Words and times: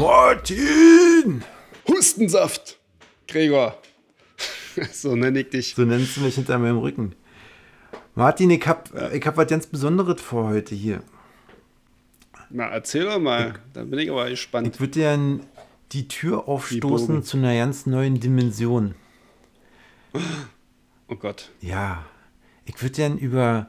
Martin! 0.00 1.44
Hustensaft, 1.86 2.78
Gregor. 3.28 3.76
so 4.92 5.14
nenne 5.14 5.40
ich 5.40 5.50
dich. 5.50 5.74
So 5.74 5.82
nennst 5.82 6.16
du 6.16 6.22
mich 6.22 6.36
hinter 6.36 6.58
meinem 6.58 6.78
Rücken. 6.78 7.14
Martin, 8.14 8.48
ich 8.48 8.66
hab, 8.66 8.88
ich 9.12 9.26
hab 9.26 9.36
was 9.36 9.48
ganz 9.48 9.66
Besonderes 9.66 10.22
vor 10.22 10.48
heute 10.48 10.74
hier. 10.74 11.02
Na, 12.48 12.68
erzähl 12.68 13.04
doch 13.04 13.18
mal. 13.18 13.60
Da 13.74 13.84
bin 13.84 13.98
ich 13.98 14.10
aber 14.10 14.30
gespannt. 14.30 14.68
Ich 14.72 14.80
würde 14.80 14.92
dir 14.92 15.40
die 15.92 16.08
Tür 16.08 16.48
aufstoßen 16.48 17.16
Bogen. 17.16 17.22
zu 17.22 17.36
einer 17.36 17.54
ganz 17.54 17.84
neuen 17.84 18.18
Dimension. 18.20 18.94
Oh 21.08 21.16
Gott. 21.16 21.50
Ja, 21.60 22.06
ich 22.64 22.80
würde 22.80 22.94
gern 22.94 23.18
über 23.18 23.68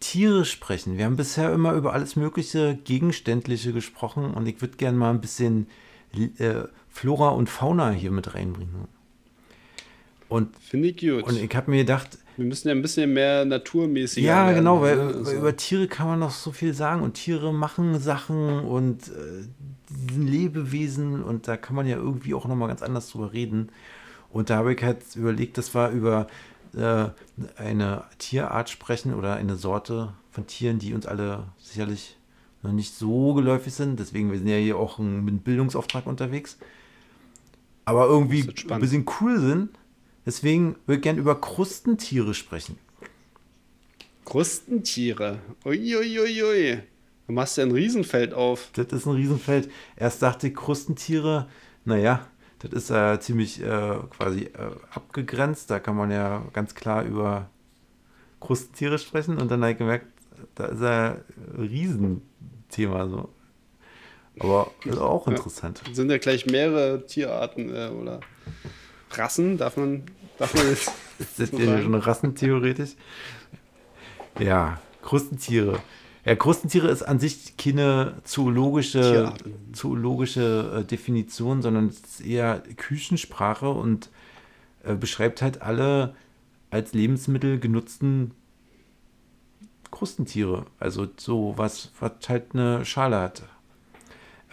Tiere 0.00 0.44
sprechen. 0.44 0.98
Wir 0.98 1.04
haben 1.04 1.16
bisher 1.16 1.52
immer 1.52 1.74
über 1.74 1.92
alles 1.92 2.16
mögliche 2.16 2.78
Gegenständliche 2.84 3.72
gesprochen 3.72 4.32
und 4.32 4.46
ich 4.46 4.60
würde 4.60 4.76
gern 4.76 4.96
mal 4.96 5.10
ein 5.10 5.20
bisschen 5.20 5.66
äh, 6.38 6.62
Flora 6.88 7.28
und 7.28 7.48
Fauna 7.48 7.90
hier 7.90 8.10
mit 8.10 8.34
reinbringen. 8.34 8.88
Und, 10.28 10.56
Finde 10.58 10.88
ich 10.88 10.96
gut. 10.98 11.24
und 11.24 11.36
ich 11.36 11.54
habe 11.54 11.70
mir 11.70 11.78
gedacht, 11.78 12.18
Wir 12.36 12.46
müssen 12.46 12.68
ja 12.68 12.74
ein 12.74 12.82
bisschen 12.82 13.12
mehr 13.12 13.44
naturmäßig 13.44 14.24
ja, 14.24 14.52
genau, 14.52 14.80
weil, 14.80 14.96
ne? 14.96 15.02
Also, 15.02 15.32
über 15.32 15.56
Tiere 15.56 15.88
kann 15.88 16.06
man 16.06 16.20
noch 16.20 16.30
so 16.30 16.52
viel 16.52 16.72
sagen 16.72 17.02
und 17.02 17.14
Tiere 17.14 17.52
machen 17.52 17.98
Sachen 17.98 18.60
und 18.60 19.08
äh, 19.08 20.18
Lebewesen 20.18 21.22
und 21.22 21.48
da 21.48 21.56
kann 21.56 21.74
man 21.74 21.86
ja 21.86 21.96
irgendwie 21.96 22.32
auch 22.32 22.46
nochmal 22.46 22.68
ganz 22.68 22.82
anders 22.82 23.10
drüber 23.10 23.32
reden. 23.32 23.70
Und 24.30 24.48
da 24.48 24.58
habe 24.58 24.72
ich 24.72 24.82
halt 24.82 24.98
überlegt, 25.16 25.58
dass 25.58 25.74
wir 25.74 25.90
über 25.90 26.28
äh, 26.76 27.08
eine 27.56 28.04
Tierart 28.18 28.70
sprechen 28.70 29.14
oder 29.14 29.34
eine 29.34 29.56
Sorte 29.56 30.14
von 30.30 30.46
Tieren, 30.46 30.78
die 30.78 30.94
uns 30.94 31.06
alle 31.06 31.44
sicherlich 31.58 32.16
noch 32.62 32.72
nicht 32.72 32.94
so 32.94 33.34
geläufig 33.34 33.74
sind. 33.74 33.98
Deswegen, 33.98 34.30
wir 34.30 34.38
sind 34.38 34.48
ja 34.48 34.56
hier 34.56 34.76
auch 34.76 34.98
ein, 34.98 35.24
mit 35.24 35.32
einem 35.32 35.42
Bildungsauftrag 35.42 36.06
unterwegs. 36.06 36.58
Aber 37.84 38.06
irgendwie 38.06 38.48
ein 38.70 38.80
bisschen 38.80 39.06
cool 39.20 39.40
sind. 39.40 39.70
Deswegen 40.26 40.76
würde 40.86 40.98
ich 40.98 41.02
gerne 41.02 41.18
über 41.18 41.40
Krustentiere 41.40 42.34
sprechen. 42.34 42.78
Krustentiere. 44.24 45.38
Uiuiuiui. 45.64 46.80
Du 47.26 47.32
machst 47.32 47.56
ja 47.56 47.64
ein 47.64 47.72
Riesenfeld 47.72 48.34
auf. 48.34 48.70
Das 48.74 48.86
ist 48.92 49.06
ein 49.06 49.14
Riesenfeld. 49.14 49.70
Erst 49.96 50.22
dachte 50.22 50.48
ich, 50.48 50.54
Krustentiere, 50.54 51.48
naja, 51.84 52.26
das 52.60 52.72
ist 52.72 52.90
ja 52.90 53.18
ziemlich 53.18 53.62
äh, 53.62 53.96
quasi 54.10 54.44
äh, 54.44 54.70
abgegrenzt. 54.92 55.70
Da 55.70 55.80
kann 55.80 55.96
man 55.96 56.10
ja 56.10 56.42
ganz 56.52 56.74
klar 56.74 57.04
über 57.04 57.48
Krustentiere 58.38 58.98
sprechen. 58.98 59.38
Und 59.38 59.50
dann 59.50 59.62
habe 59.62 59.72
ich 59.72 59.78
gemerkt, 59.78 60.06
da 60.54 60.66
ist 60.66 60.80
ja 60.80 61.16
ein 61.56 61.66
Riesenthema 61.66 63.08
so. 63.08 63.30
Aber 64.38 64.70
ist 64.84 64.98
auch 64.98 65.26
interessant. 65.26 65.82
Sind 65.92 66.10
ja 66.10 66.18
gleich 66.18 66.46
mehrere 66.46 67.04
Tierarten 67.06 67.74
äh, 67.74 67.88
oder 67.88 68.20
Rassen. 69.10 69.58
Darf 69.58 69.76
man, 69.76 70.04
darf 70.38 70.54
man 70.54 70.68
jetzt. 70.68 70.92
Ist 71.18 71.38
das 71.38 71.50
so 71.50 71.58
ja 71.58 71.82
schon 71.82 71.94
rassentheoretisch? 71.94 72.92
Ja, 74.38 74.80
Krustentiere. 75.02 75.82
Ja, 76.30 76.36
Krustentiere 76.36 76.86
ist 76.86 77.02
an 77.02 77.18
sich 77.18 77.56
keine 77.56 78.14
zoologische, 78.22 79.34
zoologische 79.72 80.76
äh, 80.78 80.84
Definition, 80.84 81.60
sondern 81.60 81.88
es 81.88 81.98
ist 81.98 82.20
eher 82.20 82.62
Küchensprache 82.76 83.68
und 83.68 84.10
äh, 84.84 84.94
beschreibt 84.94 85.42
halt 85.42 85.60
alle 85.60 86.14
als 86.70 86.92
Lebensmittel 86.92 87.58
genutzten 87.58 88.30
Krustentiere. 89.90 90.66
Also 90.78 91.08
so 91.16 91.54
was, 91.56 91.90
was 91.98 92.12
halt 92.28 92.54
eine 92.54 92.84
Schale 92.84 93.18
hat. 93.18 93.42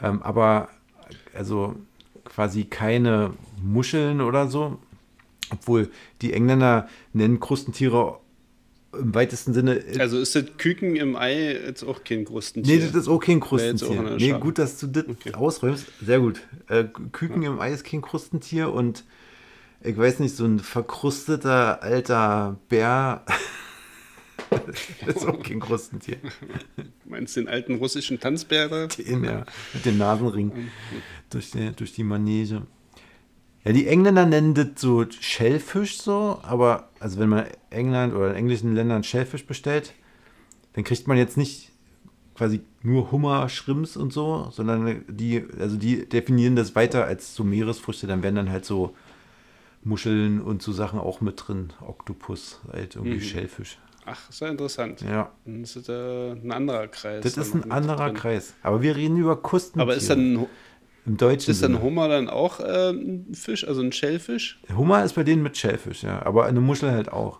Ähm, 0.02 0.24
aber 0.24 0.70
also 1.36 1.76
quasi 2.24 2.64
keine 2.64 3.36
Muscheln 3.62 4.22
oder 4.22 4.48
so. 4.48 4.80
Obwohl 5.52 5.92
die 6.24 6.34
Engländer 6.34 6.90
nennen 7.14 7.40
Krustentiere 7.40 8.20
im 8.94 9.14
weitesten 9.14 9.54
Sinne. 9.54 9.84
Also 10.00 10.20
ist 10.20 10.36
das 10.36 10.46
Küken 10.58 10.96
im 10.96 11.16
Ei 11.16 11.54
jetzt 11.54 11.84
auch 11.84 12.04
kein 12.04 12.26
Krustentier? 12.26 12.76
Nee, 12.78 12.82
das 12.86 12.96
ist 12.96 13.08
auch 13.08 13.20
kein 13.20 13.42
auch 13.42 13.48
Krustentier. 13.48 14.00
eine 14.00 14.18
Nee, 14.18 14.32
gut, 14.40 14.58
dass 14.58 14.80
du 14.80 14.88
das 14.88 15.06
Okay. 15.08 15.34
ausräumst. 15.34 15.86
Sehr 16.02 16.20
gut. 16.20 16.42
Äh, 16.70 16.86
Küken 17.12 17.44
im 17.44 17.60
Ei 17.60 17.72
ist 17.72 17.84
kein 17.84 18.02
Krustentier 18.02 18.72
und 18.72 19.04
ich 19.84 19.98
weiß 19.98 20.20
nicht, 20.20 20.36
so 20.36 20.46
ein 20.46 20.60
verkrusteter 20.60 21.84
alter 21.84 22.58
Bär 22.70 23.24
ist 25.06 25.26
auch 25.26 25.42
kein 25.44 25.60
Krustentier. 25.60 26.18
Meinst 27.06 27.36
du 27.36 27.42
den 27.42 27.50
alten 27.50 27.76
russischen 27.76 28.20
Tanzbär? 28.20 28.88
Den, 28.88 29.24
ja, 29.24 29.46
mit 29.74 29.86
dem 29.86 29.98
Nasenring 29.98 30.52
durch 31.30 31.52
die, 31.52 31.72
durch 31.76 31.94
die 31.94 32.04
Manege. 32.04 32.64
Ja, 33.68 33.74
die 33.74 33.88
Engländer 33.88 34.26
nennen 34.26 34.54
das 34.54 34.68
so 34.78 35.04
Schellfisch 35.10 36.02
so, 36.02 36.40
aber 36.42 36.88
also 37.02 37.20
wenn 37.20 37.28
man 37.28 37.48
England 37.70 38.16
oder 38.16 38.30
in 38.30 38.36
englischen 38.38 38.74
Ländern 38.74 39.04
Schellfisch 39.04 39.46
bestellt, 39.46 39.94
dann 40.72 40.86
kriegt 40.86 41.06
man 41.08 41.18
jetzt 41.18 41.36
nicht 41.36 41.74
quasi 42.34 42.62
nur 42.82 43.12
Hummer, 43.12 43.50
Shrimps 43.50 43.98
und 43.98 44.14
so, 44.14 44.48
sondern 44.52 45.04
die, 45.10 45.44
also 45.60 45.76
die 45.76 46.08
definieren 46.08 46.56
das 46.56 46.76
weiter 46.76 47.04
als 47.06 47.36
so 47.36 47.44
Meeresfrüchte, 47.44 48.08
dann 48.08 48.24
werden 48.24 48.36
dann 48.36 48.52
halt 48.52 48.64
so 48.64 48.96
Muscheln 49.84 50.40
und 50.40 50.62
so 50.62 50.72
Sachen 50.72 51.00
auch 51.00 51.20
mit 51.20 51.44
drin, 51.48 51.74
Oktopus, 51.82 52.62
halt 52.72 52.96
irgendwie 52.96 53.20
Schellfisch. 53.20 53.80
Ach, 54.06 54.30
ist 54.30 54.40
ja 54.40 54.48
interessant. 54.48 55.02
Ja, 55.02 55.32
Dann 55.44 55.64
ist 55.64 55.76
das 55.76 55.90
äh, 55.90 56.32
ein 56.32 56.54
anderer 56.54 56.88
Kreis. 56.88 57.24
das 57.24 57.34
da 57.34 57.42
ist 57.42 57.54
ein 57.54 57.70
anderer 57.70 58.06
drin. 58.06 58.16
Kreis. 58.16 58.54
Aber 58.64 58.82
wir 58.82 58.96
reden 58.96 59.18
über 59.18 59.42
Krustentiere. 59.42 59.84
Aber 59.84 59.96
ist 59.96 60.10
dann, 60.10 60.46
im 61.08 61.18
deutschen 61.18 61.52
ist 61.52 61.64
dann. 61.64 61.82
Hummer 61.82 62.10
dann 62.10 62.30
auch 62.30 62.60
äh, 62.60 62.92
ein 62.92 63.34
Fisch, 63.34 63.66
also 63.68 63.82
ein 63.82 63.92
Schellfisch? 63.94 64.60
Hummer 64.76 65.04
ist 65.04 65.14
bei 65.14 65.24
denen 65.24 65.42
mit 65.42 65.58
Schellfisch, 65.58 66.04
ja. 66.04 66.22
Aber 66.26 66.46
eine 66.46 66.60
Muschel 66.60 66.92
halt 66.92 67.12
auch. 67.12 67.40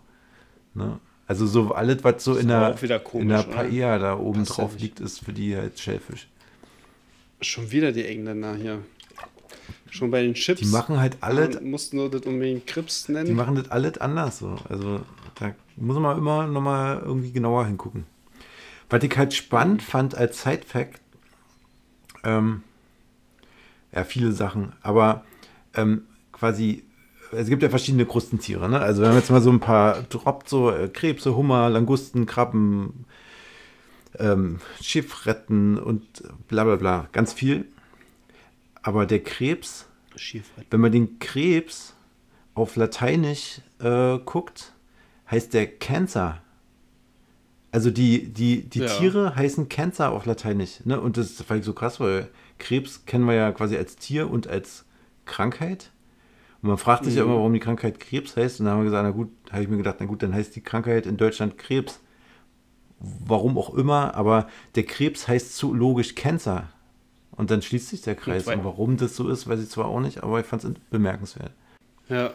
Ne? 0.74 0.98
Also 1.26 1.46
so 1.46 1.72
alles, 1.72 2.02
was 2.02 2.24
so 2.24 2.36
in 2.36 2.48
der, 2.48 2.80
wieder 2.80 2.96
in 2.96 3.04
komisch, 3.04 3.28
der 3.28 3.46
oder? 3.46 3.56
Paella 3.56 3.98
da 3.98 4.18
oben 4.18 4.40
Passt 4.40 4.50
ja 4.50 4.56
drauf 4.56 4.72
nicht. 4.72 4.82
liegt, 4.82 5.00
ist 5.00 5.22
für 5.22 5.32
die 5.34 5.54
halt 5.54 5.78
Schellfisch. 5.78 6.28
Schon 7.42 7.70
wieder 7.70 7.92
die 7.92 8.06
Engländer 8.06 8.54
hier. 8.56 8.78
Schon 9.90 10.10
bei 10.10 10.22
den 10.22 10.34
Chips. 10.34 10.60
Die 10.60 10.66
machen 10.66 10.98
halt 10.98 11.18
alles, 11.20 11.56
äh, 11.56 11.60
mussten 11.60 11.96
nur 11.98 12.10
das 12.10 12.22
unbedingt 12.22 12.66
Krips 12.66 13.04
die 13.04 13.12
nennen. 13.12 13.34
machen 13.36 13.54
das 13.56 13.70
alles 13.70 13.98
anders 13.98 14.38
so. 14.38 14.56
Also 14.68 15.00
da 15.38 15.54
muss 15.76 15.98
man 15.98 16.16
immer 16.16 16.46
nochmal 16.46 17.02
irgendwie 17.04 17.32
genauer 17.32 17.66
hingucken. 17.66 18.04
Was 18.88 19.02
ich 19.02 19.16
halt 19.16 19.34
spannend 19.34 19.82
fand 19.82 20.14
als 20.14 20.42
Side-Fact, 20.42 21.00
ähm, 22.24 22.62
ja, 23.92 24.04
viele 24.04 24.32
Sachen, 24.32 24.72
aber 24.82 25.24
ähm, 25.74 26.02
quasi, 26.32 26.84
es 27.32 27.48
gibt 27.48 27.62
ja 27.62 27.68
verschiedene 27.68 28.06
Krustentiere, 28.06 28.68
ne? 28.68 28.80
Also 28.80 29.02
wenn 29.02 29.08
man 29.10 29.18
jetzt 29.18 29.30
mal 29.30 29.40
so 29.40 29.50
ein 29.50 29.60
paar 29.60 30.02
droppt, 30.02 30.48
so 30.48 30.70
äh, 30.70 30.88
Krebse, 30.88 31.36
Hummer, 31.36 31.68
Langusten, 31.70 32.26
Krabben, 32.26 33.04
ähm, 34.18 34.58
Schiffretten 34.80 35.78
und 35.78 36.22
bla 36.48 36.64
bla 36.64 36.76
bla, 36.76 37.08
ganz 37.12 37.32
viel. 37.32 37.66
Aber 38.82 39.06
der 39.06 39.22
Krebs, 39.22 39.86
wenn 40.70 40.80
man 40.80 40.92
den 40.92 41.18
Krebs 41.18 41.94
auf 42.54 42.76
Lateinisch 42.76 43.60
äh, 43.80 44.18
guckt, 44.18 44.72
heißt 45.30 45.52
der 45.54 45.66
Cancer. 45.66 46.40
Also 47.70 47.90
die, 47.90 48.32
die, 48.32 48.62
die 48.68 48.80
Ja. 48.80 48.86
Tiere 48.86 49.36
heißen 49.36 49.68
Cancer 49.68 50.10
auf 50.10 50.24
Lateinisch. 50.24 50.84
Ne? 50.84 50.98
Und 51.00 51.18
das 51.18 51.32
fand 51.42 51.60
ich 51.60 51.66
so 51.66 51.74
krass, 51.74 52.00
weil 52.00 52.28
Krebs 52.58 53.06
kennen 53.06 53.24
wir 53.24 53.34
ja 53.34 53.52
quasi 53.52 53.76
als 53.76 53.96
Tier 53.96 54.30
und 54.30 54.46
als 54.46 54.84
Krankheit. 55.24 55.90
Und 56.62 56.70
man 56.70 56.78
fragt 56.78 57.04
sich 57.04 57.14
ja 57.14 57.22
immer, 57.22 57.36
warum 57.36 57.52
die 57.52 57.60
Krankheit 57.60 58.00
Krebs 58.00 58.36
heißt. 58.36 58.60
Und 58.60 58.66
dann 58.66 58.74
haben 58.74 58.80
wir 58.80 58.86
gesagt, 58.86 59.04
na 59.04 59.10
gut, 59.10 59.30
habe 59.52 59.62
ich 59.62 59.68
mir 59.68 59.76
gedacht, 59.76 59.96
na 60.00 60.06
gut, 60.06 60.22
dann 60.22 60.34
heißt 60.34 60.56
die 60.56 60.60
Krankheit 60.60 61.06
in 61.06 61.16
Deutschland 61.16 61.56
Krebs. 61.56 62.00
Warum 62.98 63.56
auch 63.56 63.74
immer, 63.74 64.14
aber 64.14 64.48
der 64.74 64.82
Krebs 64.82 65.28
heißt 65.28 65.56
zoologisch 65.56 66.16
Cancer. 66.16 66.68
Und 67.30 67.52
dann 67.52 67.62
schließt 67.62 67.90
sich 67.90 68.02
der 68.02 68.16
Kreis. 68.16 68.48
Und 68.48 68.64
warum 68.64 68.96
das 68.96 69.14
so 69.14 69.28
ist, 69.28 69.46
weiß 69.46 69.60
ich 69.62 69.68
zwar 69.68 69.86
auch 69.86 70.00
nicht, 70.00 70.24
aber 70.24 70.40
ich 70.40 70.46
fand 70.46 70.64
es 70.64 70.72
bemerkenswert. 70.90 71.52
Ja. 72.08 72.32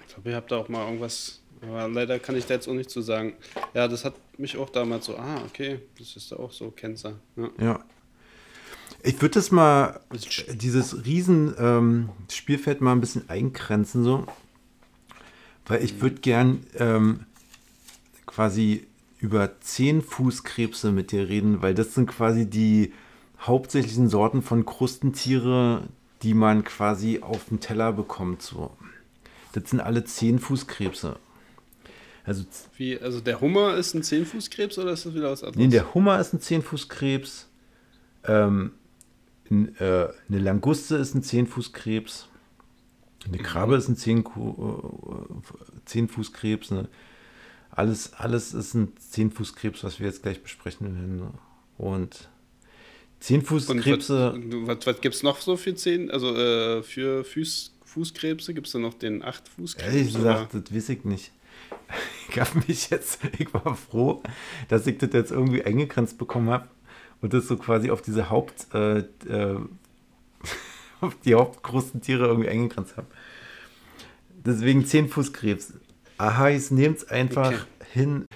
Ich 0.00 0.14
glaube, 0.14 0.30
ihr 0.30 0.36
habt 0.36 0.50
da 0.50 0.56
auch 0.56 0.68
mal 0.68 0.84
irgendwas. 0.84 1.40
Aber 1.62 1.86
leider 1.86 2.18
kann 2.18 2.34
ich 2.34 2.46
da 2.46 2.54
jetzt 2.54 2.66
auch 2.66 2.74
nicht 2.74 2.90
zu 2.90 3.00
sagen. 3.00 3.34
Ja, 3.72 3.86
das 3.86 4.04
hat 4.04 4.14
mich 4.36 4.56
auch 4.56 4.68
damals 4.70 5.06
so, 5.06 5.16
ah, 5.16 5.40
okay, 5.46 5.78
das 5.96 6.16
ist 6.16 6.32
da 6.32 6.36
auch 6.36 6.50
so, 6.50 6.72
Cancer. 6.72 7.14
Ja. 7.36 7.50
Ja. 7.60 7.80
Ich 9.02 9.20
würde 9.20 9.34
das 9.34 9.50
mal, 9.50 10.00
dieses 10.52 11.04
riesen 11.04 11.54
ähm, 11.58 12.08
Spielfeld 12.30 12.80
mal 12.80 12.92
ein 12.92 13.00
bisschen 13.00 13.28
eingrenzen, 13.28 14.04
so. 14.04 14.26
Weil 15.66 15.82
ich 15.82 16.00
würde 16.00 16.16
gern 16.16 16.64
ähm, 16.78 17.26
quasi 18.26 18.86
über 19.18 19.60
Zehnfußkrebse 19.60 20.92
mit 20.92 21.12
dir 21.12 21.28
reden, 21.28 21.62
weil 21.62 21.74
das 21.74 21.94
sind 21.94 22.06
quasi 22.06 22.46
die 22.46 22.92
hauptsächlichen 23.40 24.08
Sorten 24.08 24.42
von 24.42 24.64
Krustentiere, 24.64 25.84
die 26.22 26.34
man 26.34 26.64
quasi 26.64 27.20
auf 27.20 27.46
dem 27.46 27.60
Teller 27.60 27.92
bekommt. 27.92 28.42
So. 28.42 28.76
Das 29.52 29.70
sind 29.70 29.80
alle 29.80 30.04
Zehnfußkrebse. 30.04 31.16
Also 32.24 32.44
Wie, 32.76 33.00
also 33.00 33.20
der 33.20 33.40
Hummer 33.40 33.74
ist 33.74 33.94
ein 33.94 34.02
Zehnfußkrebs 34.02 34.78
oder 34.78 34.92
ist 34.92 35.06
das 35.06 35.14
wieder 35.14 35.30
was 35.30 35.42
anderes? 35.42 35.56
Nee, 35.56 35.68
der 35.68 35.92
Hummer 35.94 36.20
ist 36.20 36.32
ein 36.32 36.40
Zehnfußkrebs. 36.40 37.48
Ähm, 38.24 38.72
äh, 38.74 38.81
eine 39.52 40.38
Languste 40.38 40.96
ist 40.96 41.14
ein 41.14 41.22
Zehnfußkrebs. 41.22 42.28
Eine 43.26 43.38
Krabbe 43.38 43.76
ist 43.76 43.88
ein 43.88 43.96
Zehn, 43.96 44.24
Zehnfußkrebs. 45.84 46.70
Ne? 46.72 46.88
Alles, 47.70 48.14
alles 48.14 48.54
ist 48.54 48.74
ein 48.74 48.96
Zehnfußkrebs, 48.96 49.84
was 49.84 50.00
wir 50.00 50.06
jetzt 50.06 50.22
gleich 50.22 50.42
besprechen 50.42 50.94
werden. 50.94 51.34
Und 51.78 52.28
Zehnfußkrebse. 53.20 54.32
Und 54.32 54.66
was, 54.66 54.78
was, 54.78 54.86
was 54.86 55.00
gibt 55.00 55.14
es 55.14 55.22
noch 55.22 55.40
so 55.40 55.56
für 55.56 55.74
Zehn? 55.74 56.10
Also 56.10 56.34
äh, 56.34 56.82
für 56.82 57.24
Fuß, 57.24 57.74
Fußkrebse 57.84 58.54
gibt 58.54 58.66
es 58.66 58.72
da 58.72 58.78
noch 58.78 58.94
den 58.94 59.22
Achtfußkrebs? 59.22 59.94
Ehrlich 59.94 60.14
gesagt, 60.14 60.54
das 60.54 60.74
weiß 60.74 60.88
ich 60.90 61.04
nicht. 61.04 61.32
Ich 62.34 62.66
mich 62.66 62.88
jetzt, 62.88 63.18
ich 63.38 63.52
war 63.52 63.76
froh, 63.76 64.22
dass 64.68 64.86
ich 64.86 64.96
das 64.96 65.10
jetzt 65.12 65.30
irgendwie 65.30 65.62
eingegrenzt 65.62 66.16
bekommen 66.16 66.48
habe 66.48 66.66
und 67.22 67.32
das 67.32 67.48
so 67.48 67.56
quasi 67.56 67.90
auf 67.90 68.02
diese 68.02 68.28
Haupt, 68.28 68.66
äh, 68.74 68.98
äh, 68.98 69.58
auf 71.00 71.14
die 71.24 71.34
Hauptkrustentiere 71.34 72.26
irgendwie 72.26 72.50
eingegrenzt 72.50 72.96
habe. 72.96 73.06
Deswegen 74.44 74.84
Zehnfußkrebs. 74.84 75.74
Ahais 76.18 76.70
nehmt 76.70 76.98
es 76.98 77.08
einfach 77.08 77.52
okay. 77.52 77.86
hin. 77.92 78.26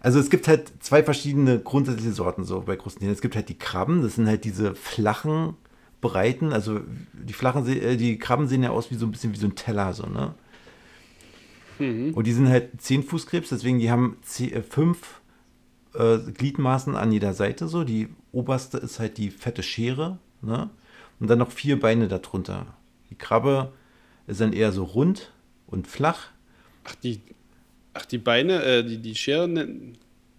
Also 0.00 0.18
es 0.18 0.28
gibt 0.28 0.48
halt 0.48 0.72
zwei 0.80 1.04
verschiedene 1.04 1.60
grundsätzliche 1.60 2.12
Sorten 2.12 2.44
so 2.44 2.60
bei 2.60 2.76
Krustentieren. 2.76 3.14
Es 3.14 3.22
gibt 3.22 3.36
halt 3.36 3.48
die 3.48 3.58
Krabben, 3.58 4.02
das 4.02 4.16
sind 4.16 4.26
halt 4.26 4.44
diese 4.44 4.74
flachen, 4.74 5.56
breiten, 6.00 6.52
also 6.52 6.80
die 7.12 7.32
flachen, 7.32 7.66
äh, 7.68 7.96
die 7.96 8.18
Krabben 8.18 8.48
sehen 8.48 8.64
ja 8.64 8.70
aus 8.70 8.90
wie 8.90 8.96
so 8.96 9.06
ein 9.06 9.12
bisschen 9.12 9.32
wie 9.32 9.38
so 9.38 9.46
ein 9.46 9.54
Teller, 9.54 9.92
so, 9.94 10.06
ne? 10.06 10.34
Mhm. 11.78 12.12
Und 12.14 12.26
die 12.26 12.32
sind 12.32 12.48
halt 12.48 12.82
Zehnfußkrebs, 12.82 13.50
deswegen 13.50 13.78
die 13.78 13.90
haben 13.90 14.16
zehn, 14.22 14.52
äh, 14.52 14.62
fünf 14.62 15.21
äh, 15.94 16.18
Gliedmaßen 16.18 16.96
an 16.96 17.12
jeder 17.12 17.34
Seite 17.34 17.68
so. 17.68 17.84
Die 17.84 18.08
oberste 18.32 18.78
ist 18.78 18.98
halt 18.98 19.18
die 19.18 19.30
fette 19.30 19.62
Schere, 19.62 20.18
ne? 20.40 20.70
Und 21.20 21.28
dann 21.28 21.38
noch 21.38 21.52
vier 21.52 21.78
Beine 21.78 22.08
darunter. 22.08 22.66
Die 23.10 23.14
Krabbe 23.14 23.72
ist 24.26 24.40
dann 24.40 24.52
eher 24.52 24.72
so 24.72 24.84
rund 24.84 25.30
und 25.66 25.86
flach. 25.86 26.28
Ach, 26.84 26.94
die, 26.96 27.20
ach, 27.94 28.06
die 28.06 28.18
Beine, 28.18 28.62
äh, 28.64 28.84
die, 28.84 28.98
die 28.98 29.14
Scheren, 29.14 29.96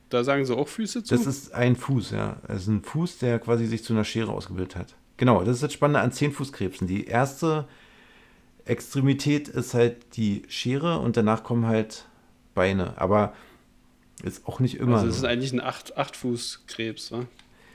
da 0.09 0.23
sagen 0.23 0.45
sie 0.45 0.55
auch 0.55 0.67
Füße 0.67 1.03
zu? 1.03 1.15
Das 1.15 1.25
ist 1.25 1.53
ein 1.53 1.75
Fuß, 1.75 2.11
ja. 2.11 2.37
Es 2.47 2.63
ist 2.63 2.67
ein 2.67 2.83
Fuß, 2.83 3.19
der 3.19 3.39
quasi 3.39 3.65
sich 3.65 3.83
zu 3.83 3.93
einer 3.93 4.03
Schere 4.03 4.31
ausgebildet 4.31 4.75
hat. 4.75 4.95
Genau, 5.17 5.43
das 5.43 5.55
ist 5.55 5.63
das 5.63 5.73
Spannende 5.73 6.01
an 6.01 6.11
Zehnfußkrebsen. 6.11 6.87
Die 6.87 7.05
erste 7.05 7.65
Extremität 8.65 9.47
ist 9.47 9.73
halt 9.73 10.17
die 10.17 10.43
Schere 10.47 10.99
und 10.99 11.17
danach 11.17 11.43
kommen 11.43 11.65
halt 11.65 12.05
Beine. 12.53 12.97
Aber 12.97 13.33
ist 14.23 14.47
auch 14.47 14.59
nicht 14.59 14.75
immer. 14.77 14.97
Also, 14.97 15.09
es 15.09 15.17
ist 15.17 15.25
eigentlich 15.25 15.53
ein 15.53 15.61
Acht, 15.61 15.97
Achtfußkrebs, 15.97 17.11
wa? 17.11 17.25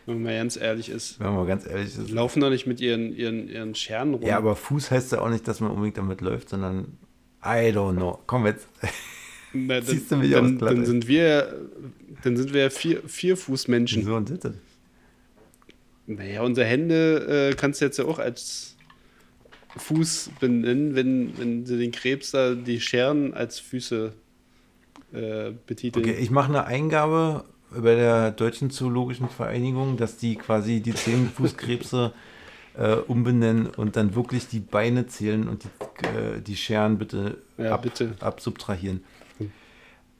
wenn 0.06 0.14
man 0.14 0.22
mal 0.24 0.38
ganz 0.38 0.56
ehrlich 0.56 0.88
ist. 0.88 1.20
Wenn 1.20 1.28
man 1.28 1.36
mal 1.36 1.46
ganz 1.46 1.66
ehrlich 1.66 1.88
ist. 1.88 2.08
Die 2.08 2.12
laufen 2.12 2.40
doch 2.40 2.50
nicht 2.50 2.66
mit 2.66 2.80
ihren, 2.80 3.14
ihren, 3.14 3.48
ihren 3.48 3.74
Scheren 3.74 4.14
rum. 4.14 4.26
Ja, 4.26 4.38
aber 4.38 4.56
Fuß 4.56 4.90
heißt 4.90 5.12
ja 5.12 5.20
auch 5.20 5.28
nicht, 5.28 5.46
dass 5.46 5.60
man 5.60 5.70
unbedingt 5.70 5.98
damit 5.98 6.22
läuft, 6.22 6.48
sondern 6.48 6.96
I 7.44 7.70
don't 7.70 7.96
know. 7.96 8.18
Komm 8.26 8.46
jetzt. 8.46 8.66
Na, 9.52 9.80
Siehst 9.80 10.10
du 10.10 10.16
mich 10.16 10.32
dann, 10.32 10.54
aus 10.54 10.68
dann 10.68 10.84
sind 10.84 11.06
wir, 11.08 11.68
dann 12.22 12.36
sind 12.36 12.52
wir 12.52 12.70
vier, 12.70 13.02
vier 13.06 13.36
Fußmenschen. 13.36 14.04
So 14.04 14.14
und 14.14 14.44
das. 14.44 14.54
Naja, 16.06 16.42
unsere 16.42 16.66
Hände 16.66 17.50
äh, 17.50 17.54
kannst 17.54 17.80
du 17.80 17.84
jetzt 17.84 17.98
ja 17.98 18.06
auch 18.06 18.18
als 18.18 18.76
Fuß 19.76 20.30
benennen, 20.40 20.94
wenn, 20.94 21.38
wenn 21.38 21.66
sie 21.66 21.78
den 21.78 21.92
Krebs 21.92 22.30
da 22.30 22.54
die 22.54 22.80
Scheren 22.80 23.34
als 23.34 23.58
Füße 23.58 24.14
äh, 25.12 25.52
betiteln. 25.66 26.04
Okay, 26.04 26.16
ich 26.18 26.30
mache 26.30 26.48
eine 26.48 26.64
Eingabe 26.64 27.44
bei 27.70 27.94
der 27.94 28.30
Deutschen 28.30 28.70
Zoologischen 28.70 29.28
Vereinigung, 29.28 29.96
dass 29.96 30.16
die 30.16 30.36
quasi 30.36 30.80
die 30.80 30.94
zehn 30.94 31.28
Fußkrebse 31.28 32.12
äh, 32.76 32.94
umbenennen 32.94 33.66
und 33.66 33.96
dann 33.96 34.14
wirklich 34.14 34.48
die 34.48 34.60
Beine 34.60 35.06
zählen 35.06 35.48
und 35.48 35.64
die, 35.64 36.06
äh, 36.06 36.40
die 36.40 36.56
Scheren 36.56 36.98
bitte, 36.98 37.38
ja, 37.58 37.72
ab, 37.72 37.82
bitte 37.82 38.14
absubtrahieren. 38.20 39.02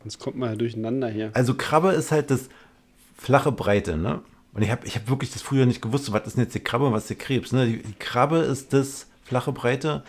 Sonst 0.02 0.18
kommt 0.18 0.36
man 0.36 0.50
ja 0.50 0.56
durcheinander 0.56 1.08
hier. 1.08 1.30
Also 1.34 1.54
Krabbe 1.54 1.90
ist 1.90 2.12
halt 2.12 2.30
das 2.30 2.48
flache 3.16 3.52
Breite, 3.52 3.96
ne? 3.96 4.20
Und 4.54 4.62
ich 4.62 4.70
habe 4.70 4.86
ich 4.86 4.96
hab 4.96 5.08
wirklich 5.08 5.30
das 5.30 5.42
früher 5.42 5.66
nicht 5.66 5.82
gewusst, 5.82 6.12
was 6.12 6.26
ist 6.26 6.36
denn 6.36 6.44
jetzt 6.44 6.54
die 6.54 6.60
Krabbe 6.60 6.86
und 6.86 6.92
was 6.92 7.02
ist 7.02 7.10
der 7.10 7.18
Krebs. 7.18 7.52
Ne? 7.52 7.66
Die, 7.66 7.82
die 7.82 7.98
Krabbe 7.98 8.38
ist 8.38 8.72
das 8.72 9.06
flache 9.22 9.52
Breite, 9.52 10.02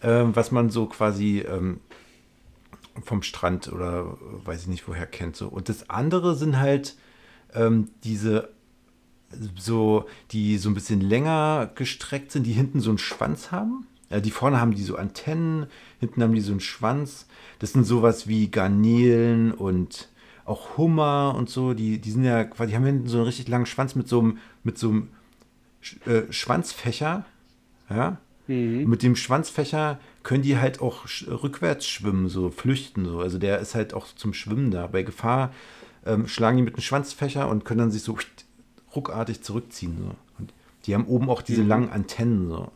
äh, 0.00 0.22
was 0.24 0.50
man 0.50 0.70
so 0.70 0.86
quasi 0.86 1.40
ähm, 1.40 1.80
vom 3.02 3.22
Strand 3.22 3.72
oder 3.72 4.18
weiß 4.44 4.62
ich 4.62 4.68
nicht 4.68 4.86
woher 4.88 5.06
kennt. 5.06 5.36
So. 5.36 5.48
Und 5.48 5.68
das 5.68 5.88
andere 5.90 6.34
sind 6.34 6.58
halt 6.58 6.96
ähm, 7.54 7.88
diese 8.04 8.50
so, 9.58 10.04
die 10.30 10.58
so 10.58 10.68
ein 10.68 10.74
bisschen 10.74 11.00
länger 11.00 11.70
gestreckt 11.74 12.32
sind, 12.32 12.46
die 12.46 12.52
hinten 12.52 12.80
so 12.80 12.90
einen 12.90 12.98
Schwanz 12.98 13.50
haben. 13.50 13.86
Ja, 14.10 14.20
die 14.20 14.30
vorne 14.30 14.60
haben 14.60 14.74
die 14.74 14.82
so 14.82 14.96
Antennen, 14.96 15.66
hinten 16.00 16.22
haben 16.22 16.34
die 16.34 16.42
so 16.42 16.50
einen 16.50 16.60
Schwanz. 16.60 17.26
Das 17.60 17.72
sind 17.72 17.84
sowas 17.84 18.28
wie 18.28 18.50
Garnelen 18.50 19.52
und 19.52 20.10
auch 20.44 20.76
Hummer 20.76 21.34
und 21.36 21.48
so. 21.48 21.72
Die, 21.72 21.98
die 21.98 22.10
sind 22.10 22.24
ja 22.24 22.44
quasi, 22.44 22.70
die 22.70 22.76
haben 22.76 22.84
hinten 22.84 23.08
so 23.08 23.18
einen 23.18 23.26
richtig 23.26 23.48
langen 23.48 23.66
Schwanz 23.66 23.94
mit 23.94 24.08
so 24.08 24.20
einem, 24.20 24.38
mit 24.64 24.76
so 24.76 24.90
einem 24.90 25.08
äh, 26.04 26.30
Schwanzfächer. 26.30 27.24
Ja. 27.88 28.18
Mhm. 28.46 28.88
Mit 28.88 29.02
dem 29.02 29.16
Schwanzfächer 29.16 30.00
können 30.22 30.42
die 30.42 30.58
halt 30.58 30.80
auch 30.80 31.06
rückwärts 31.26 31.86
schwimmen, 31.86 32.28
so 32.28 32.50
flüchten. 32.50 33.04
So. 33.04 33.20
Also 33.20 33.38
der 33.38 33.58
ist 33.60 33.74
halt 33.74 33.94
auch 33.94 34.06
zum 34.14 34.34
Schwimmen 34.34 34.70
da. 34.70 34.86
Bei 34.86 35.02
Gefahr 35.02 35.52
ähm, 36.04 36.26
schlagen 36.26 36.56
die 36.56 36.62
mit 36.62 36.76
dem 36.76 36.82
Schwanzfächer 36.82 37.48
und 37.48 37.64
können 37.64 37.78
dann 37.78 37.90
sich 37.90 38.02
so 38.02 38.16
ruckartig 38.96 39.42
zurückziehen. 39.42 39.96
So. 39.98 40.14
Und 40.38 40.52
die 40.86 40.94
haben 40.94 41.06
oben 41.06 41.30
auch 41.30 41.42
diese 41.42 41.62
mhm. 41.62 41.68
langen 41.68 41.90
Antennen. 41.90 42.48
So. 42.48 42.70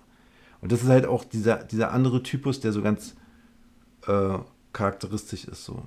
Und 0.61 0.73
das 0.73 0.83
ist 0.83 0.89
halt 0.89 1.07
auch 1.07 1.25
dieser, 1.25 1.65
dieser 1.65 1.93
andere 1.93 2.23
Typus, 2.23 2.61
der 2.61 2.73
so 2.73 2.83
ganz 2.83 3.17
äh, 4.07 4.39
charakteristisch 4.73 5.45
ist. 5.45 5.65
So. 5.65 5.83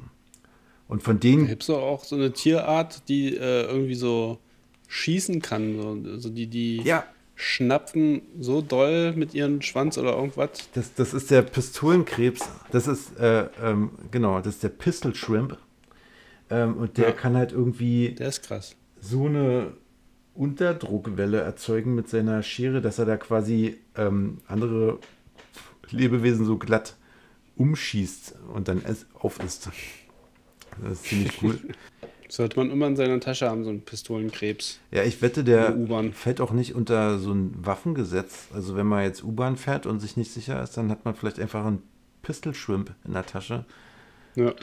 Und 0.87 1.03
von 1.03 1.19
denen. 1.19 1.47
Gibt 1.47 1.63
es 1.63 1.69
auch 1.69 2.03
so 2.03 2.15
eine 2.15 2.33
Tierart, 2.33 3.07
die 3.07 3.35
äh, 3.35 3.65
irgendwie 3.65 3.95
so 3.95 4.39
schießen 4.87 5.41
kann. 5.41 5.77
So, 5.81 6.11
also 6.11 6.29
die, 6.29 6.47
die. 6.47 6.81
Ja, 6.81 7.05
schnapfen 7.39 8.21
so 8.37 8.61
doll 8.61 9.13
mit 9.13 9.33
ihrem 9.33 9.61
Schwanz 9.61 9.97
oder 9.97 10.11
irgendwas. 10.11 10.69
Das, 10.73 10.93
das 10.93 11.13
ist 11.13 11.31
der 11.31 11.41
Pistolenkrebs. 11.41 12.41
Das 12.71 12.85
ist, 12.85 13.17
äh, 13.17 13.47
ähm, 13.63 13.91
genau, 14.11 14.39
das 14.41 14.55
ist 14.55 14.63
der 14.63 14.69
Pistol 14.69 15.15
Shrimp. 15.15 15.57
Ähm, 16.49 16.75
und 16.75 16.97
der 16.97 17.09
ja. 17.09 17.11
kann 17.13 17.37
halt 17.37 17.53
irgendwie. 17.53 18.13
Der 18.15 18.27
ist 18.27 18.43
krass. 18.43 18.75
So 18.99 19.27
eine 19.27 19.71
Unterdruckwelle 20.33 21.39
erzeugen 21.39 21.95
mit 21.95 22.09
seiner 22.09 22.43
Schere, 22.43 22.81
dass 22.81 22.99
er 22.99 23.05
da 23.05 23.15
quasi 23.15 23.77
ähm, 23.95 24.39
andere 24.47 24.99
Lebewesen 25.89 26.45
so 26.45 26.57
glatt 26.57 26.97
umschießt 27.55 28.35
und 28.53 28.67
dann 28.67 28.83
auf 29.13 29.39
ist. 29.39 29.69
Das 30.81 30.91
ist 30.91 31.05
ziemlich 31.05 31.41
cool. 31.41 31.57
Sollte 32.29 32.59
man 32.59 32.69
immer 32.69 32.85
in 32.85 32.95
seiner 32.95 33.19
Tasche 33.19 33.49
haben, 33.49 33.63
so 33.63 33.71
einen 33.71 33.81
Pistolenkrebs. 33.81 34.79
Ja, 34.91 35.03
ich 35.03 35.21
wette, 35.23 35.43
der 35.43 35.75
fällt 36.13 36.41
auch 36.41 36.51
nicht 36.51 36.75
unter 36.75 37.17
so 37.17 37.31
ein 37.31 37.53
Waffengesetz. 37.65 38.49
Also 38.53 38.75
wenn 38.75 38.85
man 38.85 39.03
jetzt 39.03 39.23
U-Bahn 39.23 39.57
fährt 39.57 39.87
und 39.87 39.99
sich 39.99 40.15
nicht 40.15 40.31
sicher 40.31 40.61
ist, 40.61 40.77
dann 40.77 40.91
hat 40.91 41.05
man 41.05 41.15
vielleicht 41.15 41.39
einfach 41.39 41.65
einen 41.65 41.81
Pistol-Shrimp 42.21 42.93
in 43.03 43.13
der 43.13 43.25
Tasche. 43.25 43.65
Ja. 44.35 44.53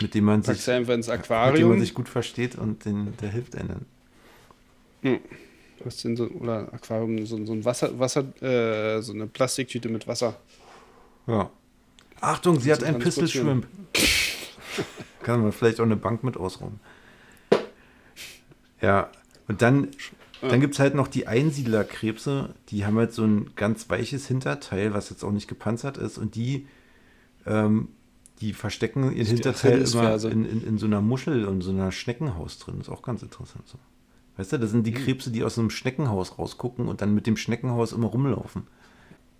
Mit 0.00 0.14
dem 0.14 0.24
man 0.24 0.42
sich 0.42 0.70
einfach 0.70 0.94
ins 0.94 1.08
Aquarium. 1.08 1.52
Mit 1.52 1.60
dem 1.60 1.68
man 1.70 1.80
sich 1.80 1.94
gut 1.94 2.08
versteht 2.08 2.54
und 2.54 2.84
den, 2.84 3.16
der 3.20 3.30
hilft 3.30 3.56
einem. 3.56 3.80
Hm. 5.02 5.18
Was 5.80 5.96
denn 5.96 6.16
so, 6.16 6.28
oder 6.28 6.72
Aquarium, 6.72 7.26
so, 7.26 7.44
so 7.44 7.52
ein 7.52 7.64
Wasser, 7.64 7.98
Wasser, 7.98 8.24
äh, 8.40 9.02
so 9.02 9.12
eine 9.12 9.26
Plastiktüte 9.26 9.88
mit 9.88 10.06
Wasser. 10.06 10.36
Ja. 11.26 11.50
Achtung, 12.20 12.60
sie 12.60 12.72
hat 12.72 12.84
einen 12.84 13.00
Pistol-Shrimp. 13.00 13.66
Kann 15.22 15.42
man 15.42 15.52
vielleicht 15.52 15.80
auch 15.80 15.84
eine 15.84 15.96
Bank 15.96 16.24
mit 16.24 16.36
ausräumen. 16.36 16.80
Ja, 18.80 19.10
und 19.48 19.62
dann, 19.62 19.88
dann 20.40 20.60
gibt 20.60 20.74
es 20.74 20.80
halt 20.80 20.94
noch 20.94 21.08
die 21.08 21.26
Einsiedlerkrebse, 21.26 22.54
die 22.68 22.84
haben 22.84 22.98
halt 22.98 23.12
so 23.12 23.24
ein 23.24 23.50
ganz 23.54 23.88
weiches 23.90 24.26
Hinterteil, 24.26 24.92
was 24.92 25.10
jetzt 25.10 25.24
auch 25.24 25.30
nicht 25.30 25.46
gepanzert 25.46 25.98
ist, 25.98 26.18
und 26.18 26.34
die, 26.34 26.66
ähm, 27.46 27.88
die 28.40 28.52
verstecken 28.52 29.14
ihr 29.14 29.24
Hinterteil 29.24 29.82
immer 29.82 30.14
in, 30.24 30.44
in, 30.44 30.66
in, 30.66 30.78
so 30.78 30.86
einer 30.86 31.00
Muschel 31.00 31.46
und 31.46 31.60
so 31.60 31.70
einer 31.70 31.92
Schneckenhaus 31.92 32.58
drin. 32.58 32.76
Das 32.78 32.88
ist 32.88 32.92
auch 32.92 33.02
ganz 33.02 33.22
interessant 33.22 33.68
so. 33.68 33.78
Weißt 34.36 34.52
du, 34.52 34.58
das 34.58 34.70
sind 34.70 34.86
die 34.86 34.94
hm. 34.94 35.04
Krebse, 35.04 35.30
die 35.30 35.44
aus 35.44 35.58
einem 35.58 35.70
Schneckenhaus 35.70 36.38
rausgucken 36.38 36.88
und 36.88 37.02
dann 37.02 37.14
mit 37.14 37.26
dem 37.26 37.36
Schneckenhaus 37.36 37.92
immer 37.92 38.08
rumlaufen. 38.08 38.64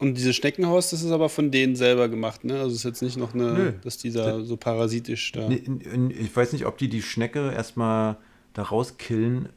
Und 0.02 0.14
dieses 0.18 0.34
Schneckenhaus, 0.34 0.90
das 0.90 1.04
ist 1.04 1.12
aber 1.12 1.28
von 1.28 1.52
denen 1.52 1.76
selber 1.76 2.08
gemacht, 2.08 2.42
ne? 2.42 2.58
Also 2.58 2.74
ist 2.74 2.82
jetzt 2.82 3.02
nicht 3.02 3.16
noch 3.16 3.34
eine, 3.34 3.52
Nö. 3.52 3.72
dass 3.84 3.98
dieser 3.98 4.44
so 4.44 4.56
parasitisch 4.56 5.30
da. 5.30 5.48
Ich 5.48 6.34
weiß 6.34 6.52
nicht, 6.54 6.66
ob 6.66 6.76
die 6.76 6.88
die 6.88 7.02
Schnecke 7.02 7.52
erstmal 7.52 8.16
da 8.52 8.62
rauskillen, 8.62 9.50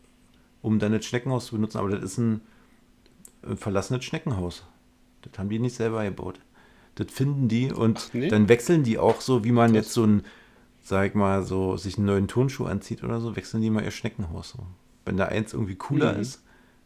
um 0.62 0.78
dann 0.78 0.92
das 0.92 1.04
Schneckenhaus 1.04 1.48
zu 1.48 1.56
benutzen, 1.56 1.80
aber 1.80 1.90
das 1.90 2.04
ist 2.04 2.20
ein 2.20 2.42
verlassenes 3.56 4.06
Schneckenhaus. 4.06 4.68
Das 5.24 5.40
haben 5.40 5.50
die 5.50 5.58
nicht 5.58 5.76
selber 5.76 6.04
gebaut. 6.04 6.40
Das 6.94 7.08
finden 7.12 7.48
die 7.48 7.72
und 7.72 8.12
nee? 8.14 8.28
dann 8.28 8.48
wechseln 8.48 8.84
die 8.84 9.00
auch 9.00 9.22
so, 9.22 9.44
wie 9.44 9.52
man 9.52 9.72
Krass. 9.72 9.86
jetzt 9.86 9.94
so 9.94 10.04
ein, 10.06 10.22
sag 10.84 11.08
ich 11.08 11.16
mal, 11.16 11.42
so 11.42 11.76
sich 11.76 11.98
einen 11.98 12.06
neuen 12.06 12.28
Turnschuh 12.28 12.66
anzieht 12.66 13.04
oder 13.04 13.20
so, 13.20 13.36
wechseln 13.36 13.64
die 13.64 13.72
mal 13.72 13.84
ihr 13.84 13.90
Schneckenhaus 13.90 14.52
so. 14.52 14.60
Wenn 15.06 15.18
da 15.18 15.26
eins 15.26 15.54
irgendwie 15.54 15.74
cooler 15.74 16.14
mhm. 16.14 16.20
ist, 16.20 16.44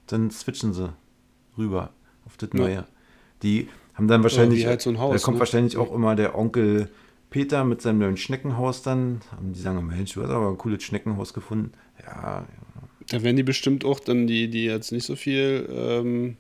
dann 0.08 0.32
switchen 0.32 0.74
sie 0.74 0.94
rüber 1.58 1.92
auf 2.26 2.38
das 2.38 2.54
Neue. 2.54 2.86
Die 3.44 3.68
haben 3.94 4.08
dann 4.08 4.24
wahrscheinlich, 4.24 4.66
halt 4.66 4.82
so 4.82 4.98
Haus, 4.98 5.14
da 5.14 5.26
kommt 5.26 5.36
ne? 5.36 5.40
wahrscheinlich 5.40 5.78
auch 5.78 5.94
immer 5.94 6.16
der 6.16 6.38
Onkel 6.38 6.90
Peter 7.30 7.64
mit 7.64 7.82
seinem 7.82 8.00
neuen 8.00 8.18
Schneckenhaus 8.18 8.82
dann. 8.82 9.22
Und 9.40 9.54
die 9.54 9.60
sagen, 9.60 9.86
Mensch, 9.86 10.14
du 10.14 10.24
hast 10.24 10.30
aber 10.30 10.50
ein 10.50 10.58
cooles 10.58 10.84
Schneckenhaus 10.84 11.34
gefunden. 11.34 11.72
Ja, 12.02 12.46
Da 13.10 13.24
werden 13.24 13.36
die 13.36 13.44
bestimmt 13.44 13.86
auch 13.86 14.00
dann, 14.00 14.28
die, 14.28 14.50
die 14.50 14.66
jetzt 14.66 14.92
nicht 14.92 15.06
so 15.06 15.16
viel 15.16 15.68
ähm, 15.72 16.38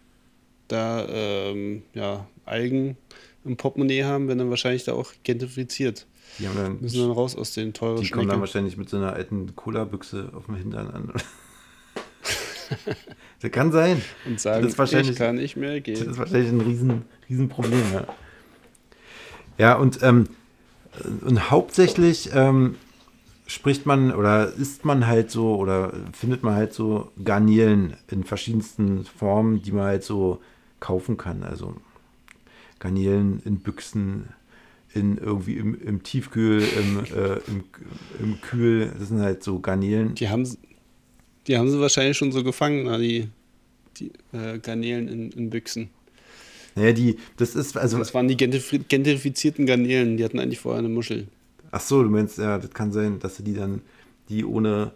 da 0.68 1.06
ähm, 1.08 1.84
ja, 1.94 2.28
Algen 2.46 2.98
im 3.46 3.58
Portemonnaie 3.58 4.04
haben, 4.04 4.28
werden 4.28 4.40
dann 4.40 4.50
wahrscheinlich 4.50 4.84
da 4.84 4.94
auch 4.94 5.12
gentrifiziert. 5.24 6.08
die 6.40 6.48
haben 6.48 6.56
dann, 6.56 6.82
Müssen 6.82 7.02
dann 7.02 7.12
raus 7.12 7.36
aus 7.36 7.54
den 7.54 7.74
teuren 7.74 8.02
die 8.02 8.10
kommen 8.10 8.28
dann 8.28 8.40
wahrscheinlich 8.40 8.78
mit 8.78 8.90
so 8.90 8.98
einer 8.98 9.14
alten 9.14 9.56
Cola-Büchse 9.56 10.32
auf 10.34 10.46
dem 10.46 10.56
Hintern 10.56 10.90
an. 10.90 11.14
das 13.42 13.52
kann 13.52 13.72
sein. 13.72 14.02
Und 14.26 14.40
sagen, 14.40 14.64
Das 14.64 14.74
ist 14.74 14.78
wahrscheinlich- 14.80 15.12
ich 15.12 15.18
kann 15.18 15.36
nicht 15.36 15.56
mehr 15.58 15.76
Das 15.76 15.84
gehen. 15.84 16.10
ist 16.12 16.18
wahrscheinlich 16.18 16.50
ein 16.52 16.62
riesen, 16.62 17.02
riesen 17.30 17.50
Problem, 17.50 17.82
ja. 17.94 18.08
Ja, 19.58 19.76
und, 19.76 20.02
ähm, 20.04 20.28
und 21.22 21.52
hauptsächlich 21.52 22.30
ähm, 22.34 22.76
spricht 23.48 23.86
man 23.86 24.14
oder 24.14 24.54
isst 24.54 24.86
man 24.86 25.06
halt 25.08 25.32
so 25.32 25.56
oder 25.58 25.92
findet 26.14 26.44
man 26.44 26.56
halt 26.56 26.74
so 26.74 27.12
Garnelen 27.24 27.96
in 28.10 28.24
verschiedensten 28.24 29.04
Formen, 29.06 29.62
die 29.62 29.72
man 29.72 29.86
halt 29.86 30.04
so 30.04 30.42
kaufen 30.80 31.18
kann. 31.18 31.44
Also 31.44 31.76
Garnelen 32.80 33.42
in 33.44 33.60
Büchsen, 33.60 34.30
in 34.94 35.18
irgendwie 35.18 35.58
im, 35.58 35.80
im 35.82 36.04
Tiefkühl, 36.04 36.62
im, 36.62 37.00
äh, 37.16 37.34
im, 37.48 37.64
im 38.20 38.42
Kühl. 38.42 38.92
Das 38.98 39.10
sind 39.10 39.20
halt 39.20 39.44
so 39.44 39.60
Garnelen. 39.60 40.16
Die 40.16 40.30
haben, 40.30 40.48
die 41.50 41.58
haben 41.58 41.70
sie 41.70 41.80
wahrscheinlich 41.80 42.16
schon 42.16 42.32
so 42.32 42.44
gefangen, 42.44 42.86
die, 43.02 43.28
die 43.98 44.12
äh, 44.32 44.60
Garnelen 44.60 45.08
in, 45.08 45.32
in 45.32 45.50
Büchsen. 45.50 45.90
Naja, 46.76 46.94
die, 46.94 47.18
das 47.38 47.56
ist, 47.56 47.76
also 47.76 47.98
Das 47.98 48.14
waren 48.14 48.28
die 48.28 48.38
gentrifi- 48.38 48.84
gentrifizierten 48.88 49.66
Garnelen, 49.66 50.16
die 50.16 50.24
hatten 50.24 50.40
eigentlich 50.40 50.60
vorher 50.60 50.80
eine 50.80 50.90
Muschel. 50.90 51.28
Ach 51.72 51.82
so, 51.82 52.04
du 52.04 52.10
meinst, 52.10 52.38
ja, 52.38 52.60
das 52.60 52.70
kann 52.72 52.92
sein, 52.92 53.20
dass 53.20 53.38
sie 53.38 53.44
die 53.44 53.56
dann, 53.56 53.82
die 54.30 54.46
ohne, 54.46 54.92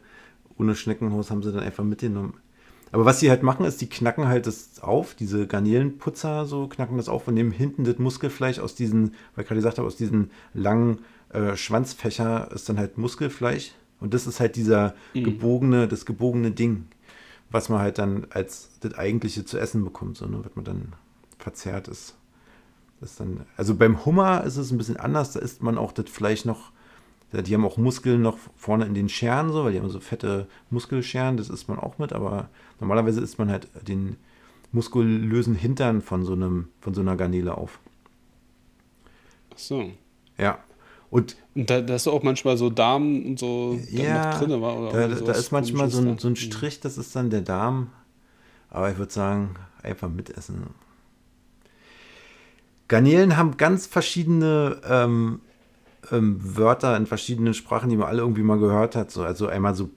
ohne 0.59 0.75
Schneckenhaus 0.75 1.31
haben 1.31 1.41
sie 1.41 1.51
dann 1.51 1.63
einfach 1.63 1.83
mitgenommen. 1.83 2.35
Aber 2.91 3.05
was 3.05 3.19
sie 3.19 3.31
halt 3.31 3.41
machen, 3.41 3.65
ist, 3.65 3.81
die 3.81 3.89
knacken 3.89 4.27
halt 4.27 4.45
das 4.45 4.79
auf, 4.81 5.15
diese 5.15 5.47
Garnelenputzer 5.47 6.45
so, 6.45 6.67
knacken 6.67 6.97
das 6.97 7.09
auf 7.09 7.27
und 7.27 7.33
nehmen 7.33 7.51
hinten 7.51 7.83
das 7.83 7.97
Muskelfleisch 7.97 8.59
aus 8.59 8.75
diesen, 8.75 9.15
weil 9.33 9.43
ich 9.43 9.47
gerade 9.47 9.55
gesagt 9.55 9.79
habe, 9.79 9.87
aus 9.87 9.97
diesen 9.97 10.29
langen 10.53 10.99
äh, 11.29 11.55
Schwanzfächer 11.55 12.51
ist 12.53 12.69
dann 12.69 12.77
halt 12.77 12.99
Muskelfleisch. 12.99 13.71
Und 14.03 14.13
das 14.13 14.27
ist 14.27 14.41
halt 14.41 14.57
dieser 14.57 14.95
gebogene, 15.13 15.87
das 15.87 16.05
gebogene 16.05 16.51
Ding, 16.51 16.87
was 17.49 17.69
man 17.69 17.79
halt 17.79 17.99
dann 17.99 18.27
als 18.31 18.71
das 18.81 18.95
eigentliche 18.95 19.45
zu 19.45 19.57
essen 19.57 19.85
bekommt, 19.85 20.17
so, 20.17 20.25
ne, 20.25 20.41
was 20.43 20.53
man 20.55 20.65
dann 20.65 20.93
verzehrt 21.39 21.87
ist. 21.87 22.17
Das 22.99 23.15
dann, 23.15 23.45
also 23.55 23.75
beim 23.75 24.05
Hummer 24.05 24.43
ist 24.43 24.57
es 24.57 24.71
ein 24.71 24.77
bisschen 24.77 24.97
anders, 24.97 25.31
da 25.31 25.39
isst 25.39 25.63
man 25.63 25.77
auch 25.77 25.93
das 25.93 26.09
Fleisch 26.09 26.43
noch, 26.43 26.73
die 27.31 27.53
haben 27.53 27.63
auch 27.63 27.77
Muskeln 27.77 28.21
noch 28.21 28.37
vorne 28.57 28.83
in 28.83 28.93
den 28.93 29.07
Scheren, 29.07 29.53
so, 29.53 29.63
weil 29.63 29.71
die 29.71 29.79
haben 29.79 29.89
so 29.89 30.01
fette 30.01 30.47
Muskelscheren, 30.69 31.37
das 31.37 31.49
isst 31.49 31.69
man 31.69 31.79
auch 31.79 31.97
mit, 31.97 32.11
aber 32.11 32.49
normalerweise 32.81 33.21
isst 33.21 33.39
man 33.39 33.49
halt 33.49 33.69
den 33.87 34.17
muskulösen 34.73 35.55
Hintern 35.55 36.01
von 36.01 36.25
so 36.25 36.33
einem, 36.33 36.67
von 36.81 36.93
so 36.93 36.99
einer 36.99 37.15
Garnele 37.15 37.57
auf. 37.57 37.79
Ach 39.53 39.57
so. 39.57 39.91
Ja. 40.37 40.59
Und 41.13 41.35
da, 41.53 41.79
da 41.81 41.93
ist 41.93 42.07
auch 42.07 42.23
manchmal 42.23 42.57
so 42.57 42.71
Darm 42.71 43.23
und 43.23 43.37
so 43.37 43.79
ja, 43.91 44.31
noch 44.31 44.39
drin 44.39 44.61
war. 44.63 44.79
Oder 44.79 45.09
da, 45.09 45.15
da 45.15 45.31
ist 45.33 45.51
manchmal 45.51 45.87
so 45.91 46.01
ein, 46.01 46.17
so 46.17 46.27
ein 46.27 46.33
da. 46.33 46.41
Strich, 46.41 46.79
das 46.79 46.97
ist 46.97 47.15
dann 47.15 47.29
der 47.29 47.41
Darm. 47.41 47.91
Aber 48.71 48.89
ich 48.89 48.97
würde 48.97 49.13
sagen, 49.13 49.53
einfach 49.83 50.09
mitessen. 50.09 50.71
Garnelen 52.87 53.37
haben 53.37 53.57
ganz 53.57 53.85
verschiedene 53.85 54.81
ähm, 54.89 55.41
ähm, 56.11 56.39
Wörter 56.57 56.97
in 56.97 57.05
verschiedenen 57.05 57.53
Sprachen, 57.53 57.91
die 57.91 57.95
man 57.95 58.07
alle 58.07 58.23
irgendwie 58.23 58.41
mal 58.41 58.57
gehört 58.57 58.95
hat. 58.95 59.11
So, 59.11 59.21
also 59.21 59.45
einmal 59.45 59.75
so 59.75 59.91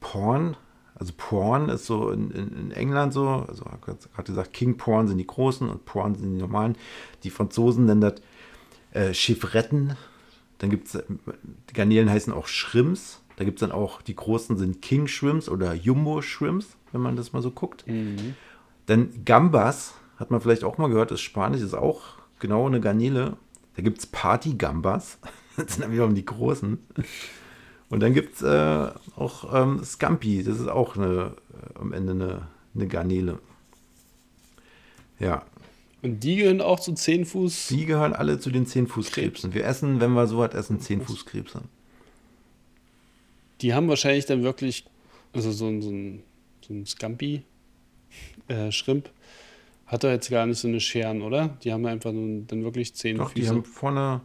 Porn. 0.00 0.56
Also 0.94 1.12
Porn 1.14 1.68
ist 1.68 1.84
so 1.84 2.08
in, 2.08 2.30
in, 2.30 2.48
in 2.56 2.70
England 2.70 3.12
so. 3.12 3.28
Also 3.46 3.64
gerade 3.64 3.98
gesagt, 4.24 4.54
King 4.54 4.78
Porn 4.78 5.06
sind 5.06 5.18
die 5.18 5.26
großen 5.26 5.68
und 5.68 5.84
Porn 5.84 6.14
sind 6.14 6.32
die 6.32 6.40
normalen. 6.40 6.76
Die 7.24 7.30
Franzosen 7.30 7.84
nennen 7.84 8.00
das 8.00 8.14
äh, 8.92 9.12
Chiffretten. 9.12 9.98
Dann 10.62 10.70
gibt 10.70 10.86
es, 10.86 11.02
die 11.68 11.74
Garnelen 11.74 12.08
heißen 12.08 12.32
auch 12.32 12.46
Shrimps. 12.46 13.20
Da 13.34 13.42
gibt 13.42 13.58
es 13.58 13.68
dann 13.68 13.72
auch, 13.72 14.00
die 14.00 14.14
großen 14.14 14.56
sind 14.56 14.80
King 14.80 15.08
Shrimps 15.08 15.48
oder 15.48 15.74
Jumbo 15.74 16.22
Shrimps, 16.22 16.76
wenn 16.92 17.00
man 17.00 17.16
das 17.16 17.32
mal 17.32 17.42
so 17.42 17.50
guckt. 17.50 17.84
Mhm. 17.88 18.36
Dann 18.86 19.24
Gambas, 19.24 19.94
hat 20.18 20.30
man 20.30 20.40
vielleicht 20.40 20.62
auch 20.62 20.78
mal 20.78 20.88
gehört, 20.88 21.10
ist 21.10 21.20
Spanisch, 21.20 21.62
ist 21.62 21.74
auch 21.74 22.02
genau 22.38 22.64
eine 22.68 22.80
Garnele. 22.80 23.36
Da 23.74 23.82
gibt 23.82 23.98
es 23.98 24.06
Party 24.06 24.54
Gambas. 24.54 25.18
Das 25.54 25.74
sind 25.74 25.82
dann 25.82 25.92
wiederum 25.92 26.14
die 26.14 26.24
großen. 26.24 26.78
Und 27.90 28.00
dann 28.00 28.14
gibt 28.14 28.36
es 28.36 28.42
äh, 28.42 28.90
auch 29.16 29.52
ähm, 29.52 29.84
Scampi, 29.84 30.42
das 30.42 30.58
ist 30.58 30.68
auch 30.68 30.96
eine, 30.96 31.36
äh, 31.52 31.78
am 31.78 31.92
Ende 31.92 32.12
eine, 32.12 32.48
eine 32.74 32.88
Garnele. 32.88 33.38
Ja, 35.18 35.44
Und 36.02 36.24
die 36.24 36.36
gehören 36.36 36.60
auch 36.60 36.80
zu 36.80 36.92
10 36.94 37.24
Fuß. 37.24 37.68
die 37.68 37.86
gehören 37.86 38.12
alle 38.12 38.38
zu 38.40 38.50
den 38.50 38.66
Zehnfußkrebsen. 38.66 39.54
Wir 39.54 39.64
essen, 39.64 40.00
wenn 40.00 40.12
wir 40.12 40.26
so 40.26 40.38
was 40.38 40.52
essen, 40.52 40.80
Zehnfußkrebse. 40.80 41.62
Die 43.60 43.72
haben 43.72 43.88
wahrscheinlich 43.88 44.26
dann 44.26 44.42
wirklich, 44.42 44.84
also 45.32 45.52
so 45.52 45.68
ein, 45.68 45.80
so 45.80 45.90
ein, 45.90 46.22
so 46.66 46.74
ein 46.74 46.84
Scampi, 46.86 47.42
äh, 48.48 48.70
hat 49.86 50.04
er 50.04 50.10
jetzt 50.12 50.30
gar 50.30 50.46
nicht 50.46 50.58
so 50.58 50.66
eine 50.66 50.80
Scheren, 50.80 51.22
oder? 51.22 51.56
Die 51.62 51.72
haben 51.72 51.86
einfach 51.86 52.12
nun, 52.12 52.46
dann 52.48 52.64
wirklich 52.64 52.94
10 52.94 53.18
Doch, 53.18 53.32
die 53.32 53.42
Füße. 53.42 53.52
haben 53.54 53.64
vorne. 53.64 54.20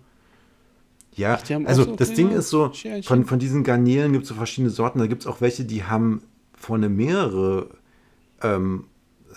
Ja, 1.16 1.36
Ach, 1.36 1.42
die 1.42 1.56
also 1.56 1.84
so 1.84 1.96
das 1.96 2.14
Ding 2.14 2.30
ist 2.32 2.50
so, 2.50 2.72
Scherchen? 2.74 3.04
von, 3.04 3.26
von 3.26 3.40
diesen 3.40 3.64
Garnelen 3.64 4.14
gibt 4.14 4.24
es 4.24 4.30
so 4.30 4.36
verschiedene 4.36 4.70
Sorten. 4.70 5.00
Da 5.00 5.08
gibt 5.08 5.24
es 5.24 5.28
auch 5.28 5.42
welche, 5.42 5.66
die 5.66 5.84
haben 5.84 6.22
vorne 6.54 6.90
mehrere 6.90 7.70
ähm, 8.42 8.86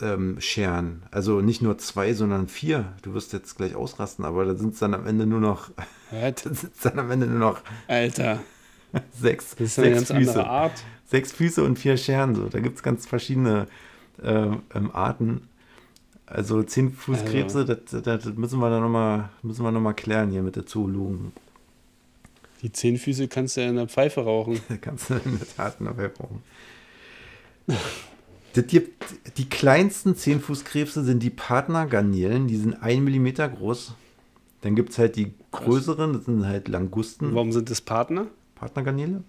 ähm, 0.00 0.40
Scheren. 0.40 1.02
Also 1.11 1.40
nicht 1.40 1.62
nur 1.62 1.78
zwei, 1.78 2.12
sondern 2.14 2.49
vier. 2.49 2.92
Du 3.02 3.14
wirst 3.14 3.32
jetzt 3.32 3.56
gleich 3.56 3.75
ausrasten, 3.75 4.25
aber 4.25 4.44
da 4.44 4.54
sind 4.54 4.75
es 4.75 4.80
dann 4.80 4.94
am 4.94 5.06
Ende 5.06 5.26
nur 5.26 5.40
noch, 5.40 5.70
Was? 6.11 6.42
da 6.42 6.54
sind 6.54 6.73
dann 6.82 6.99
am 6.99 7.11
Ende 7.11 7.26
nur 7.26 7.38
noch 7.38 7.61
Alter, 7.88 8.40
sechs, 9.20 9.50
das 9.56 9.61
ist 9.61 9.78
eine 9.78 9.97
sechs 9.97 10.09
ganz 10.09 10.18
Füße. 10.20 10.30
andere 10.30 10.50
Art. 10.50 10.85
Sechs 11.06 11.32
Füße 11.32 11.64
und 11.64 11.78
vier 11.78 11.97
Scheren. 11.97 12.35
So. 12.35 12.44
Da 12.49 12.61
gibt 12.61 12.76
es 12.76 12.82
ganz 12.82 13.06
verschiedene 13.06 13.66
ähm, 14.23 14.62
ähm, 14.75 14.90
Arten. 14.92 15.42
Also 16.26 16.62
zehn 16.62 16.92
Fußkrebse, 16.92 17.64
das, 17.64 17.78
das, 17.90 18.02
das 18.02 18.35
müssen 18.37 18.61
wir 18.61 18.70
dann 18.70 18.82
nochmal 18.82 19.30
noch 19.42 19.80
mal 19.80 19.94
klären 19.94 20.30
hier 20.30 20.42
mit 20.42 20.54
der 20.54 20.64
Zoologen. 20.64 21.32
Die 22.62 22.70
10 22.70 22.99
Füße 22.99 23.28
kannst 23.28 23.56
du 23.56 23.62
ja 23.62 23.70
in 23.70 23.76
der 23.76 23.88
Pfeife 23.88 24.23
rauchen. 24.23 24.61
Da 24.68 24.76
kannst 24.80 25.11
du 25.11 25.14
in 25.14 25.38
der 25.38 25.49
Tat 25.49 25.80
noch 25.80 25.97
mehr 25.97 26.09
brauchen. 26.09 26.42
Das 28.54 28.66
gibt, 28.66 29.04
die 29.37 29.49
kleinsten 29.49 30.16
Zehnfußkrebse 30.16 31.04
sind 31.04 31.23
die 31.23 31.30
Partnergarnelen, 31.30 32.49
die 32.49 32.57
sind 32.57 32.75
1 32.83 33.00
mm 33.02 33.54
groß. 33.57 33.95
Dann 34.62 34.75
gibt 34.75 34.90
es 34.90 34.99
halt 34.99 35.16
die 35.16 35.33
größeren, 35.52 36.12
das 36.12 36.25
sind 36.25 36.47
halt 36.47 36.69
Langusten. 36.69 37.35
Warum 37.35 37.52
sind 37.52 37.71
das 37.71 37.80
Partner? 37.80 38.26
Partnergarnele? 38.57 39.23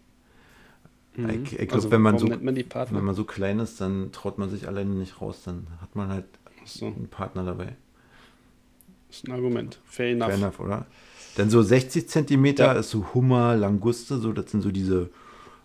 Mhm. 1.15 1.29
Ich, 1.29 1.53
ich 1.53 1.57
glaube, 1.57 1.73
Also, 1.73 1.91
wenn, 1.91 2.01
man 2.01 2.17
so, 2.17 2.27
man 2.27 2.43
wenn 2.45 3.03
man 3.03 3.15
so 3.15 3.23
klein 3.23 3.59
ist, 3.59 3.79
dann 3.79 4.11
traut 4.11 4.37
man 4.37 4.49
sich 4.49 4.67
alleine 4.67 4.91
nicht 4.91 5.21
raus. 5.21 5.41
Dann 5.45 5.67
hat 5.81 5.95
man 5.95 6.09
halt 6.09 6.25
so, 6.65 6.87
einen 6.87 7.07
Partner 7.09 7.43
dabei. 7.43 7.75
das 9.07 9.17
ist 9.17 9.27
ein 9.27 9.33
Argument. 9.33 9.79
Fair 9.85 10.11
enough. 10.11 10.27
Fair 10.29 10.37
enough, 10.37 10.59
oder? 10.59 10.85
Dann 11.35 11.49
so 11.49 11.61
60 11.61 12.09
Zentimeter 12.09 12.65
Ja. 12.65 12.73
ist 12.73 12.89
so 12.89 13.13
Hummer, 13.13 13.55
Languste, 13.55 14.17
so 14.17 14.33
das 14.33 14.51
sind 14.51 14.61
so 14.61 14.71
diese 14.71 15.09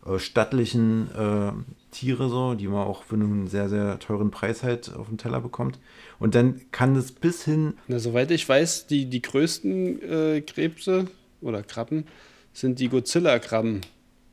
äh, 0.06 0.18
stattlichen 0.18 1.08
äh, 1.14 1.52
Tiere 1.96 2.28
so, 2.28 2.52
die 2.52 2.68
man 2.68 2.86
auch 2.86 3.04
für 3.04 3.14
einen 3.14 3.48
sehr, 3.48 3.70
sehr 3.70 3.98
teuren 3.98 4.30
Preis 4.30 4.62
halt 4.62 4.94
auf 4.94 5.08
dem 5.08 5.16
Teller 5.16 5.40
bekommt. 5.40 5.78
Und 6.18 6.34
dann 6.34 6.60
kann 6.70 6.94
es 6.94 7.10
bis 7.10 7.42
hin, 7.44 7.74
Na, 7.88 7.98
soweit 7.98 8.30
ich 8.30 8.46
weiß, 8.46 8.86
die, 8.86 9.06
die 9.06 9.22
größten 9.22 10.02
äh, 10.02 10.40
Krebse 10.42 11.06
oder 11.40 11.62
Krabben 11.62 12.04
sind 12.52 12.80
die 12.80 12.90
Godzilla-Krabben. 12.90 13.80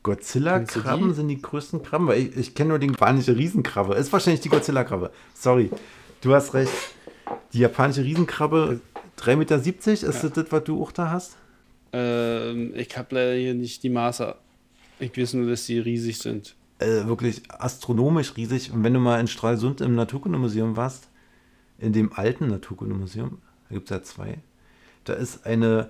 Godzilla-Krabben 0.03 1.13
sind 1.13 1.29
die 1.29 1.41
größten 1.41 1.83
Krabben, 1.83 2.07
weil 2.07 2.21
ich, 2.21 2.35
ich 2.35 2.55
kenne 2.55 2.69
nur 2.69 2.79
den 2.79 2.91
japanische 2.91 3.37
Riesenkrabbe. 3.37 3.95
Ist 3.95 4.11
wahrscheinlich 4.11 4.41
die 4.41 4.49
Godzilla-Krabbe. 4.49 5.11
Sorry, 5.33 5.69
du 6.19 6.33
hast 6.33 6.53
recht. 6.53 6.73
Die 7.53 7.59
japanische 7.59 8.03
Riesenkrabbe, 8.03 8.81
3,70 9.19 9.35
Meter, 9.37 9.55
ist 9.55 10.03
das 10.03 10.33
das, 10.33 10.45
was 10.49 10.63
du 10.65 10.83
auch 10.83 10.91
da 10.91 11.11
hast? 11.11 11.37
Ähm, 11.93 12.73
ich 12.75 12.97
habe 12.97 13.15
leider 13.15 13.35
hier 13.35 13.53
nicht 13.53 13.83
die 13.83 13.89
Maße. 13.89 14.35
Ich 14.99 15.17
weiß 15.17 15.35
nur, 15.35 15.49
dass 15.49 15.65
die 15.65 15.79
riesig 15.79 16.17
sind. 16.17 16.55
Äh, 16.79 17.05
wirklich 17.05 17.43
astronomisch 17.49 18.35
riesig. 18.35 18.71
Und 18.71 18.83
wenn 18.83 18.93
du 18.93 18.99
mal 18.99 19.19
in 19.19 19.27
Stralsund 19.27 19.81
im 19.81 19.95
Naturkundemuseum 19.95 20.75
warst, 20.75 21.09
in 21.79 21.93
dem 21.93 22.13
alten 22.13 22.47
Naturkundemuseum, 22.47 23.39
da 23.69 23.75
gibt 23.75 23.89
es 23.89 23.95
ja 23.95 24.03
zwei, 24.03 24.37
da 25.03 25.13
ist 25.13 25.45
eine, 25.45 25.89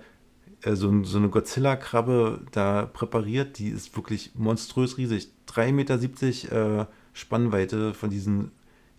äh, 0.62 0.74
so, 0.74 1.04
so 1.04 1.18
eine 1.18 1.28
Godzilla-Krabbe 1.28 2.42
da 2.52 2.86
präpariert, 2.86 3.58
die 3.58 3.68
ist 3.68 3.94
wirklich 3.96 4.32
monströs 4.34 4.98
riesig. 4.98 5.28
3,70 5.48 5.72
Meter 5.72 6.80
äh, 6.80 6.86
Spannweite 7.12 7.94
von 7.94 8.10
diesen 8.10 8.50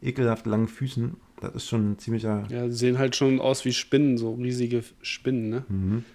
ekelhaft 0.01 0.45
langen 0.45 0.67
Füßen. 0.67 1.17
Das 1.41 1.53
ist 1.55 1.67
schon 1.67 1.91
ein 1.91 1.99
ziemlicher. 1.99 2.43
Ja, 2.49 2.65
die 2.67 2.71
sehen 2.71 2.97
halt 2.97 3.15
schon 3.15 3.41
aus 3.41 3.65
wie 3.65 3.73
Spinnen, 3.73 4.17
so 4.17 4.33
riesige 4.35 4.83
Spinnen, 5.01 5.49
ne? 5.49 5.65
Mhm. 5.67 6.05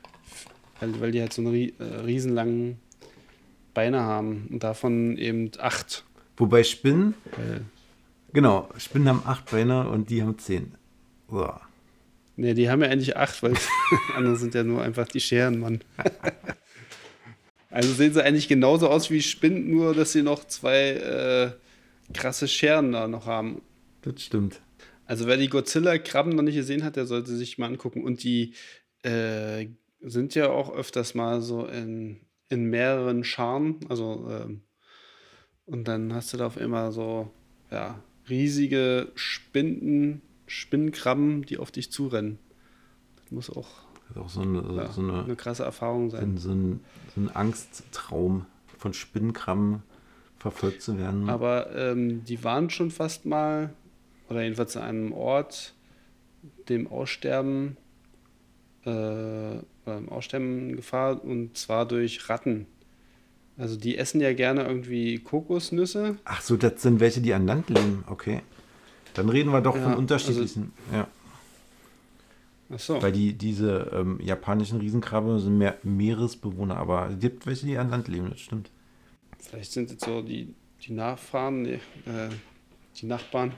Weil, 0.80 1.00
weil 1.00 1.12
die 1.12 1.20
halt 1.20 1.32
so 1.34 1.42
eine 1.42 1.50
rie- 1.52 1.74
äh, 1.78 1.84
riesenlangen 2.00 2.78
Beine 3.74 4.00
haben 4.00 4.48
und 4.50 4.62
davon 4.62 5.16
eben 5.16 5.50
acht. 5.58 6.04
Wobei 6.36 6.64
Spinnen, 6.64 7.14
Weil, 7.36 7.62
genau, 8.32 8.68
Spinnen 8.78 9.08
haben 9.08 9.22
acht 9.26 9.50
Beine 9.50 9.88
und 9.88 10.10
die 10.10 10.22
haben 10.22 10.38
zehn. 10.38 10.74
Uah. 11.28 11.60
ne, 12.36 12.54
die 12.54 12.70
haben 12.70 12.82
ja 12.82 12.88
eigentlich 12.88 13.16
acht, 13.16 13.42
weil 13.42 13.54
andere 14.16 14.36
sind 14.36 14.54
ja 14.54 14.64
nur 14.64 14.82
einfach 14.82 15.06
die 15.06 15.20
Scheren, 15.20 15.60
Mann. 15.60 15.80
also 17.70 17.92
sehen 17.92 18.12
sie 18.12 18.24
eigentlich 18.24 18.48
genauso 18.48 18.88
aus 18.88 19.10
wie 19.10 19.22
Spinnen, 19.22 19.70
nur 19.70 19.94
dass 19.94 20.12
sie 20.12 20.22
noch 20.22 20.44
zwei 20.46 20.90
äh, 20.90 21.50
krasse 22.14 22.48
Scheren 22.48 22.92
da 22.92 23.06
noch 23.06 23.26
haben. 23.26 23.62
Das 24.02 24.22
stimmt. 24.22 24.60
Also 25.10 25.26
wer 25.26 25.36
die 25.36 25.48
Godzilla-Krabben 25.48 26.34
noch 26.34 26.42
nicht 26.42 26.54
gesehen 26.54 26.84
hat, 26.84 26.96
der 26.96 27.06
sollte 27.06 27.34
sich 27.36 27.58
mal 27.58 27.66
angucken. 27.66 28.04
Und 28.04 28.22
die 28.22 28.54
äh, 29.02 29.66
sind 30.00 30.34
ja 30.34 30.50
auch 30.50 30.72
öfters 30.72 31.14
mal 31.14 31.42
so 31.42 31.66
in, 31.66 32.20
in 32.50 32.64
mehreren 32.64 33.24
Scharen. 33.24 33.76
Also 33.88 34.28
ähm, 34.30 34.62
und 35.64 35.88
dann 35.88 36.12
hast 36.12 36.32
du 36.32 36.36
da 36.36 36.46
auf 36.46 36.58
einmal 36.58 36.92
so 36.92 37.30
ja, 37.70 38.02
riesige 38.28 39.12
Spinnen, 39.14 40.20
Spinnenkrabben, 40.46 41.46
die 41.46 41.56
auf 41.58 41.70
dich 41.70 41.90
zurennen. 41.90 42.38
Das 43.16 43.30
muss 43.30 43.50
auch 43.50 43.68
Das 44.08 44.16
auch 44.18 44.28
so 44.28 44.42
eine, 44.42 44.62
ja, 44.74 44.92
so 44.92 45.00
eine 45.00 45.24
eine 45.24 45.36
krasse 45.36 45.64
Erfahrung 45.64 46.10
sein. 46.10 46.36
so 46.36 46.50
ein, 46.50 46.80
so 47.14 47.20
ein 47.20 47.30
Angsttraum 47.30 48.46
von 48.76 48.92
Spinnenkrabben 48.92 49.82
verfolgt 50.38 50.82
zu 50.82 50.98
werden. 50.98 51.28
Aber 51.28 51.74
ähm, 51.76 52.24
die 52.24 52.42
waren 52.42 52.70
schon 52.70 52.90
fast 52.90 53.26
mal, 53.26 53.72
oder 54.28 54.42
jedenfalls 54.42 54.76
an 54.76 54.82
einem 54.82 55.12
Ort, 55.12 55.74
dem 56.68 56.86
Aussterben, 56.88 57.76
äh, 58.84 59.58
beim 59.84 60.08
Aussterben 60.08 60.70
in 60.70 60.76
Gefahr, 60.76 61.22
und 61.24 61.56
zwar 61.56 61.86
durch 61.86 62.28
Ratten. 62.28 62.66
Also 63.56 63.76
die 63.76 63.98
essen 63.98 64.20
ja 64.20 64.32
gerne 64.32 64.64
irgendwie 64.64 65.18
Kokosnüsse. 65.18 66.16
Ach 66.24 66.40
so, 66.40 66.56
das 66.56 66.80
sind 66.82 67.00
welche, 67.00 67.20
die 67.20 67.34
an 67.34 67.46
Land 67.46 67.68
leben. 67.68 68.04
Okay. 68.06 68.40
Dann 69.14 69.28
reden 69.28 69.50
wir 69.52 69.60
doch 69.60 69.74
Ja, 69.74 69.82
von 69.82 69.90
also- 69.90 70.00
unterschiedlichen. 70.00 70.72
ja. 70.92 71.08
Ach 72.72 72.78
so. 72.78 73.02
Weil 73.02 73.10
die, 73.12 73.32
diese 73.32 73.90
ähm, 73.92 74.20
japanischen 74.22 74.78
Riesenkrabbe 74.78 75.40
sind 75.40 75.58
mehr 75.58 75.76
Meeresbewohner, 75.82 76.76
aber 76.76 77.08
es 77.10 77.18
gibt 77.18 77.44
welche, 77.46 77.66
die 77.66 77.76
an 77.76 77.90
Land 77.90 78.06
leben, 78.06 78.30
das 78.30 78.40
stimmt. 78.40 78.70
Vielleicht 79.40 79.72
sind 79.72 79.90
jetzt 79.90 80.04
so 80.04 80.22
die, 80.22 80.54
die 80.86 80.92
Nachfahren, 80.92 81.62
nee, 81.62 81.74
äh, 82.06 82.28
die 82.96 83.06
Nachbarn. 83.06 83.52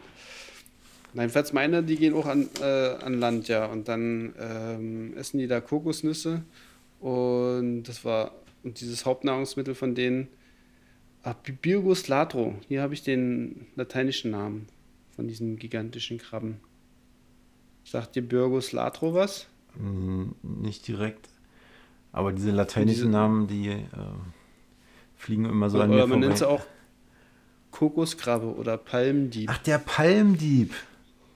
Nein, 1.15 1.29
falls 1.31 1.53
meine, 1.53 1.83
die 1.83 1.97
gehen 1.97 2.15
auch 2.15 2.27
an, 2.27 2.49
äh, 2.61 2.65
an 3.05 3.15
Land, 3.21 3.49
ja. 3.49 3.67
Und 3.67 3.89
dann 3.89 4.35
ähm, 4.39 5.15
essen 5.17 5.39
die 5.39 5.47
da 5.47 5.61
Kokosnüsse. 5.61 6.43
Und 7.01 7.85
das 7.85 8.05
war 8.05 8.33
und 8.63 8.81
dieses 8.81 9.05
Hauptnahrungsmittel 9.05 9.75
von 9.75 9.95
denen. 9.95 10.29
Ah, 11.25 11.35
Birgus 11.63 12.09
latro. 12.09 12.55
Hier 12.69 12.83
habe 12.83 12.95
ich 12.95 13.03
den 13.03 13.67
lateinischen 13.77 14.31
Namen 14.33 14.67
von 15.15 15.29
diesen 15.29 15.57
gigantischen 15.57 16.19
Krabben. 16.19 16.57
Sagt 17.85 18.17
dir 18.17 18.23
Birgus 18.23 18.73
latro 18.73 19.15
was? 19.15 19.47
Hm, 19.77 20.35
Nicht 20.43 20.87
direkt. 20.89 21.29
Aber 22.13 22.33
diese 22.33 22.51
lateinischen 22.51 23.03
Diese- 23.03 23.09
Namen, 23.11 23.47
die 23.47 23.69
äh, 23.69 23.87
fliegen 25.17 25.45
immer 25.45 25.71
so 25.71 25.81
an 25.81 25.91
oder 25.91 26.07
mir 26.07 26.07
man 26.09 26.21
nennt 26.21 26.39
sie 26.39 26.45
vorbei. 26.45 26.63
auch 26.63 26.67
Kokoskrabbe 27.71 28.55
oder 28.55 28.77
Palmdieb. 28.77 29.49
Ach, 29.51 29.59
der 29.59 29.79
Palmdieb. 29.79 30.75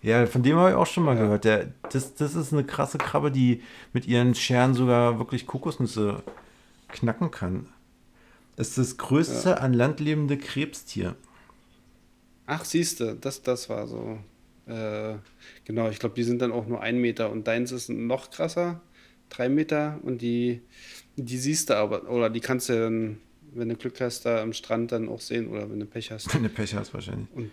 Ja, 0.07 0.25
von 0.27 0.45
dem 0.45 0.57
habe 0.57 0.71
ich 0.71 0.77
auch 0.77 0.87
schon 0.87 1.03
mal 1.03 1.17
Ja. 1.17 1.23
gehört. 1.23 1.45
Der, 1.45 1.73
das, 1.91 2.15
das 2.15 2.37
ist 2.37 2.53
eine 2.53 2.63
krasse 2.63 2.97
Krabbe, 2.97 3.33
die 3.33 3.61
mit 3.93 4.07
ihren 4.07 4.37
Scheren 4.37 4.73
sogar 4.73 5.19
wirklich 5.19 5.49
Kokosnüsse 5.49 6.23
knacken 6.89 7.33
kann. 7.33 7.67
Das 8.55 8.69
ist 8.69 8.79
das 8.79 8.97
größte 8.99 9.61
an 9.61 9.75
Land 9.75 9.99
lebende 9.99 10.39
Krebstier. 10.39 11.17
Ach, 12.47 12.65
siehste, 12.65 13.17
das, 13.17 13.43
das 13.43 13.69
war 13.69 13.89
so. 13.89 14.19
Äh, 14.67 15.17
genau, 15.65 15.91
ich 15.91 15.99
glaube, 15.99 16.15
die 16.15 16.23
sind 16.23 16.41
dann 16.41 16.53
auch 16.53 16.69
nur 16.69 16.81
ein 16.81 16.99
Meter 17.01 17.31
und 17.31 17.49
deins 17.49 17.73
ist 17.73 17.89
noch 17.89 18.31
krasser, 18.31 18.81
drei 19.29 19.49
Meter 19.49 19.99
und 20.03 20.23
die, 20.23 20.61
die 21.17 21.37
siehst 21.39 21.71
du 21.71 21.75
aber, 21.77 22.09
oder 22.09 22.31
die 22.31 22.41
kannst 22.41 22.69
du 22.69 22.79
dann, 22.79 23.19
wenn 23.55 23.69
du 23.69 23.75
Glück 23.75 24.01
hast, 24.01 24.25
da 24.25 24.41
am 24.41 24.53
Strand 24.53 24.93
dann 24.93 25.09
auch 25.09 25.21
sehen 25.21 25.49
oder 25.49 25.69
wenn 25.69 25.81
du 25.81 25.87
Pech 25.87 26.13
hast. 26.13 26.33
Wenn 26.33 26.45
du 26.45 26.49
Pech 26.49 26.75
hast 26.77 26.95
wahrscheinlich. 26.95 27.29
Und, 27.35 27.51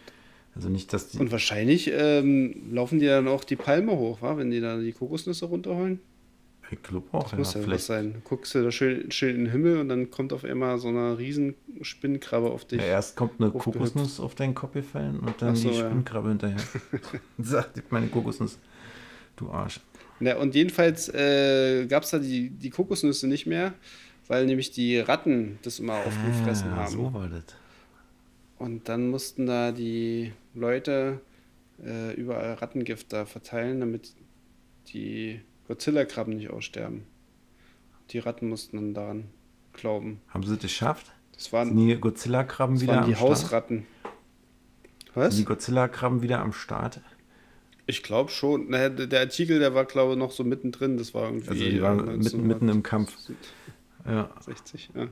Also 0.56 0.70
nicht, 0.70 0.94
dass 0.94 1.10
die. 1.10 1.18
und 1.18 1.32
wahrscheinlich 1.32 1.92
ähm, 1.94 2.72
laufen 2.72 3.00
die 3.00 3.08
dann 3.08 3.28
auch 3.28 3.44
die 3.44 3.56
Palme 3.56 3.94
hoch, 3.98 4.22
wa? 4.22 4.38
wenn 4.38 4.52
die 4.52 4.62
da 4.62 4.78
die 4.78 4.92
Kokosnüsse 4.92 5.46
runterholen. 5.46 6.00
ich 6.70 6.82
glaube 6.84 7.08
auch, 7.12 7.32
ja, 7.32 7.38
Muss 7.39 7.54
ja 7.56 7.60
was 7.60 7.66
vielleicht. 7.66 7.84
sein. 7.86 8.22
Guckst 8.24 8.54
du 8.54 8.63
da 8.63 8.72
schön, 8.72 9.10
schön 9.12 9.36
in 9.36 9.46
den 9.46 9.52
Himmel 9.52 9.78
und 9.80 9.89
dann 9.89 10.12
kommt 10.12 10.32
auf 10.32 10.44
einmal 10.44 10.78
so 10.78 10.89
eine 10.89 11.18
riesen 11.18 11.56
Spinnenkrabbe 11.82 12.52
auf 12.52 12.66
dich. 12.66 12.80
Ja, 12.80 12.86
erst 12.86 13.16
kommt 13.16 13.39
eine. 13.42 13.50
Kokosnuss 13.52 14.20
auf 14.20 14.36
deinen 14.36 14.54
Kopf 14.54 14.74
gefallen 14.74 15.20
und 15.20 15.42
dann 15.42 15.56
so, 15.56 15.70
die 15.70 15.76
ja. 15.76 15.86
Spinnkrabbe 15.86 16.30
hinterher. 16.30 16.58
Sagt 17.39 17.92
meine 17.92 18.08
Kokosnuss. 18.08 18.60
Du 19.36 19.50
Arsch. 19.50 19.80
Ja, 20.20 20.38
und 20.38 20.54
jedenfalls 20.54 21.10
äh, 21.10 21.88
gab 21.88 22.04
es 22.04 22.12
da 22.12 22.20
die, 22.20 22.52
die 22.52 22.70
Kokosnüsse 22.70 23.28
nicht 23.28 23.48
mehr, 23.48 23.74
weil 24.28 24.46
nämlich 24.46 24.70
die 24.70 25.00
Ratten 25.00 25.58
das 25.63 25.80
immer 25.80 25.96
aufgefressen 25.96 26.70
Ah, 26.72 26.76
haben. 26.84 26.92
So 26.92 27.12
war 27.13 27.28
das. 27.28 27.44
Und 28.58 28.88
dann 28.89 29.10
mussten 29.10 29.46
da 29.46 29.72
die 29.72 30.32
Leute 30.54 31.22
äh, 31.84 32.13
überall 32.13 32.54
Rattengift 32.54 33.12
da 33.12 33.26
verteilen, 33.26 33.80
damit 33.80 34.13
die 34.88 35.42
Godzilla-Krabben 35.68 36.36
nicht 36.36 36.50
aussterben. 36.50 37.06
Die 38.12 38.20
Ratten 38.20 38.50
mussten 38.50 38.78
dann 38.78 38.94
daran 38.94 39.24
glauben. 39.74 40.22
Haben 40.30 40.44
sie 40.44 40.54
das 40.54 40.62
geschafft? 40.62 41.12
Das 41.34 41.46
Sind 41.46 41.54
waren, 41.54 41.76
die 41.76 41.96
Godzilla-Krabben 41.96 42.80
wieder 42.82 42.96
waren 42.96 43.06
die 43.06 43.13
am 43.13 43.18
Start? 43.18 43.30
Hausratten. 43.32 43.86
Was? 45.13 45.36
Sind 45.36 45.44
die 45.44 45.46
Godzilla-Krabben 45.46 46.22
wieder 46.22 46.39
am 46.39 46.54
Start? 46.54 47.02
Ich 47.86 48.04
glaube 48.04 48.32
schon. 48.32 48.70
Naja, 48.70 48.89
der 48.89 49.20
Artikel, 49.20 49.60
der 49.60 49.74
war, 49.74 49.86
glaube 49.86 50.13
ich, 50.13 50.20
noch 50.20 50.32
so 50.32 50.44
mittendrin. 50.44 50.98
Das 50.98 51.13
war 51.13 51.26
irgendwie. 51.26 51.50
Also 51.50 51.63
die 51.63 51.82
waren 51.82 52.18
mitten, 52.18 52.48
mitten 52.48 52.70
im 52.70 52.84
Kampf. 52.84 53.18
1960, 54.06 54.92
Ja, 54.96 55.04
ja. 55.04 55.08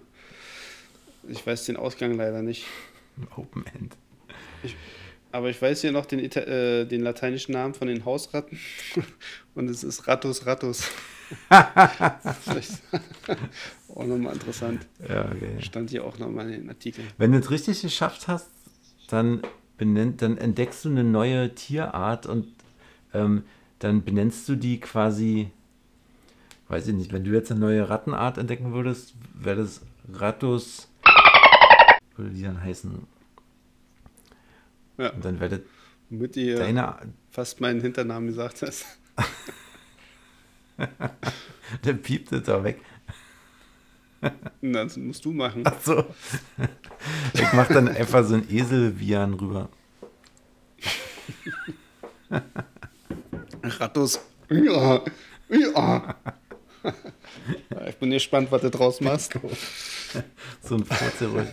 Ich 1.27 1.45
weiß 1.45 1.65
den 1.65 1.77
Ausgang 1.77 2.13
leider 2.15 2.41
nicht. 2.41 2.65
Open 3.35 3.65
End. 3.73 3.95
Aber 5.31 5.49
ich 5.49 5.61
weiß 5.61 5.81
hier 5.81 5.91
noch 5.91 6.05
den, 6.05 6.19
Ita 6.19 6.41
äh, 6.41 6.85
den 6.85 7.01
lateinischen 7.01 7.53
Namen 7.53 7.73
von 7.73 7.87
den 7.87 8.03
Hausratten. 8.05 8.59
Und 9.55 9.69
es 9.69 9.83
ist 9.83 10.07
Rattus 10.07 10.45
Rattus. 10.45 10.89
Auch 13.95 14.05
nochmal 14.05 14.33
interessant. 14.33 14.85
Ja, 15.07 15.25
okay. 15.25 15.61
Stand 15.61 15.89
hier 15.89 16.03
auch 16.05 16.19
nochmal 16.19 16.51
in 16.51 16.61
den 16.61 16.69
Artikeln. 16.69 17.07
Wenn 17.17 17.31
du 17.31 17.39
es 17.39 17.49
richtig 17.49 17.81
geschafft 17.81 18.27
hast, 18.27 18.49
dann, 19.07 19.41
benennt, 19.77 20.21
dann 20.21 20.37
entdeckst 20.37 20.83
du 20.85 20.89
eine 20.89 21.03
neue 21.03 21.55
Tierart 21.55 22.25
und 22.25 22.47
ähm, 23.13 23.43
dann 23.79 24.03
benennst 24.03 24.47
du 24.47 24.55
die 24.55 24.79
quasi, 24.79 25.51
weiß 26.67 26.87
ich 26.87 26.95
nicht, 26.95 27.13
wenn 27.13 27.23
du 27.23 27.31
jetzt 27.31 27.51
eine 27.51 27.59
neue 27.59 27.89
Rattenart 27.89 28.37
entdecken 28.37 28.73
würdest, 28.73 29.13
wäre 29.33 29.57
das 29.57 29.81
Rattus, 30.13 30.87
würde 32.21 32.35
die 32.35 32.43
dann 32.43 32.61
heißen. 32.61 33.07
Ja, 34.97 35.09
Und 35.09 35.25
dann 35.25 35.39
das 35.39 35.59
womit 36.09 36.37
ihr 36.37 36.57
deine, 36.57 36.95
fast 37.31 37.61
meinen 37.61 37.81
Hinternamen 37.81 38.27
gesagt 38.27 38.61
hast. 38.61 38.85
dann 41.81 42.01
piept 42.01 42.31
es 42.31 42.43
da 42.43 42.63
weg. 42.63 42.79
Das 44.61 44.97
musst 44.97 45.25
du 45.25 45.31
machen. 45.31 45.63
Ach 45.65 45.81
so. 45.81 46.05
Ich 47.33 47.53
mach 47.53 47.67
dann 47.67 47.87
einfach 47.87 48.23
so 48.23 48.35
ein 48.35 48.47
Esel-Vian 48.49 49.33
rüber. 49.33 49.69
Rattus. 53.63 54.19
Ja, 54.49 55.03
ja. 55.49 56.15
Ich 57.87 57.95
bin 57.97 58.09
gespannt, 58.09 58.51
was 58.51 58.61
du 58.61 58.69
draus 58.71 59.01
machst. 59.01 59.39
So 60.63 60.75
ein 60.75 60.83
Furzeruhig. 60.83 61.47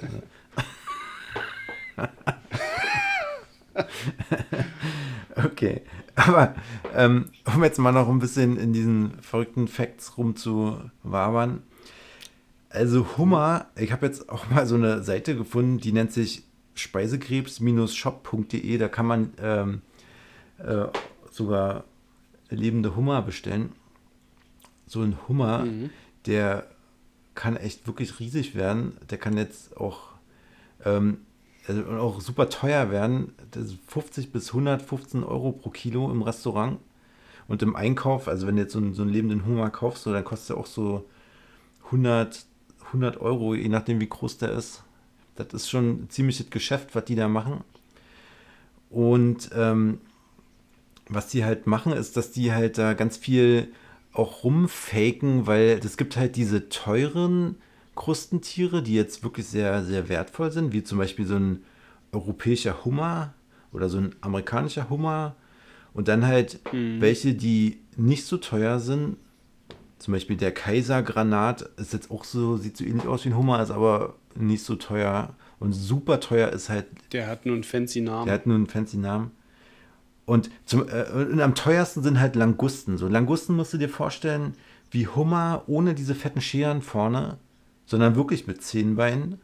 okay, 5.36 5.82
aber 6.14 6.54
ähm, 6.94 7.26
um 7.44 7.64
jetzt 7.64 7.78
mal 7.78 7.92
noch 7.92 8.08
ein 8.08 8.18
bisschen 8.18 8.58
in 8.58 8.72
diesen 8.72 9.20
verrückten 9.20 9.68
Facts 9.68 10.18
rumzuwabern. 10.18 11.62
Also 12.70 13.06
Hummer, 13.16 13.68
ich 13.76 13.92
habe 13.92 14.06
jetzt 14.06 14.28
auch 14.28 14.50
mal 14.50 14.66
so 14.66 14.74
eine 14.74 15.02
Seite 15.02 15.36
gefunden, 15.36 15.78
die 15.78 15.92
nennt 15.92 16.12
sich 16.12 16.42
speisekrebs-shop.de. 16.74 18.78
Da 18.78 18.88
kann 18.88 19.06
man 19.06 19.32
ähm, 19.40 19.82
äh, 20.58 20.86
sogar 21.30 21.84
lebende 22.50 22.96
Hummer 22.96 23.22
bestellen. 23.22 23.72
So 24.86 25.02
ein 25.02 25.16
Hummer, 25.28 25.66
der 26.26 26.66
kann 27.34 27.56
echt 27.56 27.86
wirklich 27.86 28.18
riesig 28.20 28.54
werden. 28.54 28.96
Der 29.10 29.18
kann 29.18 29.36
jetzt 29.36 29.76
auch, 29.76 30.12
ähm, 30.84 31.18
also 31.68 31.84
auch 31.90 32.20
super 32.20 32.48
teuer 32.48 32.90
werden. 32.90 33.34
Das 33.50 33.64
ist 33.64 33.78
50 33.88 34.32
bis 34.32 34.48
115 34.48 35.22
Euro 35.22 35.52
pro 35.52 35.70
Kilo 35.70 36.10
im 36.10 36.22
Restaurant. 36.22 36.78
Und 37.46 37.62
im 37.62 37.76
Einkauf, 37.76 38.28
also 38.28 38.46
wenn 38.46 38.56
du 38.56 38.62
jetzt 38.62 38.72
so 38.72 38.78
einen, 38.78 38.94
so 38.94 39.02
einen 39.02 39.12
lebenden 39.12 39.46
Hummer 39.46 39.70
kaufst, 39.70 40.02
so, 40.02 40.12
dann 40.12 40.24
kostet 40.24 40.56
er 40.56 40.60
auch 40.60 40.66
so 40.66 41.06
100, 41.86 42.44
100 42.86 43.20
Euro, 43.20 43.54
je 43.54 43.68
nachdem 43.68 44.00
wie 44.00 44.08
groß 44.08 44.38
der 44.38 44.52
ist. 44.52 44.82
Das 45.36 45.48
ist 45.54 45.70
schon 45.70 45.90
ein 45.90 46.10
ziemliches 46.10 46.50
Geschäft, 46.50 46.94
was 46.94 47.04
die 47.04 47.14
da 47.14 47.28
machen. 47.28 47.62
Und 48.90 49.50
ähm, 49.54 50.00
was 51.08 51.28
die 51.28 51.44
halt 51.44 51.66
machen, 51.66 51.92
ist, 51.92 52.16
dass 52.16 52.32
die 52.32 52.52
halt 52.52 52.76
da 52.76 52.94
ganz 52.94 53.16
viel 53.16 53.72
auch 54.12 54.44
rumfaken, 54.44 55.46
weil 55.46 55.80
es 55.82 55.96
gibt 55.96 56.16
halt 56.16 56.36
diese 56.36 56.68
teuren 56.68 57.56
Krustentiere, 57.98 58.80
die 58.80 58.94
jetzt 58.94 59.24
wirklich 59.24 59.46
sehr, 59.48 59.82
sehr 59.82 60.08
wertvoll 60.08 60.52
sind, 60.52 60.72
wie 60.72 60.84
zum 60.84 60.98
Beispiel 60.98 61.26
so 61.26 61.34
ein 61.34 61.64
europäischer 62.12 62.84
Hummer 62.84 63.34
oder 63.72 63.88
so 63.88 63.98
ein 63.98 64.14
amerikanischer 64.20 64.88
Hummer. 64.88 65.34
Und 65.94 66.06
dann 66.06 66.24
halt 66.24 66.60
mhm. 66.72 67.00
welche, 67.00 67.34
die 67.34 67.80
nicht 67.96 68.24
so 68.24 68.36
teuer 68.36 68.78
sind. 68.78 69.16
Zum 69.98 70.12
Beispiel 70.12 70.36
der 70.36 70.52
Kaisergranat 70.52 71.62
ist 71.76 71.92
jetzt 71.92 72.12
auch 72.12 72.22
so, 72.22 72.56
sieht 72.56 72.76
so 72.76 72.84
ähnlich 72.84 73.08
aus 73.08 73.24
wie 73.24 73.30
ein 73.30 73.36
Hummer, 73.36 73.60
ist 73.60 73.72
aber 73.72 74.14
nicht 74.36 74.62
so 74.62 74.76
teuer. 74.76 75.34
Und 75.58 75.72
super 75.72 76.20
teuer 76.20 76.50
ist 76.50 76.68
halt. 76.68 76.86
Der 77.10 77.26
hat 77.26 77.46
nur 77.46 77.56
einen 77.56 77.64
fancy 77.64 78.00
Namen. 78.00 78.26
Der 78.26 78.34
hat 78.34 78.46
nur 78.46 78.54
einen 78.54 78.68
fancy 78.68 78.96
Namen. 78.96 79.32
Und, 80.24 80.50
zum, 80.66 80.88
äh, 80.88 81.10
und 81.10 81.40
am 81.40 81.56
teuersten 81.56 82.04
sind 82.04 82.20
halt 82.20 82.36
Langusten. 82.36 82.96
So 82.96 83.08
Langusten 83.08 83.56
musst 83.56 83.72
du 83.72 83.78
dir 83.78 83.88
vorstellen, 83.88 84.54
wie 84.92 85.08
Hummer 85.08 85.64
ohne 85.66 85.94
diese 85.94 86.14
fetten 86.14 86.40
Scheren 86.40 86.80
vorne, 86.80 87.38
sondern 87.88 88.16
wirklich 88.16 88.46
mit 88.46 88.62
zehn 88.62 88.96
Beinen, 88.96 89.40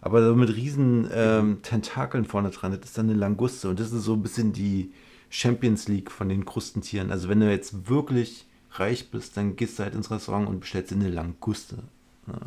aber 0.00 0.26
so 0.26 0.34
mit 0.34 0.54
riesen 0.54 1.08
ähm, 1.12 1.62
Tentakeln 1.62 2.24
vorne 2.24 2.50
dran. 2.50 2.72
Das 2.72 2.90
ist 2.90 2.98
dann 2.98 3.08
eine 3.08 3.18
Languste. 3.18 3.68
Und 3.68 3.78
das 3.78 3.92
ist 3.92 4.04
so 4.04 4.14
ein 4.14 4.22
bisschen 4.22 4.52
die 4.52 4.92
Champions 5.28 5.86
League 5.86 6.10
von 6.10 6.28
den 6.28 6.44
Krustentieren. 6.44 7.10
Also 7.10 7.28
wenn 7.28 7.40
du 7.40 7.50
jetzt 7.50 7.88
wirklich 7.88 8.46
reich 8.72 9.10
bist, 9.10 9.36
dann 9.36 9.56
gehst 9.56 9.78
du 9.78 9.84
halt 9.84 9.94
ins 9.94 10.10
Restaurant 10.10 10.48
und 10.48 10.60
bestellst 10.60 10.92
eine 10.92 11.08
Languste. 11.08 11.78
Ja. 12.26 12.40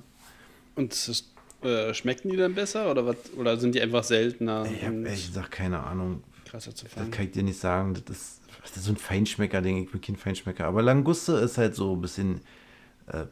Und 0.75 1.25
äh, 1.62 1.93
schmecken 1.93 2.29
die 2.29 2.38
dann 2.38 2.55
besser 2.55 2.91
oder 2.91 3.05
was? 3.05 3.15
Oder 3.38 3.57
sind 3.57 3.75
die 3.75 3.81
einfach 3.81 4.03
seltener? 4.03 4.65
Ich 4.65 4.83
habe 4.83 5.03
ehrlich 5.03 5.27
gesagt 5.27 5.51
keine 5.51 5.81
Ahnung 5.83 6.23
krasser 6.45 6.75
zu 6.75 6.88
fangen. 6.88 7.07
Das 7.07 7.15
kann 7.15 7.25
ich 7.25 7.31
dir 7.31 7.43
nicht 7.43 7.59
sagen. 7.59 7.93
Das 7.93 8.17
ist, 8.17 8.41
das 8.62 8.77
ist 8.77 8.83
so 8.83 8.91
ein 8.91 8.97
Feinschmecker-Ding. 8.97 9.83
Ich 9.83 9.91
bin 9.91 10.01
kein 10.01 10.17
Feinschmecker. 10.17 10.65
Aber 10.65 10.81
Languste 10.81 11.33
ist 11.33 11.57
halt 11.57 11.75
so 11.75 11.93
ein 11.93 12.01
bisschen 12.01 12.41
äh, 13.07 13.25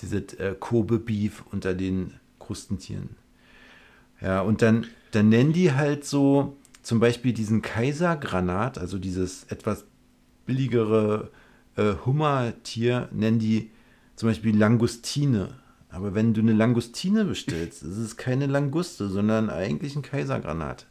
diese 0.00 0.18
äh, 0.38 0.54
Kobe-Beef 0.58 1.44
unter 1.50 1.74
den 1.74 2.14
Krustentieren. 2.38 3.16
Ja, 4.20 4.40
und 4.40 4.62
dann, 4.62 4.86
dann 5.12 5.28
nennen 5.28 5.52
die 5.52 5.72
halt 5.72 6.04
so 6.04 6.56
zum 6.82 7.00
Beispiel 7.00 7.32
diesen 7.32 7.62
Kaisergranat, 7.62 8.78
also 8.78 8.98
dieses 8.98 9.44
etwas 9.44 9.84
billigere 10.46 11.30
äh, 11.76 11.94
Hummertier, 12.04 13.08
nennen 13.12 13.38
die 13.38 13.70
zum 14.16 14.30
Beispiel 14.30 14.56
Langustine. 14.56 15.50
Aber 15.90 16.14
wenn 16.14 16.34
du 16.34 16.40
eine 16.40 16.52
Langustine 16.52 17.24
bestellst, 17.24 17.82
ist 17.82 17.96
es 17.96 18.16
keine 18.16 18.46
Languste, 18.46 19.08
sondern 19.08 19.50
eigentlich 19.50 19.96
ein 19.96 20.02
Kaisergranat. 20.02 20.86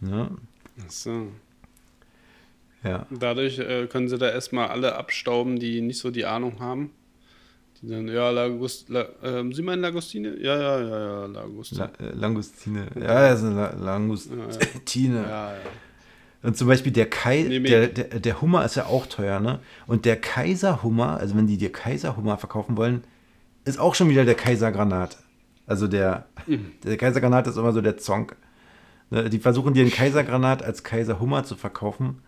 Ja? 0.00 0.30
Ach 0.84 0.90
so. 0.90 1.28
Ja. 2.82 3.06
Dadurch 3.10 3.58
äh, 3.58 3.86
können 3.86 4.08
sie 4.08 4.18
da 4.18 4.28
erstmal 4.28 4.68
alle 4.68 4.96
abstauben, 4.96 5.58
die 5.58 5.80
nicht 5.80 5.98
so 5.98 6.10
die 6.10 6.26
Ahnung 6.26 6.60
haben. 6.60 6.90
Die 7.84 7.90
dann, 7.90 8.08
ja, 8.08 8.30
Lagust, 8.30 8.88
La, 8.88 9.02
äh, 9.22 9.44
Sie 9.52 9.62
meinen 9.62 9.82
Lagostine? 9.82 10.38
Ja, 10.38 10.56
ja, 10.56 10.80
ja, 10.80 10.98
ja, 10.98 11.26
Lagostine. 11.26 11.90
La, 11.98 12.06
äh, 12.06 12.12
Langustine. 12.12 12.86
Ja, 12.94 13.28
das 13.28 13.40
ist 13.40 13.46
eine 13.46 13.54
La 13.56 13.74
Langustine. 13.74 15.20
Ja, 15.28 15.52
ja. 15.52 15.58
Und 16.42 16.56
zum 16.56 16.68
Beispiel 16.68 16.92
der, 16.92 17.08
Kai, 17.08 17.42
nee, 17.42 17.60
der, 17.60 17.88
der, 17.88 18.20
der, 18.20 18.40
Hummer 18.40 18.64
ist 18.64 18.74
ja 18.74 18.86
auch 18.86 19.06
teuer, 19.06 19.40
ne? 19.40 19.60
Und 19.86 20.04
der 20.04 20.16
Kaiserhummer, 20.16 21.16
also 21.18 21.36
wenn 21.36 21.46
die 21.46 21.56
dir 21.56 21.72
Kaiserhummer 21.72 22.36
verkaufen 22.36 22.76
wollen, 22.76 23.02
ist 23.64 23.78
auch 23.78 23.94
schon 23.94 24.08
wieder 24.08 24.24
der 24.24 24.34
Kaisergranat. 24.34 25.18
Also 25.66 25.86
der, 25.86 26.26
mhm. 26.46 26.72
der 26.84 26.96
Kaisergranat 26.96 27.46
ist 27.46 27.56
immer 27.56 27.72
so 27.72 27.80
der 27.80 27.96
Zonk. 27.96 28.36
Ne, 29.10 29.28
die 29.30 29.38
versuchen 29.38 29.74
dir 29.74 29.82
einen 29.82 29.92
Kaisergranat 29.92 30.62
als 30.62 30.84
Kaiserhummer 30.84 31.44
zu 31.44 31.54
verkaufen. 31.54 32.22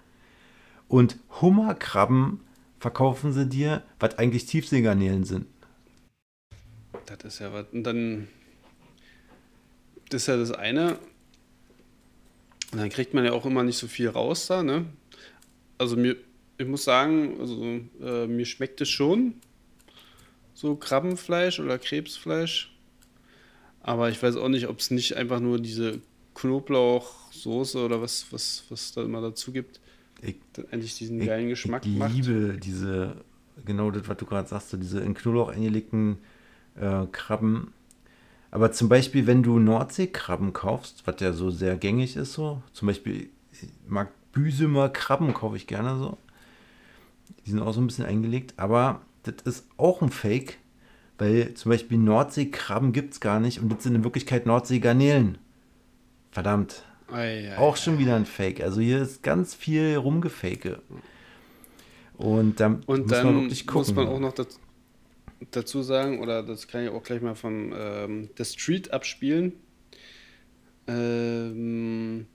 Und 0.89 1.19
Hummerkrabben 1.41 2.41
verkaufen 2.87 3.33
sie 3.33 3.49
dir, 3.49 3.83
was 3.99 4.17
eigentlich 4.17 4.47
Tiefseegarnelen 4.47 5.25
sind. 5.25 5.47
Das 7.07 7.19
ist 7.25 7.41
ja 7.41 7.53
was. 7.53 7.67
Und 7.73 7.83
dann. 7.83 8.29
Das 10.09 10.23
ist 10.23 10.29
ja 10.29 10.37
das 10.37 10.53
eine. 10.53 11.01
Und 12.71 12.79
dann 12.79 12.89
kriegt 12.89 13.13
man 13.13 13.25
ja 13.25 13.33
auch 13.33 13.45
immer 13.45 13.65
nicht 13.65 13.77
so 13.77 13.89
viel 13.89 14.09
raus 14.09 14.47
da, 14.47 14.63
ne? 14.63 14.87
Also 15.79 15.97
mir, 15.97 16.15
ich 16.59 16.67
muss 16.69 16.85
sagen, 16.85 17.41
also 17.41 17.81
äh, 18.01 18.29
mir 18.29 18.47
schmeckt 18.47 18.81
es 18.81 18.89
schon. 18.89 19.35
So 20.55 20.77
Krabbenfleisch 20.77 21.59
oder 21.59 21.81
Krebsfleisch. 21.81 22.73
Aber 23.81 24.11
ich 24.11 24.23
weiß 24.23 24.37
auch 24.37 24.49
nicht, 24.49 24.69
ob 24.69 24.79
es 24.79 24.93
nicht 24.93 25.17
einfach 25.17 25.41
nur 25.41 25.59
diese 25.59 26.01
Knoblauchsoße 26.35 27.85
oder 27.85 28.01
was, 28.01 28.27
was, 28.31 28.63
was 28.69 28.93
da 28.93 29.03
immer 29.03 29.21
dazu 29.21 29.51
gibt, 29.51 29.81
ich, 30.23 30.37
endlich 30.71 30.97
diesen 30.97 31.21
ich, 31.21 31.27
geilen 31.27 31.49
Geschmack 31.49 31.85
ich 31.87 31.97
macht. 31.97 32.11
Ich 32.11 32.27
liebe 32.27 32.59
diese, 32.59 33.17
genau 33.65 33.91
das, 33.91 34.09
was 34.09 34.17
du 34.17 34.27
gerade 34.27 34.49
sagst, 34.49 34.71
so 34.71 34.77
diese 34.77 35.01
in 35.01 35.15
Knoblauch 35.15 35.49
eingelegten 35.49 36.19
äh, 36.75 37.07
Krabben. 37.13 37.73
Aber 38.51 38.73
zum 38.73 38.89
Beispiel, 38.89 39.27
wenn 39.27 39.43
du 39.43 39.59
Nordseekrabben 39.59 40.53
kaufst, 40.53 41.07
was 41.07 41.17
ja 41.21 41.33
so 41.33 41.51
sehr 41.51 41.77
gängig 41.77 42.17
ist, 42.17 42.33
so, 42.33 42.63
zum 42.73 42.87
Beispiel, 42.87 43.29
ich 43.53 43.69
mag 43.87 44.11
Büsumer 44.33 44.89
Krabben, 44.89 45.35
kaufe 45.35 45.57
ich 45.57 45.67
gerne 45.67 45.99
so. 45.99 46.19
Die 47.45 47.51
sind 47.51 47.61
auch 47.61 47.73
so 47.73 47.81
ein 47.81 47.87
bisschen 47.87 48.07
eingelegt, 48.07 48.55
aber 48.57 49.01
das 49.25 49.35
ist 49.45 49.67
auch 49.77 50.03
ein 50.03 50.11
Fake, 50.11 50.59
weil 51.19 51.55
zum 51.55 51.71
Beispiel 51.71 51.99
Nordseekrabben 51.99 52.93
gibt 52.93 53.15
es 53.15 53.21
gar 53.21 53.41
nicht 53.41 53.61
und 53.61 53.71
das 53.71 53.83
sind 53.83 53.95
in 53.95 54.05
Wirklichkeit 54.05 54.47
Nordseegarnelen. 54.47 55.39
Verdammt. 56.31 56.85
Ei, 57.11 57.51
ei, 57.51 57.59
auch 57.59 57.77
schon 57.77 57.99
wieder 57.99 58.17
ein 58.17 58.27
Fake. 58.27 58.61
Also 58.61 58.81
hier 58.81 59.01
ist 59.01 59.23
ganz 59.23 59.55
viel 59.55 59.97
rumgefake. 59.97 60.81
Und, 62.17 62.61
dann 62.61 62.83
und 62.87 63.03
muss 63.03 63.11
dann 63.11 63.27
man 63.27 63.43
wirklich 63.43 63.67
gucken. 63.67 63.81
muss 63.81 63.95
man 63.95 64.09
auch 64.09 64.19
noch 64.19 64.33
dazu, 64.33 64.59
dazu 65.51 65.83
sagen, 65.83 66.21
oder 66.21 66.43
das 66.43 66.67
kann 66.67 66.85
ich 66.85 66.91
auch 66.91 67.03
gleich 67.03 67.21
mal 67.21 67.35
von 67.35 67.75
ähm, 67.77 68.31
The 68.37 68.45
Street 68.45 68.93
abspielen. 68.93 69.53
Ähm, 70.89 72.27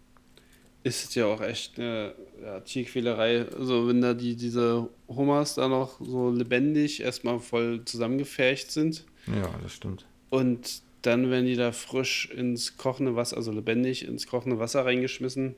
ist 0.84 1.10
es 1.10 1.16
ja 1.16 1.26
auch 1.26 1.42
echt 1.42 1.80
eine 1.80 2.14
ja, 2.42 2.60
Tierquälerei. 2.60 3.46
Also 3.58 3.88
wenn 3.88 4.02
da 4.02 4.14
die, 4.14 4.36
diese 4.36 4.90
Hummers 5.08 5.56
da 5.56 5.68
noch 5.68 6.00
so 6.00 6.32
lebendig 6.32 7.02
erstmal 7.02 7.40
voll 7.40 7.84
zusammengefärcht 7.86 8.72
sind. 8.72 9.06
Ja, 9.28 9.50
das 9.62 9.74
stimmt. 9.74 10.06
Und 10.30 10.82
dann 11.02 11.30
werden 11.32 11.46
die 11.46 11.56
da 11.56 11.72
frisch 11.72 12.30
ins 12.30 12.78
kochende 12.78 13.16
Wasser, 13.16 13.38
also 13.38 13.52
lebendig 13.52 14.06
ins 14.06 14.28
kochende 14.28 14.60
Wasser 14.60 14.86
reingeschmissen. 14.86 15.56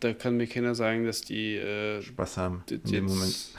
Da 0.00 0.12
kann 0.14 0.36
mir 0.36 0.46
keiner 0.46 0.74
sagen, 0.74 1.04
dass 1.04 1.22
die 1.22 1.56
äh, 1.56 2.02
Spaß 2.02 2.36
haben 2.36 2.64
in 2.70 2.82
dem 2.82 3.04
Moment. 3.06 3.50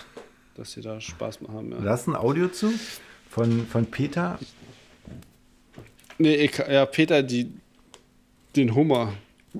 Dass 0.55 0.71
sie 0.73 0.81
da 0.81 0.99
Spaß 0.99 1.39
haben. 1.47 1.71
Ja. 1.71 1.79
Da 1.79 1.89
hast 1.91 2.07
ein 2.07 2.15
Audio 2.15 2.47
zu 2.47 2.73
von, 3.29 3.65
von 3.67 3.85
Peter. 3.85 4.39
Nee, 6.17 6.35
ich, 6.35 6.57
ja, 6.57 6.85
Peter, 6.85 7.23
die, 7.23 7.51
den 8.55 8.75
Hummer. 8.75 9.13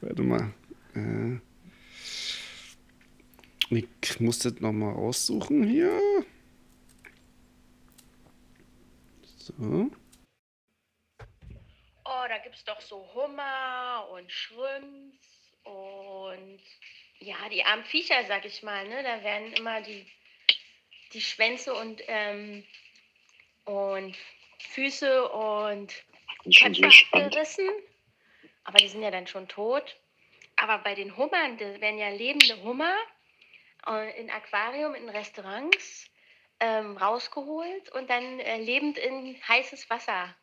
Warte 0.00 0.22
mal. 0.22 0.52
Äh, 0.94 1.38
ich 3.70 4.20
muss 4.20 4.38
das 4.40 4.60
nochmal 4.60 4.94
raussuchen 4.94 5.64
hier. 5.64 5.92
So. 9.60 9.90
Oh, 12.06 12.24
da 12.28 12.38
gibt 12.38 12.56
es 12.56 12.64
doch 12.64 12.80
so 12.80 13.06
Hummer 13.12 14.08
und 14.10 14.32
Schrimps 14.32 15.52
und 15.64 16.60
ja, 17.18 17.36
die 17.50 17.62
armen 17.62 17.84
Viecher, 17.84 18.24
sag 18.26 18.46
ich 18.46 18.62
mal, 18.62 18.88
ne? 18.88 19.02
Da 19.02 19.22
werden 19.22 19.52
immer 19.52 19.82
die, 19.82 20.06
die 21.12 21.20
Schwänze 21.20 21.74
und, 21.74 22.00
ähm, 22.08 22.64
und 23.66 24.16
Füße 24.70 25.28
und 25.28 25.92
Köpfe 26.58 26.88
abgerissen. 27.12 27.68
Aber 28.64 28.78
die 28.78 28.88
sind 28.88 29.02
ja 29.02 29.10
dann 29.10 29.26
schon 29.26 29.46
tot. 29.46 29.94
Aber 30.56 30.78
bei 30.78 30.94
den 30.94 31.18
Hummern, 31.18 31.58
das 31.58 31.82
werden 31.82 31.98
ja 31.98 32.08
lebende 32.08 32.62
Hummer 32.62 32.96
äh, 33.86 34.18
in 34.18 34.30
Aquarium, 34.30 34.94
in 34.94 35.10
Restaurants 35.10 36.10
ähm, 36.60 36.96
rausgeholt 36.96 37.90
und 37.92 38.08
dann 38.10 38.40
äh, 38.40 38.58
lebend 38.58 38.98
in 38.98 39.36
heißes 39.48 39.90
Wasser 39.90 40.34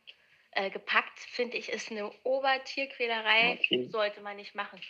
äh, 0.51 0.69
gepackt, 0.69 1.19
finde 1.19 1.57
ich, 1.57 1.69
ist 1.69 1.91
eine 1.91 2.11
Obertierquälerei, 2.23 3.59
okay. 3.59 3.87
sollte 3.89 4.21
man 4.21 4.37
nicht 4.37 4.55
machen. 4.55 4.81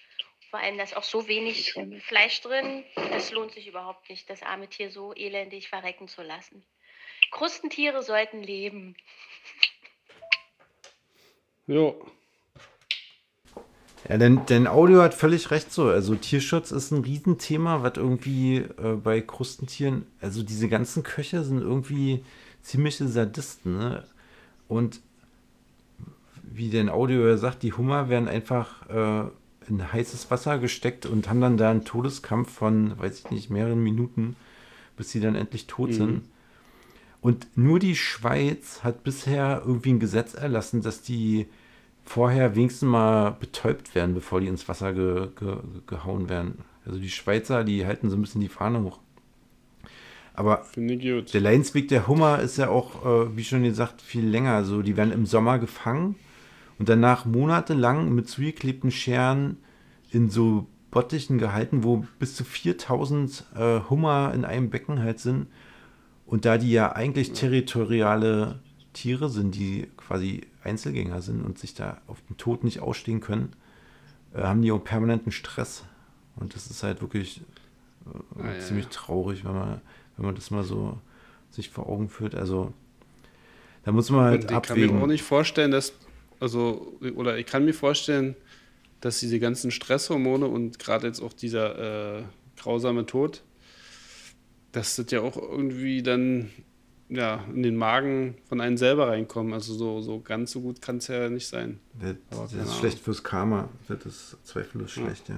Vor 0.49 0.59
allem, 0.59 0.77
da 0.77 0.83
ist 0.83 0.95
auch 0.95 1.03
so 1.03 1.27
wenig 1.27 1.73
Fleisch 2.03 2.39
drin, 2.41 2.85
das 2.95 3.31
lohnt 3.31 3.51
sich 3.51 3.67
überhaupt 3.67 4.09
nicht, 4.09 4.29
das 4.29 4.43
arme 4.43 4.69
Tier 4.69 4.91
so 4.91 5.13
elendig 5.13 5.67
verrecken 5.67 6.07
zu 6.07 6.21
lassen. 6.21 6.65
Krustentiere 7.31 8.01
sollten 8.01 8.41
leben. 8.41 8.95
Jo. 11.67 12.09
Ja, 14.09 14.17
denn, 14.17 14.45
denn 14.45 14.67
Audio 14.67 15.01
hat 15.01 15.13
völlig 15.13 15.51
recht 15.51 15.71
so. 15.71 15.85
Also 15.89 16.15
Tierschutz 16.15 16.71
ist 16.71 16.91
ein 16.91 17.03
Riesenthema, 17.03 17.83
was 17.83 17.93
irgendwie 17.97 18.57
äh, 18.57 18.95
bei 19.01 19.19
Krustentieren, 19.21 20.05
also 20.21 20.43
diese 20.43 20.69
ganzen 20.69 21.03
Köche 21.03 21.43
sind 21.43 21.59
irgendwie 21.61 22.23
ziemliche 22.61 23.07
Sadisten, 23.07 23.77
ne? 23.77 24.03
Und 24.69 25.01
wie 26.43 26.69
denn 26.69 26.89
Audio 26.89 27.35
sagt, 27.37 27.63
die 27.63 27.73
Hummer 27.73 28.09
werden 28.09 28.27
einfach 28.27 28.89
äh, 28.89 29.29
in 29.69 29.91
heißes 29.91 30.31
Wasser 30.31 30.57
gesteckt 30.59 31.05
und 31.05 31.29
haben 31.29 31.41
dann 31.41 31.57
da 31.57 31.69
einen 31.69 31.85
Todeskampf 31.85 32.51
von, 32.51 32.97
weiß 32.97 33.19
ich 33.19 33.31
nicht, 33.31 33.49
mehreren 33.49 33.83
Minuten, 33.83 34.35
bis 34.95 35.11
sie 35.11 35.19
dann 35.19 35.35
endlich 35.35 35.67
tot 35.67 35.89
Mhm. 35.89 35.93
sind. 35.93 36.21
Und 37.21 37.47
nur 37.57 37.79
die 37.79 37.95
Schweiz 37.95 38.83
hat 38.83 39.03
bisher 39.03 39.63
irgendwie 39.65 39.91
ein 39.91 39.99
Gesetz 39.99 40.33
erlassen, 40.33 40.81
dass 40.81 41.01
die 41.01 41.47
vorher 42.07 42.55
wenigstens 42.55 42.87
mal 42.87 43.31
betäubt 43.31 43.93
werden, 43.93 44.15
bevor 44.15 44.39
die 44.39 44.47
ins 44.47 44.67
Wasser 44.69 44.93
ge, 44.93 45.29
ge, 45.37 45.57
gehauen 45.85 46.29
werden. 46.29 46.59
Also 46.85 46.99
die 46.99 47.09
Schweizer, 47.09 47.63
die 47.63 47.85
halten 47.85 48.09
so 48.09 48.15
ein 48.15 48.21
bisschen 48.21 48.41
die 48.41 48.47
Fahne 48.47 48.81
hoch. 48.81 48.99
Aber 50.33 50.65
der 50.75 51.41
Leidensweg 51.41 51.87
der 51.87 52.07
Hummer 52.07 52.39
ist 52.39 52.57
ja 52.57 52.69
auch, 52.69 53.05
äh, 53.05 53.35
wie 53.35 53.43
schon 53.43 53.63
gesagt, 53.63 54.01
viel 54.01 54.25
länger. 54.25 54.53
Also 54.53 54.81
die 54.81 54.95
werden 54.95 55.11
im 55.11 55.25
Sommer 55.25 55.59
gefangen 55.59 56.15
und 56.79 56.87
danach 56.89 57.25
monatelang 57.25 58.13
mit 58.13 58.29
zugeklebten 58.29 58.91
Scheren 58.91 59.57
in 60.11 60.29
so 60.29 60.67
Bottichen 60.91 61.39
gehalten, 61.39 61.83
wo 61.83 62.05
bis 62.19 62.35
zu 62.35 62.45
4000 62.45 63.45
äh, 63.55 63.79
Hummer 63.89 64.31
in 64.33 64.45
einem 64.45 64.69
Becken 64.69 64.99
halt 64.99 65.19
sind. 65.19 65.47
Und 66.25 66.45
da 66.45 66.57
die 66.57 66.71
ja 66.71 66.93
eigentlich 66.93 67.33
territoriale 67.33 68.59
Tiere 68.93 69.29
sind, 69.29 69.55
die 69.55 69.87
quasi 69.97 70.41
Einzelgänger 70.67 71.21
sind 71.21 71.43
und 71.43 71.57
sich 71.59 71.73
da 71.73 72.01
auf 72.07 72.21
den 72.29 72.37
Tod 72.37 72.63
nicht 72.63 72.79
ausstehen 72.81 73.21
können, 73.21 73.53
äh, 74.33 74.41
haben 74.43 74.61
die 74.61 74.71
auch 74.71 74.83
permanenten 74.83 75.31
Stress. 75.31 75.83
Und 76.35 76.55
das 76.55 76.67
ist 76.67 76.83
halt 76.83 77.01
wirklich 77.01 77.41
äh, 78.37 78.41
Ah, 78.41 78.59
ziemlich 78.59 78.85
ja. 78.85 78.91
traurig, 78.91 79.43
wenn 79.45 79.53
man, 79.53 79.81
wenn 80.15 80.25
man 80.25 80.35
das 80.35 80.51
mal 80.51 80.63
so 80.63 80.99
sich 81.51 81.69
vor 81.69 81.87
Augen 81.87 82.09
führt. 82.09 82.35
Also 82.35 82.73
da 83.83 83.91
muss 83.91 84.09
man 84.09 84.25
halt 84.25 84.43
Und 84.43 84.51
ich 84.51 84.61
kann 84.61 84.77
mir 84.77 84.85
abwägen. 84.85 85.01
auch 85.01 85.07
nicht 85.07 85.23
vorstellen, 85.23 85.71
dass, 85.71 85.93
also, 86.39 86.97
oder 87.15 87.37
ich 87.37 87.45
kann 87.45 87.65
mir 87.65 87.73
vorstellen, 87.73 88.35
dass 89.01 89.19
diese 89.19 89.39
ganzen 89.39 89.71
Stresshormone 89.71 90.45
und 90.47 90.79
gerade 90.79 91.07
jetzt 91.07 91.21
auch 91.21 91.33
dieser 91.33 92.19
äh, 92.19 92.23
grausame 92.57 93.05
Tod, 93.05 93.43
dass 94.71 94.95
das 94.97 95.11
ja 95.11 95.21
auch 95.21 95.37
irgendwie 95.37 96.03
dann 96.03 96.49
ja, 97.09 97.43
in 97.53 97.63
den 97.63 97.75
Magen 97.77 98.35
von 98.49 98.59
einem 98.61 98.77
selber 98.77 99.07
reinkommen. 99.09 99.53
Also 99.53 99.73
so, 99.73 100.01
so 100.01 100.19
ganz 100.19 100.51
so 100.51 100.61
gut 100.61 100.81
kann 100.81 100.97
es 100.97 101.07
ja 101.07 101.29
nicht 101.29 101.47
sein. 101.47 101.79
Das, 102.01 102.15
das 102.29 102.53
ist 102.53 102.59
Ahnung. 102.59 102.73
schlecht 102.79 102.99
fürs 102.99 103.23
Karma. 103.23 103.69
Das 103.87 104.05
ist 104.05 104.37
zweifellos 104.43 104.91
schlecht, 104.91 105.29
ja. 105.29 105.35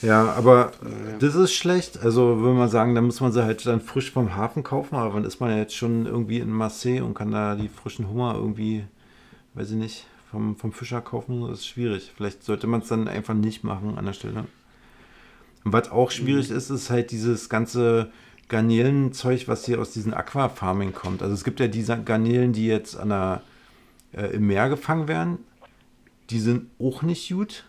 Ja, 0.00 0.32
aber 0.32 0.72
Naja. 0.82 1.16
das 1.20 1.34
ist 1.36 1.52
schlecht. 1.52 1.98
Also 2.02 2.40
würde 2.40 2.58
man 2.58 2.68
sagen, 2.68 2.94
da 2.94 3.00
muss 3.00 3.20
man 3.20 3.30
sie 3.32 3.44
halt 3.44 3.64
dann 3.66 3.80
frisch 3.80 4.10
vom 4.10 4.34
Hafen 4.34 4.62
kaufen. 4.64 4.96
Aber 4.96 5.14
wann 5.14 5.24
ist 5.24 5.38
man 5.40 5.56
jetzt 5.56 5.76
schon 5.76 6.06
irgendwie 6.06 6.38
in 6.38 6.50
Marseille 6.50 7.02
und 7.02 7.14
kann 7.14 7.30
da 7.30 7.54
die 7.54 7.68
frischen 7.68 8.08
Hummer 8.08 8.34
irgendwie, 8.34 8.84
weiß 9.54 9.70
ich 9.70 9.76
nicht, 9.76 10.06
vom, 10.30 10.56
vom 10.56 10.72
Fischer 10.72 11.00
kaufen? 11.00 11.42
Das 11.48 11.60
ist 11.60 11.66
schwierig. 11.68 12.10
Vielleicht 12.16 12.42
sollte 12.42 12.66
man 12.66 12.80
es 12.80 12.88
dann 12.88 13.06
einfach 13.06 13.34
nicht 13.34 13.62
machen 13.62 13.96
an 13.96 14.04
der 14.06 14.12
Stelle. 14.12 14.44
Und 15.64 15.72
was 15.72 15.90
auch 15.92 16.10
schwierig 16.10 16.50
ist, 16.50 16.70
ist 16.70 16.90
halt 16.90 17.12
dieses 17.12 17.48
ganze 17.48 18.10
Garnelenzeug, 18.52 19.48
was 19.48 19.64
hier 19.64 19.80
aus 19.80 19.92
diesem 19.92 20.12
Aquafarming 20.12 20.92
kommt. 20.92 21.22
Also 21.22 21.34
es 21.34 21.42
gibt 21.42 21.58
ja 21.58 21.68
diese 21.68 22.00
Garnelen, 22.02 22.52
die 22.52 22.66
jetzt 22.66 22.96
an 22.96 23.08
der, 23.08 23.42
äh, 24.12 24.26
im 24.26 24.46
Meer 24.46 24.68
gefangen 24.68 25.08
werden. 25.08 25.38
Die 26.30 26.38
sind 26.38 26.70
auch 26.78 27.02
nicht 27.02 27.30
gut. 27.30 27.64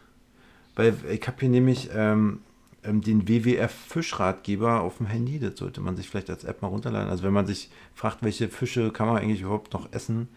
Weil 0.75 0.93
ich 1.09 1.25
habe 1.25 1.37
hier 1.39 1.49
nämlich 1.49 1.89
ähm, 1.93 2.41
ähm, 2.83 3.01
den 3.01 3.29
WWF 3.29 3.71
Fischratgeber 3.71 4.81
auf 4.81 4.97
dem 4.97 5.05
Handy. 5.05 5.39
Das 5.39 5.57
sollte 5.57 5.79
man 5.79 5.95
sich 5.95 6.09
vielleicht 6.09 6.29
als 6.29 6.43
App 6.43 6.61
mal 6.61 6.67
runterladen. 6.67 7.09
Also 7.09 7.23
wenn 7.23 7.33
man 7.33 7.47
sich 7.47 7.69
fragt, 7.95 8.21
welche 8.21 8.49
Fische 8.49 8.91
kann 8.91 9.07
man 9.07 9.17
eigentlich 9.17 9.41
überhaupt 9.41 9.73
noch 9.73 9.91
essen. 9.93 10.27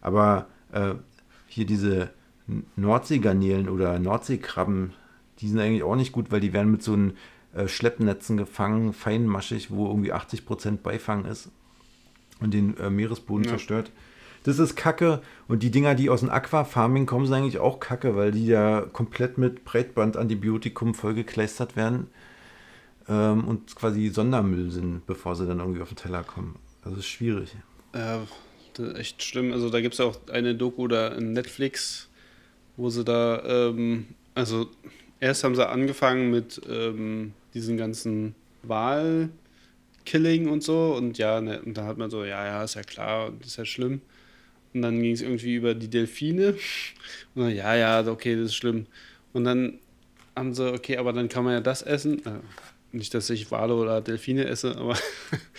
Aber 0.00 0.46
äh, 0.72 0.94
hier 1.48 1.66
diese 1.66 2.10
Nordseegarnelen 2.76 3.68
oder 3.68 3.98
Nordseekrabben, 3.98 4.94
die 5.40 5.48
sind 5.48 5.60
eigentlich 5.60 5.82
auch 5.82 5.96
nicht 5.96 6.12
gut, 6.12 6.30
weil 6.30 6.40
die 6.40 6.52
werden 6.54 6.70
mit 6.70 6.82
so 6.82 6.94
einem 6.94 7.12
äh, 7.56 7.68
Schleppnetzen 7.68 8.36
gefangen, 8.36 8.92
feinmaschig, 8.92 9.70
wo 9.70 9.86
irgendwie 9.88 10.12
80% 10.12 10.78
Beifang 10.78 11.24
ist 11.24 11.50
und 12.40 12.52
den 12.54 12.76
äh, 12.78 12.90
Meeresboden 12.90 13.44
Ja. 13.44 13.50
zerstört. 13.52 13.90
Das 14.44 14.58
ist 14.60 14.76
Kacke. 14.76 15.22
Und 15.48 15.62
die 15.64 15.70
Dinger, 15.72 15.94
die 15.96 16.08
aus 16.08 16.20
dem 16.20 16.30
Aquafarming 16.30 17.06
kommen, 17.06 17.26
sind 17.26 17.34
eigentlich 17.34 17.58
auch 17.58 17.80
Kacke, 17.80 18.14
weil 18.14 18.30
die 18.30 18.46
ja 18.46 18.82
komplett 18.82 19.38
mit 19.38 19.64
Breitbandantibiotikum 19.64 20.94
vollgekleistert 20.94 21.74
werden 21.76 22.06
ähm, 23.08 23.44
und 23.44 23.74
quasi 23.74 24.08
Sondermüll 24.08 24.70
sind, 24.70 25.06
bevor 25.06 25.34
sie 25.34 25.46
dann 25.46 25.58
irgendwie 25.58 25.82
auf 25.82 25.88
den 25.88 25.96
Teller 25.96 26.22
kommen. 26.22 26.56
Also 26.84 26.98
ist 26.98 27.06
schwierig. 27.06 27.56
Ja, 27.94 28.20
das 28.74 28.88
ist 28.88 28.98
echt 28.98 29.22
schlimm. 29.22 29.52
Also 29.52 29.70
da 29.70 29.80
gibt 29.80 29.94
es 29.94 30.00
auch 30.00 30.16
eine 30.30 30.54
Doku 30.54 30.86
da 30.86 31.08
in 31.08 31.32
Netflix, 31.32 32.08
wo 32.76 32.90
sie 32.90 33.02
da, 33.04 33.42
ähm, 33.44 34.06
also 34.34 34.68
erst 35.18 35.42
haben 35.44 35.54
sie 35.56 35.68
angefangen 35.68 36.30
mit 36.30 36.60
ähm, 36.68 37.32
diesen 37.56 37.76
ganzen 37.76 38.34
Wahl-Killing 38.62 40.48
und 40.48 40.62
so 40.62 40.94
und 40.94 41.18
ja, 41.18 41.40
ne, 41.40 41.62
und 41.62 41.76
da 41.76 41.86
hat 41.86 41.98
man 41.98 42.10
so, 42.10 42.24
ja, 42.24 42.44
ja, 42.44 42.62
ist 42.62 42.74
ja 42.74 42.82
klar, 42.82 43.28
und 43.28 43.44
ist 43.44 43.56
ja 43.56 43.64
schlimm. 43.64 44.02
Und 44.74 44.82
dann 44.82 45.00
ging 45.00 45.12
es 45.12 45.22
irgendwie 45.22 45.54
über 45.54 45.74
die 45.74 45.88
Delfine 45.88 46.48
und 47.34 47.42
dann, 47.42 47.54
ja, 47.54 47.74
ja, 47.74 48.06
okay, 48.06 48.36
das 48.36 48.46
ist 48.46 48.56
schlimm. 48.56 48.86
Und 49.32 49.44
dann 49.44 49.78
haben 50.36 50.54
sie, 50.54 50.70
okay, 50.72 50.98
aber 50.98 51.12
dann 51.12 51.28
kann 51.28 51.44
man 51.44 51.54
ja 51.54 51.60
das 51.60 51.82
essen. 51.82 52.24
Äh, 52.26 52.40
nicht, 52.92 53.14
dass 53.14 53.30
ich 53.30 53.50
Wale 53.50 53.74
oder 53.74 54.00
Delfine 54.00 54.46
esse, 54.46 54.76
aber, 54.76 54.96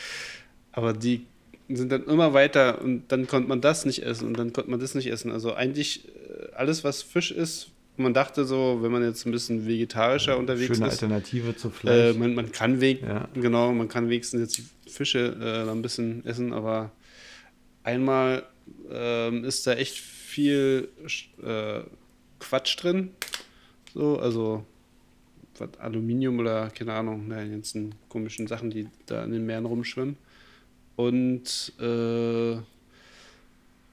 aber 0.72 0.94
die 0.94 1.26
sind 1.70 1.92
dann 1.92 2.06
immer 2.06 2.34
weiter 2.34 2.82
und 2.82 3.12
dann 3.12 3.28
konnte 3.28 3.50
man 3.50 3.60
das 3.60 3.86
nicht 3.86 4.04
essen 4.04 4.28
und 4.28 4.38
dann 4.38 4.54
konnte 4.54 4.70
man 4.70 4.80
das 4.80 4.96
nicht 4.96 5.08
essen. 5.08 5.32
Also 5.32 5.54
eigentlich 5.54 6.08
äh, 6.08 6.54
alles, 6.56 6.84
was 6.84 7.02
Fisch 7.02 7.32
ist, 7.32 7.72
man 7.98 8.14
dachte 8.14 8.46
so, 8.46 8.80
wenn 8.82 8.92
man 8.92 9.04
jetzt 9.04 9.26
ein 9.26 9.32
bisschen 9.32 9.66
vegetarischer 9.68 10.38
unterwegs 10.38 10.76
Schöne 10.78 10.88
ist, 10.88 10.94
Alternative 11.04 11.56
zu 11.56 11.68
äh, 11.68 11.72
Fleisch. 11.72 12.18
man, 12.18 12.36
man 12.36 12.52
kann 12.52 12.80
weg, 12.82 13.02
Ja. 13.02 13.28
genau, 13.34 13.72
man 13.74 13.88
kann 13.88 14.10
wenigstens 14.10 14.42
jetzt 14.42 14.58
die 14.58 14.90
Fische 14.90 15.36
äh, 15.40 15.70
ein 15.70 15.82
bisschen 15.82 16.26
essen, 16.26 16.54
aber 16.54 16.92
einmal 17.84 18.44
ähm, 18.92 19.44
ist 19.44 19.66
da 19.68 19.74
echt 19.74 19.98
viel 19.98 20.90
äh, 21.44 21.82
Quatsch 22.40 22.82
drin. 22.82 23.10
So, 23.94 24.20
also 24.20 24.64
was, 25.58 25.70
Aluminium 25.80 26.40
oder 26.40 26.70
keine 26.70 26.94
Ahnung, 26.94 27.28
ne, 27.28 27.44
die 27.46 27.52
ganzen 27.52 27.96
komischen 28.10 28.46
Sachen, 28.48 28.70
die 28.70 28.88
da 29.08 29.24
in 29.24 29.32
den 29.32 29.46
Meeren 29.46 29.66
rumschwimmen. 29.66 30.18
Und 30.96 31.74
äh, 31.80 32.54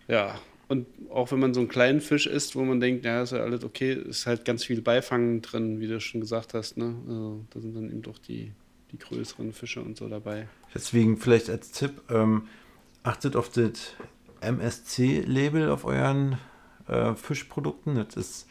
ja, 0.08 0.38
und 0.68 0.86
auch 1.10 1.30
wenn 1.32 1.40
man 1.40 1.54
so 1.54 1.60
einen 1.60 1.68
kleinen 1.68 2.00
Fisch 2.00 2.26
isst, 2.26 2.56
wo 2.56 2.62
man 2.62 2.80
denkt, 2.80 3.04
ja, 3.04 3.22
ist 3.22 3.32
ja 3.32 3.38
alles 3.38 3.64
okay, 3.64 3.92
ist 3.92 4.26
halt 4.26 4.44
ganz 4.44 4.64
viel 4.64 4.80
Beifang 4.80 5.42
drin, 5.42 5.80
wie 5.80 5.86
du 5.86 6.00
schon 6.00 6.20
gesagt 6.20 6.54
hast, 6.54 6.76
ne? 6.76 6.94
Also, 7.06 7.44
da 7.50 7.60
sind 7.60 7.74
dann 7.74 7.90
eben 7.90 8.02
doch 8.02 8.18
die, 8.18 8.52
die 8.92 8.98
größeren 8.98 9.52
Fische 9.52 9.82
und 9.82 9.96
so 9.96 10.08
dabei. 10.08 10.48
Deswegen 10.74 11.18
vielleicht 11.18 11.50
als 11.50 11.72
Tipp, 11.72 12.02
ähm, 12.10 12.48
achtet 13.02 13.36
auf 13.36 13.50
das 13.50 13.94
MSC-Label 14.40 15.70
auf 15.70 15.84
euren 15.84 16.38
äh, 16.88 17.14
Fischprodukten. 17.14 17.96
Das 17.96 18.16
ist 18.16 18.46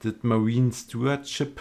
das 0.00 0.14
Marine 0.22 0.72
Stewardship 0.72 1.60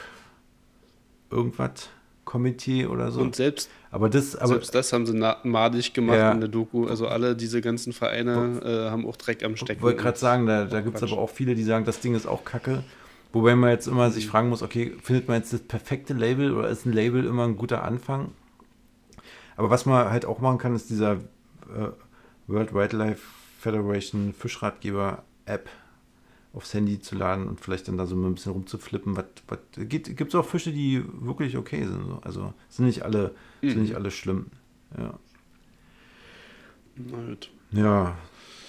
irgendwas 1.29 1.89
Komitee 2.25 2.85
oder 2.85 3.11
so. 3.11 3.21
Und 3.21 3.35
selbst, 3.35 3.69
aber 3.91 4.09
das, 4.09 4.35
aber 4.35 4.47
selbst 4.47 4.73
das 4.73 4.93
haben 4.93 5.05
sie 5.05 5.13
madig 5.43 5.93
gemacht 5.93 6.17
Ja. 6.17 6.31
in 6.31 6.39
der 6.39 6.49
Doku. 6.49 6.87
Also 6.87 7.07
alle 7.07 7.35
diese 7.35 7.61
ganzen 7.61 7.93
Vereine 7.93 8.61
äh, 8.63 8.89
haben 8.89 9.05
auch 9.05 9.17
Dreck 9.17 9.43
am 9.43 9.53
ich 9.53 9.59
Stecken. 9.59 9.81
wollte 9.81 10.01
gerade 10.01 10.17
sagen, 10.17 10.45
da, 10.45 10.65
da 10.65 10.81
gibt 10.81 10.97
es 10.97 11.03
aber 11.03 11.17
auch 11.21 11.29
viele, 11.29 11.55
die 11.55 11.63
sagen, 11.63 11.85
das 11.85 11.99
Ding 11.99 12.15
ist 12.15 12.25
auch 12.27 12.43
kacke. 12.45 12.83
Wobei 13.33 13.55
man 13.55 13.69
jetzt 13.69 13.87
immer 13.87 14.07
Mhm. 14.07 14.11
sich 14.13 14.27
fragen 14.27 14.49
muss, 14.49 14.61
okay, 14.63 14.93
findet 15.01 15.27
man 15.27 15.37
jetzt 15.37 15.53
das 15.53 15.61
perfekte 15.61 16.13
Label 16.13 16.53
oder 16.53 16.69
ist 16.69 16.85
ein 16.85 16.93
Label 16.93 17.25
immer 17.25 17.43
ein 17.45 17.55
guter 17.57 17.83
Anfang? 17.83 18.31
Aber 19.57 19.69
was 19.69 19.85
man 19.85 20.09
halt 20.09 20.25
auch 20.25 20.39
machen 20.39 20.57
kann, 20.57 20.75
ist 20.75 20.89
dieser 20.89 21.13
äh, 21.13 21.89
World 22.47 22.73
Wildlife 22.73 23.21
Federation 23.59 24.33
Fischratgeber 24.33 25.23
App 25.45 25.69
aufs 26.53 26.73
Handy 26.73 26.99
zu 26.99 27.15
laden 27.15 27.47
und 27.47 27.61
vielleicht 27.61 27.87
dann 27.87 27.97
da 27.97 28.05
so 28.05 28.15
ein 28.15 28.33
bisschen 28.35 28.51
rumzuflippen. 28.51 29.15
Was, 29.15 29.25
was, 29.47 29.59
gibt 29.87 30.09
es 30.09 30.35
auch 30.35 30.45
Fische, 30.45 30.71
die 30.73 31.03
wirklich 31.21 31.55
okay 31.57 31.85
sind. 31.85 32.05
So. 32.05 32.19
Also 32.23 32.53
sind 32.69 32.85
nicht 32.87 33.03
alle, 33.03 33.33
sind 33.61 33.75
Mhm. 33.77 33.81
nicht 33.83 33.95
alle 33.95 34.11
schlimm. 34.11 34.47
Ja. 34.97 35.17
Ja, 37.71 38.17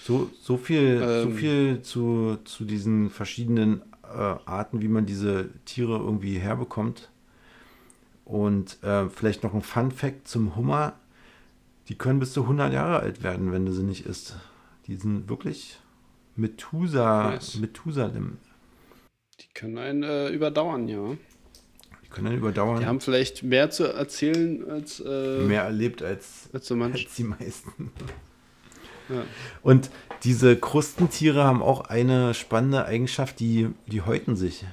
so, 0.05 0.31
so 0.41 0.57
viel, 0.57 0.99
so 1.01 1.29
Ähm. 1.29 1.35
viel 1.37 1.83
zu, 1.83 2.39
zu 2.45 2.65
diesen 2.65 3.11
verschiedenen 3.11 3.83
äh, 4.05 4.17
Arten, 4.47 4.81
wie 4.81 4.89
man 4.89 5.07
diese 5.07 5.51
Tiere 5.65 5.97
irgendwie 5.99 6.39
herbekommt. 6.39 7.11
Und 8.25 8.83
äh, 8.83 9.09
vielleicht 9.09 9.43
noch 9.43 9.55
ein 9.55 9.63
Fun 9.63 9.91
Fact 9.91 10.29
zum 10.29 10.55
Hummer. 10.57 10.95
Die 11.89 11.97
können 11.97 12.21
bis 12.21 12.33
zu 12.33 12.43
100 12.43 12.73
Jahre 12.73 13.01
alt 13.01 13.23
werden, 13.23 13.51
wenn 13.53 13.67
du 13.67 13.73
sie 13.73 13.83
nicht 13.83 14.07
isst. 14.07 14.37
Die 14.87 14.95
sind 14.97 15.29
wirklich 15.29 15.79
Methusa, 16.37 17.31
Nice. 17.31 17.57
Methusalem. 17.57 18.39
Die 19.41 19.49
können 19.55 19.79
einen 19.79 20.03
äh, 20.03 20.29
überdauern, 20.29 20.89
ja. 20.89 21.17
Die 22.05 22.09
können 22.09 22.27
dann 22.27 22.37
überdauern. 22.37 22.81
Die 22.81 22.87
haben 22.87 23.01
vielleicht 23.01 23.43
mehr 23.43 23.71
zu 23.71 23.85
erzählen 23.85 24.69
als, 24.71 25.01
äh, 25.01 25.45
mehr 25.47 25.63
erlebt 25.63 26.03
als, 26.03 26.49
als 26.53 26.67
so 26.67 26.75
als 26.77 27.01
die 27.17 27.25
meisten. 27.25 27.91
Ja. 29.09 29.25
Und 29.63 29.91
diese 30.23 30.57
Krustentiere 30.57 31.45
haben 31.45 31.63
auch 31.63 31.83
eine 31.83 32.35
spannende 32.35 32.85
Eigenschaft, 32.85 33.41
die, 33.41 33.69
die 33.87 34.03
häuten 34.03 34.37
sich. 34.37 34.65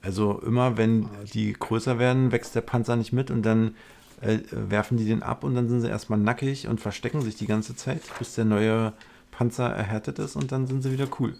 Also 0.00 0.40
immer, 0.40 0.76
wenn 0.76 1.08
die 1.32 1.52
größer 1.52 1.98
werden, 1.98 2.32
wächst 2.32 2.54
der 2.54 2.60
Panzer 2.60 2.96
nicht 2.96 3.12
mit 3.12 3.30
und 3.30 3.42
dann 3.42 3.74
äh, 4.20 4.38
werfen 4.50 4.96
die 4.96 5.06
den 5.06 5.22
ab 5.22 5.44
und 5.44 5.54
dann 5.54 5.68
sind 5.68 5.80
sie 5.80 5.88
erstmal 5.88 6.18
nackig 6.18 6.68
und 6.68 6.80
verstecken 6.80 7.22
sich 7.22 7.36
die 7.36 7.46
ganze 7.46 7.74
Zeit, 7.74 8.02
bis 8.18 8.34
der 8.34 8.44
neue 8.44 8.92
Panzer 9.36 9.68
erhärtet 9.70 10.18
ist 10.18 10.36
und 10.36 10.52
dann 10.52 10.66
sind 10.66 10.82
sie 10.82 10.92
wieder 10.92 11.08
cool. 11.18 11.36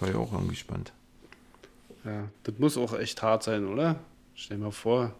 War 0.00 0.10
ja 0.10 0.16
auch 0.16 0.32
irgendwie 0.32 0.56
spannend. 0.56 0.92
Ja, 2.04 2.28
das 2.42 2.58
muss 2.58 2.76
auch 2.76 2.92
echt 2.98 3.22
hart 3.22 3.42
sein, 3.44 3.66
oder? 3.66 3.98
Stell 4.34 4.58
dir 4.58 4.64
mal 4.64 4.70
vor, 4.72 5.14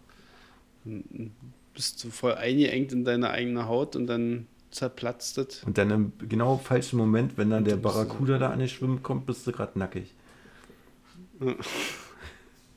bist 1.73 2.03
du 2.03 2.09
voll 2.09 2.35
eingeengt 2.35 2.91
in 2.93 3.05
deine 3.05 3.31
eigene 3.31 3.67
Haut 3.67 3.95
und 3.95 4.07
dann 4.07 4.47
zerplatzt 4.71 5.37
das. 5.37 5.63
Und 5.63 5.77
dann 5.77 5.89
im 5.89 6.13
genau 6.29 6.57
falschen 6.57 6.97
Moment, 6.97 7.37
wenn 7.37 7.49
dann 7.49 7.63
der 7.65 7.75
Und 7.75 7.81
Barracuda 7.81 8.37
da 8.37 8.49
an 8.51 8.59
den 8.59 8.69
Schwimmen 8.69 9.01
kommt, 9.03 9.25
bist 9.25 9.47
du 9.47 9.51
gerade 9.51 9.77
nackig. 9.79 10.13
Ja. 11.39 11.55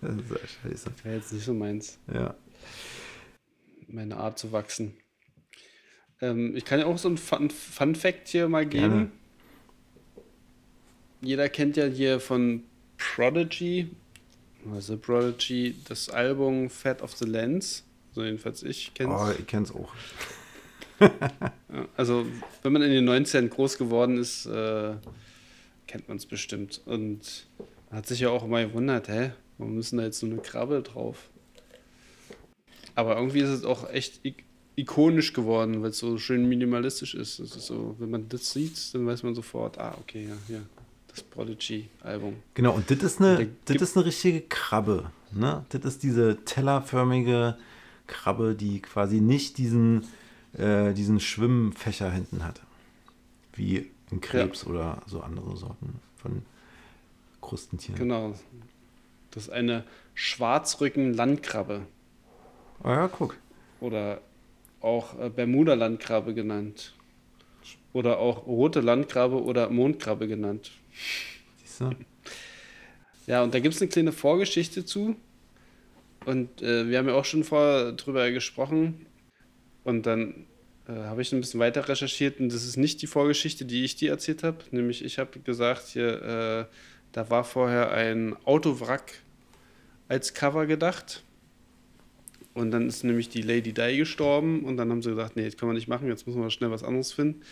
Das 0.01 0.14
ist 0.14 0.31
ja 0.31 0.70
scheiße. 0.70 0.90
Wäre 1.03 1.16
jetzt 1.16 1.33
nicht 1.33 1.44
so 1.44 1.55
meins, 1.55 1.98
Ja. 2.12 2.35
meine 3.88 4.16
Art 4.16 4.38
zu 4.38 4.53
wachsen. 4.53 4.96
Ähm, 6.20 6.55
ich 6.57 6.64
kann 6.64 6.79
ja 6.79 6.87
auch 6.87 6.98
so 6.98 7.09
ein 7.09 7.18
Fun, 7.18 7.51
Fun 7.51 7.94
Fact 7.94 8.29
hier 8.29 8.48
mal 8.48 8.64
geben. 8.66 8.88
Gerne. 8.90 9.11
Jeder 11.20 11.48
kennt 11.48 11.76
ja 11.76 11.87
hier 11.87 12.20
von 12.20 12.62
Prodigy, 12.96 13.90
also 14.72 14.96
Prodigy, 14.96 15.74
das 15.88 16.09
Album 16.09 16.70
Fat 16.70 17.02
of 17.02 17.16
the 17.16 17.24
Lens. 17.24 17.85
So 18.12 18.24
jedenfalls 18.24 18.62
ich 18.62 18.94
kenne 18.94 19.14
Oh, 19.14 19.31
ich 19.37 19.46
kenn's 19.46 19.72
auch. 19.72 19.92
Ja, 21.00 21.87
also, 21.96 22.26
wenn 22.62 22.72
man 22.72 22.83
in 22.83 22.90
den 22.90 23.09
90ern 23.09 23.48
groß 23.48 23.78
geworden 23.78 24.18
ist, 24.18 24.46
äh, 24.46 24.94
kennt 25.87 26.09
man 26.09 26.16
es 26.16 26.26
bestimmt. 26.26 26.81
Und 26.87 27.46
man 27.90 27.98
hat 27.98 28.07
sich 28.07 28.20
ja 28.20 28.31
auch 28.31 28.44
immer 28.44 28.64
gewundert, 28.64 29.09
hä, 29.09 29.33
warum 29.59 29.74
müssen 29.74 29.98
da 29.98 30.04
jetzt 30.04 30.20
so 30.20 30.26
eine 30.26 30.38
Krabbe 30.38 30.83
drauf? 30.83 31.31
Aber 32.94 33.16
irgendwie 33.16 33.40
ist 33.40 33.50
es 33.50 33.64
auch 33.64 33.88
echt 33.90 34.20
ik 34.24 34.44
ikonisch 34.76 35.33
geworden, 35.33 35.83
weil 35.83 35.90
es 35.90 35.98
so 35.98 36.18
schön 36.18 36.48
minimalistisch 36.48 37.14
ist. 37.14 37.40
Es 37.40 37.57
ist 37.57 37.66
so, 37.66 37.96
wenn 37.98 38.11
man 38.11 38.28
das 38.28 38.52
sieht, 38.52 38.94
dann 38.94 39.07
weiß 39.07 39.24
man 39.24 39.35
sofort, 39.35 39.76
ah, 39.78 39.96
okay, 40.00 40.28
ja, 40.28 40.54
ja, 40.54 40.61
das 41.09 41.23
Prodigy-Album. 41.23 42.37
Genau, 42.55 42.75
und 42.75 42.90
das 42.90 42.99
ist 42.99 43.21
eine, 43.21 43.49
das 43.64 43.83
ist 43.83 43.97
eine 43.97 44.07
richtige 44.07 44.42
Krabbe. 44.42 45.11
Ne? 45.33 45.64
Das 45.71 45.85
ist 45.85 46.03
diese 46.03 46.44
tellerförmige 46.44 47.57
Krabbe, 48.07 48.55
die 48.55 48.81
quasi 48.81 49.21
nicht 49.21 49.59
diesen, 49.59 50.07
äh, 50.57 50.92
diesen 50.94 51.21
Schwimmfächer 51.21 52.11
hinten 52.11 52.44
hat. 52.44 52.61
Wie 53.55 53.90
ein 54.11 54.21
Krebs 54.21 54.66
oder 54.66 55.03
so 55.07 55.21
andere 55.21 55.57
Sorten 55.57 56.01
von 56.16 56.42
Krustentieren. 57.40 57.99
Genau. 57.99 58.35
Das 59.31 59.44
ist 59.44 59.51
eine 59.51 59.85
Schwarzrücken-Landkrabbe. 60.14 61.83
Oh 62.85 62.88
ja, 62.88 63.09
guck. 63.09 63.37
oder 63.81 64.21
auch 64.81 65.18
äh, 65.18 65.29
Bermuda-Landkrabbe 65.29 66.35
genannt. 66.35 66.94
Oder 67.92 68.18
auch 68.18 68.47
rote 68.47 68.81
Landkrabbe 68.81 69.42
oder 69.42 69.71
Mondkrabbe 69.71 70.29
genannt. 70.29 70.73
Siehst 71.56 71.80
du? 71.80 71.90
Ja, 73.26 73.42
und 73.42 73.54
da 73.54 73.61
gibt 73.61 73.74
es 73.74 73.80
eine 73.82 73.88
kleine 73.90 74.12
Vorgeschichte 74.12 74.84
zu. 74.84 75.16
Und 76.24 76.62
äh, 76.62 76.88
wir 76.88 76.98
haben 76.98 77.08
ja 77.08 77.14
auch 77.14 77.24
schon 77.24 77.44
vorher 77.44 77.92
drüber 77.92 78.30
gesprochen. 78.30 79.06
Und 79.84 80.06
dann 80.06 80.46
äh, 80.88 80.92
habe 80.92 81.22
ich 81.22 81.32
ein 81.32 81.40
bisschen 81.40 81.61
weiter 81.61 81.88
recherchiert. 81.88 82.40
Und 82.40 82.52
das 82.52 82.64
ist 82.64 82.76
nicht 82.76 83.00
die 83.02 83.06
Vorgeschichte, 83.06 83.64
die 83.64 83.84
ich 83.84 83.96
dir 83.96 84.11
erzählt 84.11 84.42
habe. 84.42 84.58
Nämlich, 84.70 85.04
ich 85.04 85.18
habe 85.18 85.38
gesagt, 85.40 85.88
hier, 85.88 86.68
äh, 86.70 86.74
da 87.12 87.30
war 87.30 87.44
vorher 87.44 87.90
ein 87.92 88.37
Autowrack 88.44 89.14
als 90.08 90.34
Cover 90.34 90.66
gedacht. 90.66 91.22
Und 92.54 92.70
dann 92.72 92.88
ist 92.88 93.04
nämlich 93.04 93.28
die 93.28 93.42
Lady 93.42 93.72
Di 93.72 93.96
gestorben. 93.98 94.64
Und 94.64 94.76
dann 94.78 94.90
haben 94.90 95.02
sie 95.02 95.11
gesagt, 95.11 95.37
nee, 95.37 95.44
das 95.44 95.56
können 95.56 95.70
wir 95.70 95.74
nicht 95.76 95.88
machen. 95.88 96.08
Jetzt 96.08 96.26
müssen 96.26 96.40
wir 96.42 96.50
schnell 96.50 96.70
was 96.70 96.82
anderes 96.82 97.12
finden. 97.12 97.42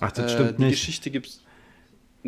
Ach, 0.00 0.12
das 0.12 0.32
Äh, 0.32 0.34
stimmt 0.34 0.58
die 0.58 0.62
nicht. 0.64 0.80
Geschichte 0.80 1.10
gibt's. 1.10 1.42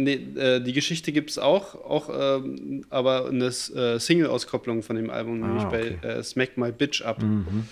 Nee, 0.02 0.14
äh, 0.36 0.60
die 0.60 0.72
Geschichte 0.72 1.12
gibt 1.12 1.30
es 1.30 1.38
auch, 1.38 1.74
auch 1.74 2.08
ähm, 2.12 2.84
aber 2.90 3.26
eine 3.26 3.46
äh, 3.46 3.98
Single-Auskopplung 3.98 4.82
von 4.82 4.96
dem 4.96 5.10
Album, 5.10 5.42
Ah, 5.42 5.46
nämlich 5.46 5.64
okay. 5.64 5.98
bei 6.00 6.08
äh, 6.08 6.22
Smack 6.22 6.56
My 6.56 6.72
Bitch 6.72 7.02
Up. 7.02 7.22
Mhm, 7.22 7.44
mhm. 7.46 7.66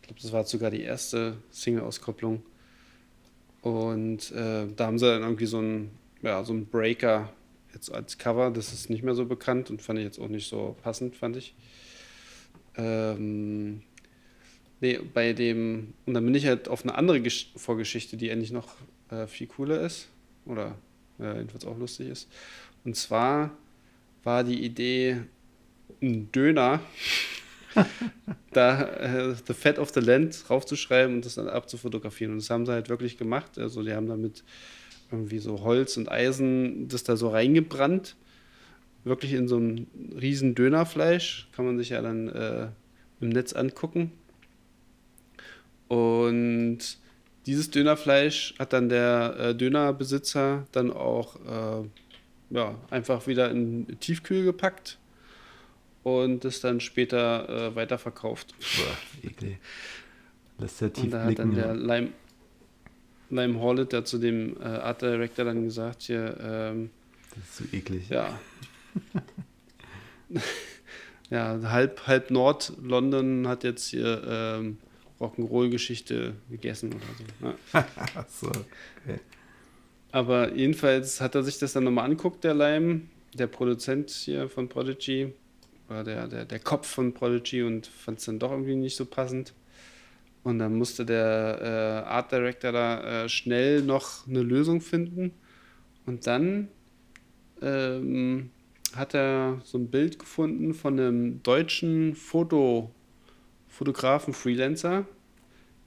Ich 0.00 0.08
glaube, 0.08 0.20
das 0.20 0.32
war 0.32 0.44
sogar 0.44 0.70
die 0.70 0.82
erste 0.82 1.36
Single-Auskopplung. 1.50 2.42
Und 3.62 4.32
äh, 4.32 4.66
da 4.74 4.86
haben 4.86 4.98
sie 4.98 5.06
dann 5.06 5.22
irgendwie 5.22 5.46
so 5.46 5.58
einen, 5.58 5.90
ja, 6.22 6.42
so 6.42 6.52
einen 6.52 6.66
Breaker 6.66 7.32
jetzt 7.72 7.90
als 7.92 8.18
Cover. 8.18 8.50
Das 8.50 8.72
ist 8.72 8.90
nicht 8.90 9.02
mehr 9.02 9.14
so 9.14 9.24
bekannt 9.24 9.70
und 9.70 9.80
fand 9.80 9.98
ich 9.98 10.04
jetzt 10.04 10.18
auch 10.18 10.28
nicht 10.28 10.48
so 10.48 10.76
passend, 10.82 11.16
fand 11.16 11.36
ich. 11.36 11.54
Ähm, 12.76 13.82
nee, 14.80 14.98
bei 15.14 15.32
dem, 15.32 15.94
und 16.06 16.14
dann 16.14 16.24
bin 16.24 16.34
ich 16.34 16.46
halt 16.46 16.68
auf 16.68 16.82
eine 16.82 16.94
andere 16.96 17.20
Gesch 17.20 17.52
Vorgeschichte, 17.56 18.16
die 18.16 18.30
eigentlich 18.30 18.52
noch 18.52 18.74
äh, 19.10 19.26
viel 19.26 19.46
cooler 19.46 19.80
ist. 19.80 20.08
Oder 20.44 20.74
äh, 21.22 21.36
jedenfalls 21.36 21.64
auch 21.64 21.78
lustig 21.78 22.08
ist. 22.08 22.28
Und 22.84 22.96
zwar 22.96 23.50
war 24.24 24.44
die 24.44 24.64
Idee, 24.64 25.22
einen 26.00 26.30
Döner 26.32 26.80
da 28.52 28.82
äh, 28.82 29.34
The 29.46 29.54
Fat 29.54 29.78
of 29.78 29.90
the 29.94 30.00
Land 30.00 30.48
draufzuschreiben 30.48 31.16
und 31.16 31.24
das 31.24 31.34
dann 31.34 31.48
abzufotografieren. 31.48 32.32
Und 32.32 32.42
das 32.42 32.50
haben 32.50 32.66
sie 32.66 32.72
halt 32.72 32.88
wirklich 32.88 33.18
gemacht. 33.18 33.58
Also 33.58 33.82
die 33.82 33.92
haben 33.92 34.08
damit 34.08 34.44
irgendwie 35.10 35.38
so 35.38 35.62
Holz 35.62 35.96
und 35.96 36.10
Eisen 36.10 36.88
das 36.88 37.04
da 37.04 37.16
so 37.16 37.28
reingebrannt. 37.28 38.16
Wirklich 39.04 39.32
in 39.32 39.48
so 39.48 39.56
einem 39.56 39.86
riesen 40.20 40.54
Dönerfleisch. 40.54 41.48
Kann 41.52 41.64
man 41.64 41.78
sich 41.78 41.90
ja 41.90 42.02
dann 42.02 42.28
äh, 42.28 42.68
im 43.20 43.30
Netz 43.30 43.52
angucken. 43.52 44.12
Und 45.88 46.78
dieses 47.46 47.70
Dönerfleisch 47.70 48.54
hat 48.58 48.72
dann 48.72 48.88
der 48.88 49.36
äh, 49.38 49.54
Dönerbesitzer 49.54 50.66
dann 50.72 50.92
auch 50.92 51.36
äh, 51.36 51.88
ja, 52.50 52.74
einfach 52.90 53.26
wieder 53.26 53.50
in 53.50 53.98
Tiefkühl 54.00 54.44
gepackt 54.44 54.98
und 56.02 56.44
das 56.44 56.60
dann 56.60 56.80
später 56.80 57.48
äh, 57.48 57.74
weiterverkauft. 57.74 58.54
Boah, 58.58 59.28
eklig. 59.28 59.58
Lässt 60.58 60.80
ja 60.80 60.88
tief 60.88 61.04
Und 61.04 61.10
da 61.10 61.24
hat 61.24 61.38
dann 61.38 61.50
blicken. 61.50 61.54
der 61.54 61.66
ja. 61.66 61.72
Lime, 61.72 62.12
Lime 63.30 63.60
Horlet 63.60 63.92
der 63.92 64.04
zu 64.04 64.18
dem 64.18 64.56
äh, 64.60 64.64
Art 64.64 65.02
Director 65.02 65.44
dann 65.44 65.64
gesagt, 65.64 66.02
hier, 66.02 66.36
ähm, 66.40 66.90
Das 67.34 67.44
ist 67.44 67.56
so 67.70 67.76
eklig. 67.76 68.08
ja. 68.08 68.38
ja, 71.30 71.58
halb, 71.64 72.06
halb 72.06 72.30
Nord-London 72.30 73.48
hat 73.48 73.64
jetzt 73.64 73.86
hier 73.88 74.22
ähm, 74.26 74.78
Rock'n'Roll-Geschichte 75.22 76.34
gegessen 76.50 76.92
oder 76.92 77.04
so. 77.18 77.46
Ne? 77.46 77.54
So, 78.28 78.48
okay. 78.48 79.20
Aber 80.10 80.54
jedenfalls 80.54 81.20
hat 81.20 81.34
er 81.34 81.42
sich 81.42 81.58
das 81.58 81.72
dann 81.72 81.84
nochmal 81.84 82.04
anguckt, 82.04 82.44
der 82.44 82.54
Lime, 82.54 83.02
der 83.32 83.46
Produzent 83.46 84.10
hier 84.10 84.48
von 84.48 84.68
Prodigy, 84.68 85.32
war 85.88 86.04
der, 86.04 86.28
der, 86.28 86.44
der 86.44 86.58
Kopf 86.58 86.86
von 86.86 87.14
Prodigy 87.14 87.62
und 87.62 87.86
fand 87.86 88.18
es 88.18 88.26
dann 88.26 88.38
doch 88.38 88.50
irgendwie 88.50 88.76
nicht 88.76 88.96
so 88.96 89.06
passend. 89.06 89.54
Und 90.42 90.58
dann 90.58 90.76
musste 90.76 91.06
der 91.06 92.04
äh, 92.06 92.08
Art 92.08 92.32
Director 92.32 92.72
da 92.72 93.24
äh, 93.24 93.28
schnell 93.28 93.82
noch 93.82 94.26
eine 94.26 94.42
Lösung 94.42 94.80
finden. 94.80 95.32
Und 96.04 96.26
dann 96.26 96.68
ähm, 97.62 98.50
hat 98.94 99.14
er 99.14 99.60
so 99.64 99.78
ein 99.78 99.88
Bild 99.88 100.18
gefunden 100.18 100.74
von 100.74 100.98
einem 100.98 101.42
deutschen 101.42 102.14
Foto, 102.14 102.90
Fotografen, 103.72 104.34
Freelancer, 104.34 105.06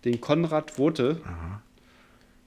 den 0.04 0.20
Konrad 0.20 0.78
Wote 0.80 1.22
Aha. 1.24 1.62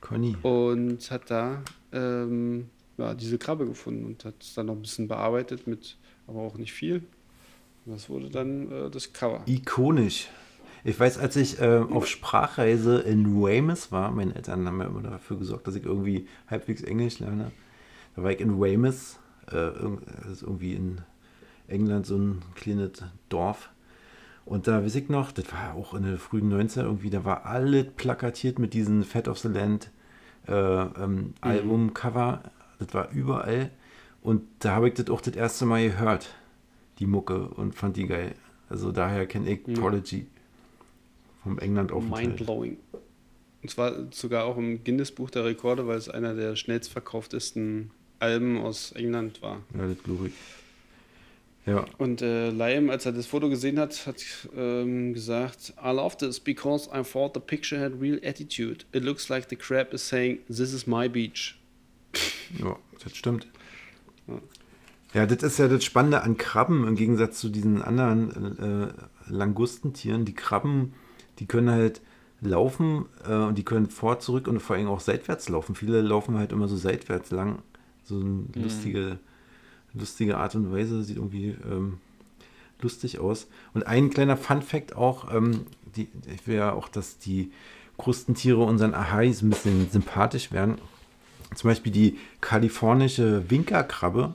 Conny. 0.00 0.36
und 0.42 1.10
hat 1.10 1.30
da 1.30 1.62
ähm, 1.92 2.68
ja, 2.98 3.14
diese 3.14 3.38
Krabbe 3.38 3.66
gefunden 3.66 4.04
und 4.04 4.24
hat 4.24 4.34
es 4.40 4.54
dann 4.54 4.66
noch 4.66 4.74
ein 4.74 4.82
bisschen 4.82 5.08
bearbeitet 5.08 5.66
mit, 5.66 5.96
aber 6.26 6.40
auch 6.40 6.56
nicht 6.58 6.72
viel. 6.72 7.02
Und 7.86 7.92
das 7.94 8.08
wurde 8.10 8.28
dann 8.30 8.70
äh, 8.70 8.90
das 8.90 9.12
Cover. 9.12 9.42
Ikonisch. 9.46 10.28
Ich 10.84 10.98
weiß, 10.98 11.18
als 11.18 11.36
ich 11.36 11.60
äh, 11.60 11.78
auf 11.90 12.06
Sprachreise 12.06 12.98
in 13.00 13.40
Weymouth 13.42 13.90
war, 13.90 14.10
meine 14.10 14.34
Eltern 14.34 14.66
haben 14.66 14.80
ja 14.80 14.86
immer 14.86 15.02
dafür 15.02 15.36
gesorgt, 15.38 15.66
dass 15.66 15.74
ich 15.74 15.84
irgendwie 15.84 16.26
halbwegs 16.48 16.82
Englisch 16.82 17.18
lerne. 17.18 17.50
Da 18.14 18.22
war 18.22 18.30
ich 18.32 18.40
in 18.40 18.60
Weymouth, 18.60 19.18
äh, 19.50 19.54
irg- 19.56 20.00
das 20.22 20.32
ist 20.32 20.42
irgendwie 20.42 20.74
in 20.74 21.00
England 21.66 22.06
so 22.06 22.16
ein 22.16 22.42
kleines 22.54 23.02
Dorf. 23.28 23.70
Und 24.48 24.66
da 24.66 24.82
weiß 24.82 24.94
ich 24.94 25.10
noch, 25.10 25.30
das 25.30 25.52
war 25.52 25.74
auch 25.74 25.92
in 25.92 26.04
den 26.04 26.16
frühen 26.16 26.50
90er 26.50 26.84
irgendwie, 26.84 27.10
da 27.10 27.22
war 27.22 27.44
alles 27.44 27.86
plakatiert 27.96 28.58
mit 28.58 28.72
diesen 28.72 29.04
Fat 29.04 29.28
of 29.28 29.38
the 29.38 29.48
Land 29.48 29.90
äh, 30.46 30.52
ähm, 30.52 31.34
Albumcover. 31.42 32.42
Das 32.78 32.94
war 32.94 33.10
überall. 33.10 33.70
Und 34.22 34.42
da 34.60 34.76
habe 34.76 34.88
ich 34.88 34.94
das 34.94 35.10
auch 35.10 35.20
das 35.20 35.36
erste 35.36 35.66
Mal 35.66 35.90
gehört, 35.90 36.34
die 36.98 37.04
Mucke, 37.04 37.48
und 37.48 37.74
fand 37.74 37.98
die 37.98 38.06
geil. 38.06 38.34
Also 38.70 38.90
daher 38.90 39.26
kenne 39.26 39.50
ich 39.50 39.64
Prodigy 39.64 40.26
vom 41.42 41.58
England 41.58 41.92
auf 41.92 42.02
Mindblowing. 42.08 42.78
Und 43.62 43.70
zwar 43.70 44.10
sogar 44.12 44.46
auch 44.46 44.56
im 44.56 44.82
Guinness-Buch 44.82 45.28
der 45.28 45.44
Rekorde, 45.44 45.86
weil 45.86 45.98
es 45.98 46.08
einer 46.08 46.34
der 46.34 46.56
schnellst 46.56 46.90
verkauftesten 46.90 47.90
Alben 48.18 48.56
aus 48.56 48.92
England 48.92 49.42
war. 49.42 49.60
Ja, 49.76 49.86
das 49.86 50.02
glaube 50.02 50.28
ich. 50.28 50.34
Ja, 51.68 51.84
Und 51.98 52.22
äh, 52.22 52.50
Liam, 52.50 52.88
als 52.88 53.04
er 53.04 53.12
das 53.12 53.26
Foto 53.26 53.50
gesehen 53.50 53.78
hat, 53.78 54.06
hat 54.06 54.24
ähm, 54.56 55.12
gesagt, 55.12 55.74
I 55.84 55.90
love 55.90 56.16
this 56.16 56.40
because 56.40 56.88
I 56.88 57.02
thought 57.02 57.34
the 57.34 57.40
picture 57.40 57.78
had 57.78 58.00
real 58.00 58.18
attitude. 58.24 58.86
It 58.92 59.04
looks 59.04 59.28
like 59.28 59.48
the 59.50 59.56
crab 59.56 59.92
is 59.92 60.08
saying, 60.08 60.38
this 60.46 60.72
is 60.72 60.86
my 60.86 61.10
beach. 61.10 61.58
ja, 62.58 62.76
das 63.04 63.14
stimmt. 63.14 63.46
Ja, 65.12 65.26
das 65.26 65.42
ist 65.42 65.58
ja 65.58 65.68
das 65.68 65.84
Spannende 65.84 66.22
an 66.22 66.38
Krabben 66.38 66.86
im 66.86 66.96
Gegensatz 66.96 67.38
zu 67.38 67.50
diesen 67.50 67.82
anderen 67.82 68.58
äh, 68.58 68.92
Langustentieren. 69.30 70.24
Die 70.24 70.34
Krabben, 70.34 70.94
die 71.38 71.46
können 71.46 71.70
halt 71.70 72.00
laufen 72.40 73.06
äh, 73.26 73.34
und 73.34 73.58
die 73.58 73.64
können 73.64 73.90
vor, 73.90 74.20
zurück 74.20 74.48
und 74.48 74.60
vor 74.60 74.76
allem 74.76 74.88
auch 74.88 75.00
seitwärts 75.00 75.50
laufen. 75.50 75.74
Viele 75.74 76.00
laufen 76.00 76.38
halt 76.38 76.52
immer 76.52 76.68
so 76.68 76.76
seitwärts 76.76 77.30
lang. 77.30 77.60
So 78.04 78.20
eine 78.20 78.46
lustige, 78.54 79.18
lustige 79.98 80.36
Art 80.36 80.54
und 80.54 80.72
Weise, 80.72 81.02
sieht 81.02 81.16
irgendwie 81.16 81.56
ähm, 81.70 81.98
lustig 82.80 83.18
aus. 83.18 83.48
Und 83.74 83.86
ein 83.86 84.10
kleiner 84.10 84.36
Fun-Fact 84.36 84.96
auch, 84.96 85.34
ähm, 85.34 85.66
die, 85.96 86.08
ich 86.32 86.46
will 86.46 86.56
ja 86.56 86.72
auch, 86.72 86.88
dass 86.88 87.18
die 87.18 87.50
Krustentiere 87.96 88.62
unseren 88.62 88.94
Ahais 88.94 89.42
ein 89.42 89.50
bisschen 89.50 89.90
sympathisch 89.90 90.52
werden. 90.52 90.76
Zum 91.54 91.68
Beispiel 91.68 91.92
die 91.92 92.18
kalifornische 92.40 93.50
Winkerkrabbe, 93.50 94.34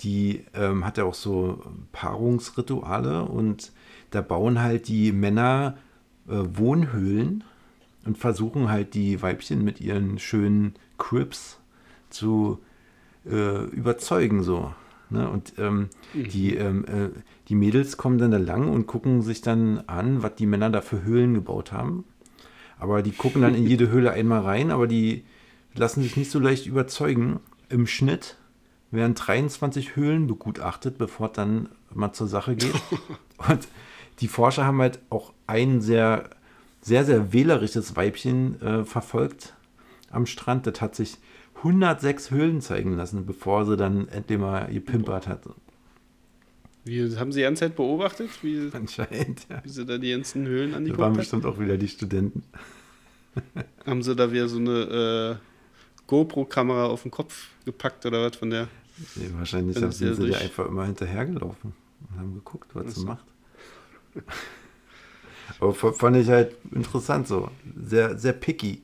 die 0.00 0.44
ähm, 0.54 0.84
hat 0.84 0.98
ja 0.98 1.04
auch 1.04 1.14
so 1.14 1.62
Paarungsrituale 1.92 3.24
und 3.24 3.72
da 4.10 4.22
bauen 4.22 4.60
halt 4.60 4.88
die 4.88 5.12
Männer 5.12 5.76
äh, 6.28 6.32
Wohnhöhlen 6.32 7.44
und 8.04 8.18
versuchen 8.18 8.70
halt 8.70 8.94
die 8.94 9.22
Weibchen 9.22 9.62
mit 9.62 9.80
ihren 9.80 10.18
schönen 10.18 10.74
Crips 10.98 11.58
zu 12.10 12.58
äh, 13.28 13.64
überzeugen 13.66 14.42
so. 14.42 14.72
Ne? 15.10 15.28
Und 15.28 15.54
ähm, 15.58 15.88
die, 16.12 16.56
ähm, 16.56 16.84
äh, 16.84 17.10
die 17.48 17.54
Mädels 17.54 17.96
kommen 17.96 18.18
dann 18.18 18.30
da 18.30 18.38
lang 18.38 18.68
und 18.68 18.86
gucken 18.86 19.22
sich 19.22 19.40
dann 19.40 19.80
an, 19.86 20.22
was 20.22 20.34
die 20.36 20.46
Männer 20.46 20.70
da 20.70 20.80
für 20.80 21.02
Höhlen 21.02 21.34
gebaut 21.34 21.72
haben. 21.72 22.04
Aber 22.78 23.02
die 23.02 23.12
gucken 23.12 23.42
dann 23.42 23.54
in 23.54 23.66
jede 23.66 23.88
Höhle 23.90 24.12
einmal 24.12 24.40
rein, 24.40 24.70
aber 24.70 24.86
die 24.86 25.24
lassen 25.74 26.02
sich 26.02 26.16
nicht 26.16 26.30
so 26.30 26.38
leicht 26.38 26.66
überzeugen. 26.66 27.40
Im 27.68 27.86
Schnitt 27.86 28.36
werden 28.90 29.14
23 29.14 29.96
Höhlen 29.96 30.26
begutachtet, 30.26 30.98
bevor 30.98 31.28
es 31.28 31.32
dann 31.32 31.68
mal 31.92 32.12
zur 32.12 32.28
Sache 32.28 32.56
geht. 32.56 32.74
Und 33.48 33.68
die 34.20 34.28
Forscher 34.28 34.64
haben 34.64 34.80
halt 34.80 35.00
auch 35.10 35.32
ein 35.46 35.80
sehr, 35.80 36.30
sehr, 36.80 37.04
sehr 37.04 37.32
wählerisches 37.32 37.96
Weibchen 37.96 38.60
äh, 38.62 38.84
verfolgt 38.84 39.54
am 40.14 40.26
Strand. 40.26 40.66
Das 40.66 40.80
hat 40.80 40.94
sich 40.94 41.18
106 41.56 42.30
Höhlen 42.30 42.60
zeigen 42.60 42.96
lassen, 42.96 43.26
bevor 43.26 43.64
sie 43.66 43.76
dann 43.76 44.08
endlich 44.08 44.38
mal 44.38 44.66
gepimpert 44.72 45.28
hat. 45.28 45.42
Wie 46.86 47.16
haben 47.16 47.32
Sie 47.32 47.38
die 47.40 47.44
ganze 47.44 47.60
Zeit 47.60 47.76
beobachtet, 47.76 48.28
wie, 48.42 48.68
Anscheinend, 48.74 49.46
ja. 49.48 49.62
wie 49.64 49.68
Sie 49.70 49.86
da 49.86 49.96
die 49.96 50.10
ganzen 50.10 50.46
Höhlen 50.46 50.70
Das 50.72 50.74
waren 50.74 50.82
angeguckt 50.84 51.02
haben? 51.02 51.16
bestimmt 51.16 51.46
auch 51.46 51.58
wieder 51.58 51.76
die 51.78 51.88
Studenten. 51.88 52.42
Haben 53.86 54.02
Sie 54.02 54.14
da 54.14 54.30
wieder 54.30 54.48
so 54.48 54.58
eine 54.58 55.40
äh, 55.40 56.06
GoPro-Kamera 56.06 56.86
auf 56.86 57.02
den 57.02 57.10
Kopf 57.10 57.48
gepackt 57.64 58.04
oder 58.06 58.24
was 58.26 58.36
von 58.36 58.50
der? 58.50 58.68
Nee, 59.16 59.30
wahrscheinlich 59.36 59.76
sie 59.76 59.90
sind 59.90 60.08
ja 60.10 60.14
durch- 60.14 60.40
einfach 60.42 60.66
immer 60.68 60.84
hinterhergelaufen 60.84 61.72
und 62.10 62.18
haben 62.20 62.34
geguckt, 62.34 62.70
was 62.74 62.94
sie 62.94 63.04
macht. 63.04 63.24
Aber 65.60 65.74
fand 65.74 66.16
ich 66.16 66.28
halt 66.28 66.54
interessant 66.72 67.28
so. 67.28 67.50
Sehr, 67.76 68.16
sehr 68.18 68.32
picky. 68.32 68.82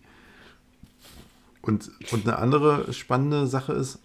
Und, 1.71 1.93
und 2.11 2.27
eine 2.27 2.37
andere 2.41 2.93
spannende 2.93 3.47
Sache 3.47 3.73
ist, 3.75 4.01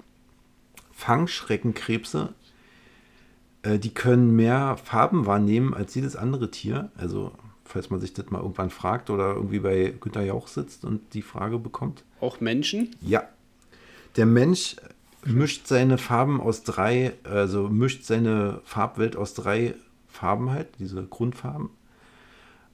Fangschreckenkrebse, 0.91 2.35
äh, 3.63 3.79
die 3.79 3.91
können 3.91 4.35
mehr 4.35 4.77
Farben 4.77 5.25
wahrnehmen 5.25 5.73
als 5.73 5.95
jedes 5.95 6.15
andere 6.15 6.51
Tier. 6.51 6.91
Also, 6.95 7.31
falls 7.63 7.89
man 7.89 7.99
sich 7.99 8.13
das 8.13 8.29
mal 8.29 8.39
irgendwann 8.39 8.69
fragt 8.69 9.09
oder 9.09 9.33
irgendwie 9.33 9.57
bei 9.57 9.95
Günter 9.99 10.21
Jauch 10.21 10.47
sitzt 10.47 10.85
und 10.85 11.15
die 11.15 11.23
Frage 11.23 11.57
bekommt. 11.57 12.03
Auch 12.21 12.39
Menschen? 12.39 12.95
Ja. 13.01 13.23
Der 14.15 14.27
Mensch 14.27 14.75
mischt 15.25 15.65
seine 15.65 15.97
Farben 15.97 16.39
aus 16.39 16.61
drei, 16.61 17.13
also 17.23 17.67
mischt 17.67 18.03
seine 18.03 18.61
Farbwelt 18.63 19.15
aus 19.15 19.33
drei 19.33 19.73
Farben 20.07 20.51
halt, 20.51 20.67
diese 20.77 21.03
Grundfarben. 21.03 21.71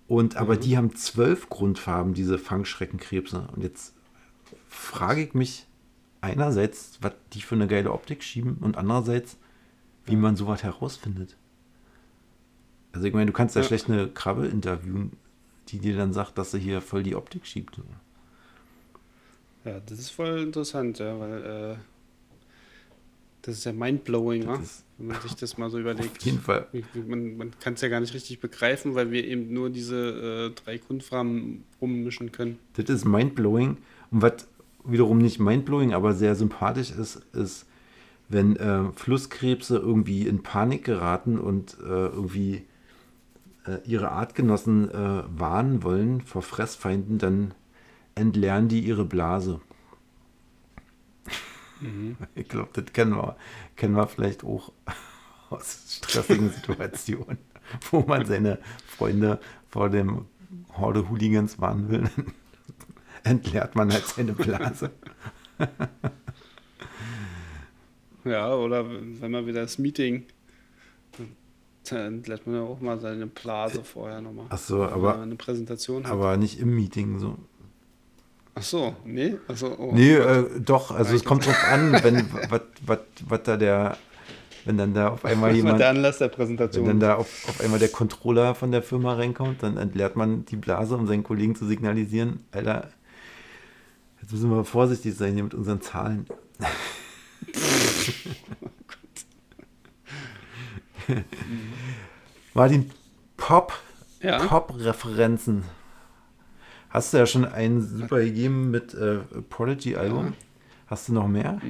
Und 0.09 0.35
aber 0.35 0.57
die 0.57 0.75
haben 0.75 0.97
zwölf 0.97 1.47
Grundfarben, 1.47 2.13
diese 2.13 2.37
Fangschreckenkrebse. 2.37 3.47
Und 3.55 3.63
jetzt 3.63 3.93
frage 4.71 5.21
ich 5.23 5.33
mich 5.33 5.67
einerseits, 6.21 6.97
was 7.01 7.13
die 7.33 7.41
für 7.41 7.55
eine 7.55 7.67
geile 7.67 7.91
Optik 7.91 8.23
schieben 8.23 8.57
und 8.61 8.77
andererseits, 8.77 9.37
wie 10.05 10.15
man 10.15 10.35
sowas 10.35 10.63
herausfindet. 10.63 11.35
Also 12.93 13.05
ich 13.07 13.13
meine, 13.13 13.27
du 13.27 13.33
kannst 13.33 13.55
ja, 13.55 13.61
Ja. 13.61 13.67
schlecht 13.67 13.89
eine 13.89 14.07
Krabbe 14.07 14.47
interviewen, 14.47 15.11
die 15.69 15.79
dir 15.79 15.95
dann 15.95 16.13
sagt, 16.13 16.37
dass 16.37 16.51
sie 16.51 16.59
hier 16.59 16.81
voll 16.81 17.03
die 17.03 17.15
Optik 17.15 17.45
schiebt. 17.45 17.77
Ja, 19.65 19.79
das 19.85 19.99
ist 19.99 20.09
voll 20.09 20.39
interessant, 20.41 20.99
ja, 20.99 21.19
weil 21.19 21.43
äh, 21.43 21.75
das 23.43 23.57
ist 23.57 23.63
ja 23.65 23.73
mindblowing, 23.73 24.43
ja, 24.43 24.55
ist- 24.55 24.83
wenn 24.97 25.07
man 25.07 25.21
sich 25.21 25.33
das 25.35 25.57
mal 25.57 25.69
so 25.69 25.77
Auf 25.77 25.81
überlegt. 25.81 26.23
jeden 26.23 26.39
Fall. 26.39 26.67
Man, 27.07 27.37
man 27.37 27.59
kann 27.59 27.73
es 27.73 27.81
ja 27.81 27.87
gar 27.89 27.99
nicht 27.99 28.13
richtig 28.13 28.39
begreifen, 28.39 28.93
weil 28.95 29.11
wir 29.11 29.25
eben 29.25 29.51
nur 29.53 29.69
diese 29.69 30.51
äh, 30.55 30.61
drei 30.63 30.77
Grundfarben 30.77 31.63
rummischen 31.81 32.31
können. 32.31 32.59
Das 32.73 32.89
ist 32.89 33.05
mindblowing. 33.05 33.77
Und 34.11 34.21
was 34.21 34.47
wiederum 34.83 35.17
nicht 35.17 35.39
mindblowing, 35.39 35.93
aber 35.93 36.13
sehr 36.13 36.35
sympathisch 36.35 36.91
ist, 36.91 37.17
ist, 37.33 37.65
wenn 38.29 38.55
äh, 38.55 38.91
Flusskrebse 38.93 39.77
irgendwie 39.77 40.27
in 40.27 40.43
Panik 40.43 40.85
geraten 40.85 41.39
und 41.39 41.77
äh, 41.81 42.07
irgendwie 42.07 42.65
äh, 43.65 43.77
ihre 43.85 44.11
Artgenossen 44.11 44.89
äh, 44.89 45.23
warnen 45.27 45.83
wollen 45.83 46.21
vor 46.21 46.41
Fressfeinden, 46.41 47.17
dann 47.17 47.53
entleeren 48.15 48.67
die 48.67 48.81
ihre 48.81 49.05
Blase. 49.05 49.61
Ich 52.35 52.47
glaube, 52.47 52.69
das 52.73 52.93
kennen 52.93 53.15
wir, 53.15 53.35
kennen 53.75 53.95
wir 53.95 54.05
vielleicht 54.05 54.43
auch 54.43 54.71
aus 55.49 55.97
stressigen 55.97 56.51
Situationen, 56.51 57.39
wo 57.89 58.01
man 58.01 58.27
seine 58.27 58.59
Freunde 58.85 59.39
vor 59.67 59.89
dem 59.89 60.25
Horde 60.77 61.09
Hooligans 61.09 61.59
warnen 61.59 61.89
will. 61.89 62.09
Entleert 63.23 63.75
man 63.75 63.91
halt 63.91 64.05
seine 64.05 64.33
Blase. 64.33 64.91
Ja, 68.23 68.53
oder 68.53 68.85
wenn 68.87 69.31
man 69.31 69.47
wieder 69.47 69.61
das 69.61 69.77
Meeting, 69.77 70.25
dann 71.89 72.23
lässt 72.23 72.45
man 72.45 72.55
ja 72.55 72.61
auch 72.61 72.79
mal 72.79 72.99
seine 72.99 73.27
Blase 73.27 73.83
vorher 73.83 74.21
nochmal. 74.21 74.45
Ach 74.49 74.57
so, 74.57 74.79
Wenn 74.81 74.89
aber, 74.89 75.21
eine 75.21 75.35
Präsentation 75.35 76.03
hat. 76.03 76.11
aber 76.11 76.37
nicht 76.37 76.59
im 76.59 76.75
Meeting 76.75 77.19
so. 77.19 77.37
Ach 78.53 78.61
so, 78.63 78.95
nee, 79.05 79.37
also 79.47 79.75
oh, 79.77 79.91
Nee, 79.93 80.13
äh, 80.13 80.59
doch, 80.59 80.91
also 80.91 81.15
es 81.15 81.23
kommt 81.23 81.45
drauf 81.45 81.63
an, 81.71 81.93
wenn 82.03 82.27
was 83.27 83.43
da 83.43 83.57
der, 83.57 83.97
wenn 84.65 84.77
dann 84.77 84.93
da 84.93 85.07
auf 85.09 85.23
einmal 85.25 85.55
jemand, 85.55 85.79
der 85.79 85.89
Anlass 85.89 86.17
der 86.17 86.27
wenn 86.29 86.35
Präsentation. 86.35 86.85
dann 86.85 86.99
da 86.99 87.15
auf, 87.15 87.47
auf 87.47 87.61
einmal 87.61 87.79
der 87.79 87.89
Controller 87.89 88.53
von 88.53 88.71
der 88.71 88.83
Firma 88.83 89.15
reinkommt, 89.15 89.63
dann 89.63 89.77
entleert 89.77 90.15
man 90.15 90.45
die 90.45 90.57
Blase, 90.57 90.95
um 90.95 91.07
seinen 91.07 91.23
Kollegen 91.23 91.55
zu 91.55 91.65
signalisieren, 91.65 92.41
Alter, 92.51 92.89
müssen 94.31 94.49
wir 94.49 94.63
vorsichtig 94.63 95.15
sein 95.15 95.33
hier 95.33 95.43
mit 95.43 95.53
unseren 95.53 95.81
Zahlen. 95.81 96.25
Martin, 102.53 102.91
Pop, 103.37 103.73
Ja. 104.21 104.45
Pop-Referenzen. 104.45 105.63
Hast 106.89 107.13
du 107.13 107.17
ja 107.17 107.25
schon 107.25 107.45
einen 107.45 107.81
super 107.81 108.19
gegeben 108.19 108.69
mit 108.69 108.93
äh, 108.93 109.19
Prodigy-Album. 109.49 110.33
Hast 110.87 111.07
du 111.07 111.13
noch 111.13 111.27
mehr? 111.27 111.61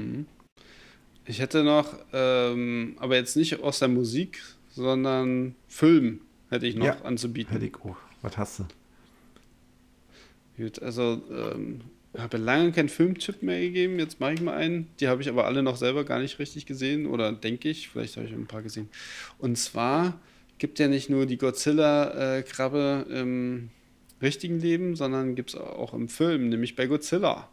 Ich 1.26 1.40
hätte 1.40 1.64
noch, 1.64 1.94
ähm, 2.12 2.96
aber 3.00 3.16
jetzt 3.16 3.36
nicht 3.38 3.62
aus 3.62 3.78
der 3.80 3.88
Musik, 3.88 4.42
sondern 4.70 5.56
Film 5.68 6.22
hätte 6.50 6.66
ich 6.66 6.76
noch 6.76 6.86
Ja. 6.88 7.02
anzubieten. 7.04 7.52
Hätte 7.54 7.66
ich 7.68 7.76
auch. 7.76 7.98
Was 8.24 8.38
hast 8.38 8.60
du? 8.60 8.64
Gut, 10.58 10.82
also 10.82 11.22
ähm, 11.32 11.82
habe 12.18 12.38
lange 12.38 12.72
keinen 12.72 12.90
Filmtipp 12.90 13.42
mehr 13.42 13.60
gegeben. 13.62 13.98
Jetzt 14.00 14.20
mache 14.20 14.34
ich 14.34 14.42
mal 14.42 14.56
einen. 14.56 14.88
Die 15.00 15.08
habe 15.08 15.22
ich 15.22 15.30
aber 15.30 15.46
alle 15.46 15.64
noch 15.64 15.78
selber 15.78 16.04
gar 16.04 16.20
nicht 16.20 16.40
richtig 16.40 16.66
gesehen 16.66 17.06
oder 17.06 17.32
denke 17.32 17.70
ich. 17.70 17.90
Vielleicht 17.90 18.18
habe 18.18 18.28
ich 18.28 18.34
ein 18.34 18.48
paar 18.48 18.62
gesehen. 18.62 18.90
Und 19.38 19.58
zwar 19.58 20.20
gibt 20.58 20.80
ja 20.80 20.88
nicht 20.88 21.10
nur 21.10 21.26
die 21.26 21.38
Godzilla-Krabbe 21.38 23.08
im 23.10 23.70
richtigen 24.22 24.60
Leben, 24.60 24.96
sondern 24.96 25.36
gibt 25.36 25.52
es 25.52 25.56
auch 25.56 25.94
im 25.94 26.10
Film, 26.10 26.50
nämlich 26.50 26.76
bei 26.76 26.86
Godzilla. 26.86 27.50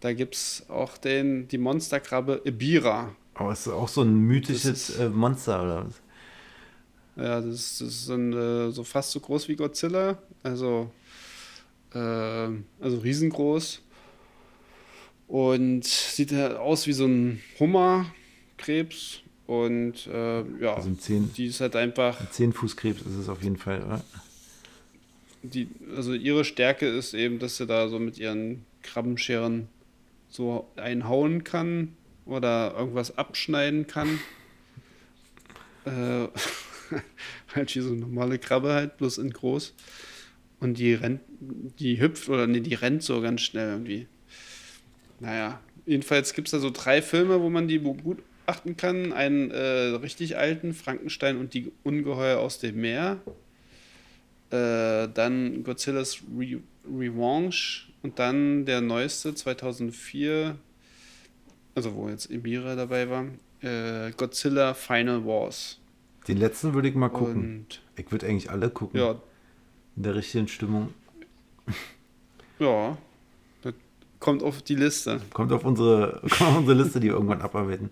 Da 0.00 0.12
gibt 0.12 0.34
es 0.34 0.66
auch 0.68 0.98
den, 0.98 1.48
die 1.48 1.58
Monsterkrabbe 1.58 2.42
Ibira. 2.44 3.14
Aber 3.34 3.52
es 3.52 3.60
ist 3.66 3.72
auch 3.72 3.88
so 3.88 4.02
ein 4.02 4.14
mythisches 4.14 4.90
ist- 4.90 4.98
äh, 4.98 5.08
Monster, 5.08 5.62
oder 5.62 5.86
was? 5.86 6.00
Ja, 7.16 7.40
das 7.40 7.54
ist, 7.54 7.80
das 7.80 7.88
ist 7.88 8.10
ein, 8.10 8.32
äh, 8.32 8.70
so 8.70 8.84
fast 8.84 9.10
so 9.10 9.20
groß 9.20 9.48
wie 9.48 9.56
Godzilla. 9.56 10.18
Also, 10.42 10.90
äh, 11.94 11.98
also 12.80 12.98
riesengroß. 13.02 13.82
Und 15.26 15.84
sieht 15.84 16.32
halt 16.32 16.56
aus 16.56 16.86
wie 16.86 16.92
so 16.92 17.06
ein 17.06 17.40
Hummerkrebs. 17.58 19.20
Und 19.46 20.06
äh, 20.06 20.42
ja, 20.60 20.74
Also 20.74 20.90
ein 20.90 20.98
zehn, 20.98 21.32
die 21.32 21.46
ist 21.46 21.60
halt 21.60 21.74
einfach, 21.74 22.30
Zehnfußkrebs 22.30 23.00
ist 23.00 23.14
es 23.14 23.28
auf 23.30 23.42
jeden 23.42 23.56
Fall, 23.56 23.82
oder? 23.82 24.04
die, 25.42 25.68
also 25.96 26.14
ihre 26.14 26.44
Stärke 26.44 26.86
ist 26.86 27.14
eben, 27.14 27.38
dass 27.38 27.56
sie 27.56 27.66
da 27.66 27.88
so 27.88 27.98
mit 27.98 28.18
ihren 28.18 28.64
Krabbenscheren 28.82 29.68
so 30.28 30.68
einhauen 30.76 31.44
kann 31.44 31.96
oder 32.26 32.74
irgendwas 32.76 33.16
abschneiden 33.16 33.86
kann. 33.86 34.20
Äh, 35.84 36.28
halt 37.54 37.74
wie 37.74 37.80
so 37.80 37.90
eine 37.90 38.00
normale 38.00 38.38
Krabbe 38.38 38.72
halt, 38.72 38.98
bloß 38.98 39.18
in 39.18 39.30
groß. 39.30 39.74
Und 40.60 40.78
die 40.78 40.94
rennt, 40.94 41.20
die 41.78 42.00
hüpft 42.00 42.28
oder 42.28 42.46
nee, 42.46 42.60
die 42.60 42.74
rennt 42.74 43.02
so 43.02 43.20
ganz 43.20 43.42
schnell 43.42 43.70
irgendwie. 43.70 44.06
Naja, 45.20 45.60
jedenfalls 45.86 46.34
gibt 46.34 46.48
es 46.48 46.52
da 46.52 46.58
so 46.58 46.70
drei 46.70 47.00
Filme, 47.02 47.40
wo 47.40 47.48
man 47.48 47.68
die 47.68 47.78
begutachten 47.78 48.76
kann. 48.76 49.12
Einen 49.12 49.50
äh, 49.50 49.96
richtig 49.96 50.36
alten, 50.36 50.74
Frankenstein 50.74 51.38
und 51.38 51.54
die 51.54 51.70
Ungeheuer 51.84 52.38
aus 52.38 52.58
dem 52.58 52.80
Meer. 52.80 53.20
Äh, 54.50 55.08
dann 55.12 55.62
Godzilla's 55.62 56.18
Re 56.36 56.60
Revanche 56.90 57.88
und 58.02 58.18
dann 58.18 58.64
der 58.64 58.80
neueste 58.80 59.34
2004, 59.34 60.56
also 61.74 61.94
wo 61.94 62.08
jetzt 62.08 62.30
Emira 62.30 62.74
dabei 62.74 63.10
war, 63.10 63.26
äh, 63.60 64.10
Godzilla 64.12 64.72
Final 64.72 65.24
Wars. 65.26 65.78
Den 66.26 66.38
letzten 66.38 66.72
würde 66.74 66.88
ich 66.88 66.94
mal 66.94 67.10
gucken. 67.10 67.66
Und 67.66 67.82
Ich 67.96 68.10
würde 68.10 68.26
eigentlich 68.26 68.50
alle 68.50 68.70
gucken. 68.70 68.98
ja, 68.98 69.20
In 69.98 70.04
der 70.04 70.14
richtigen 70.14 70.46
Stimmung. 70.46 70.94
ja, 72.60 72.96
das 73.62 73.74
kommt 74.20 74.44
auf 74.44 74.62
die 74.62 74.76
Liste. 74.76 75.20
Kommt 75.32 75.50
auf 75.50 75.64
unsere, 75.64 76.20
kommt 76.30 76.40
auf 76.42 76.58
unsere 76.58 76.80
Liste, 76.82 77.00
die 77.00 77.08
wir 77.08 77.14
irgendwann 77.14 77.42
abarbeiten. 77.42 77.90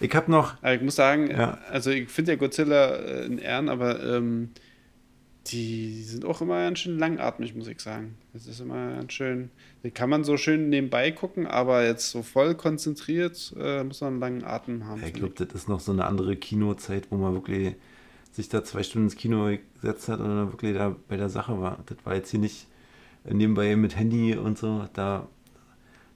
Ich 0.00 0.12
habe 0.16 0.30
noch, 0.32 0.56
Aber 0.62 0.74
ich 0.74 0.82
muss 0.82 0.96
sagen, 0.96 1.30
Ja. 1.30 1.58
also 1.70 1.90
ich 1.90 2.08
finde 2.08 2.32
ja 2.32 2.36
Godzilla 2.38 2.96
äh, 2.96 3.26
in 3.26 3.38
Ehren, 3.38 3.68
aber 3.68 4.02
ähm, 4.04 4.50
die 5.46 6.02
sind 6.02 6.24
auch 6.24 6.40
immer 6.40 6.56
ganz 6.64 6.80
schön 6.80 6.98
langatmig, 6.98 7.54
muss 7.54 7.68
ich 7.68 7.80
sagen. 7.80 8.16
Das 8.32 8.48
ist 8.48 8.58
immer 8.58 8.94
ganz 8.96 9.12
schön. 9.12 9.50
Die 9.84 9.92
kann 9.92 10.10
man 10.10 10.24
so 10.24 10.36
schön 10.36 10.70
nebenbei 10.70 11.12
gucken, 11.12 11.46
aber 11.46 11.84
jetzt 11.86 12.10
so 12.10 12.24
voll 12.24 12.56
konzentriert 12.56 13.54
äh, 13.56 13.84
muss 13.84 14.00
man 14.00 14.14
einen 14.14 14.20
langen 14.20 14.44
Atem 14.44 14.86
haben. 14.86 14.98
ich 14.98 15.04
finde 15.12 15.20
glaube, 15.30 15.46
das 15.46 15.54
ist 15.62 15.68
noch 15.68 15.78
so 15.78 15.92
eine 15.92 16.04
andere 16.04 16.34
Kinozeit, 16.34 17.06
wo 17.12 17.16
man 17.16 17.32
wirklich 17.34 17.76
sich 18.32 18.48
da 18.48 18.64
zwei 18.64 18.82
Stunden 18.82 19.06
ins 19.08 19.16
Kino 19.16 19.50
gesetzt 19.80 20.08
hat 20.08 20.20
und 20.20 20.28
dann 20.28 20.52
wirklich 20.52 20.76
da 20.76 20.94
bei 21.08 21.16
der 21.16 21.28
Sache 21.28 21.60
war. 21.60 21.78
Das 21.86 21.98
war 22.04 22.14
jetzt 22.14 22.30
hier 22.30 22.40
nicht 22.40 22.66
nebenbei 23.24 23.74
mit 23.76 23.96
Handy 23.96 24.36
und 24.36 24.58
so. 24.58 24.88
Da, 24.92 25.28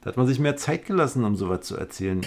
da 0.01 0.07
hat 0.07 0.17
man 0.17 0.27
sich 0.27 0.39
mehr 0.39 0.57
Zeit 0.57 0.87
gelassen, 0.87 1.25
um 1.25 1.37
sowas 1.37 1.63
zu 1.67 1.77
erzählen. 1.77 2.25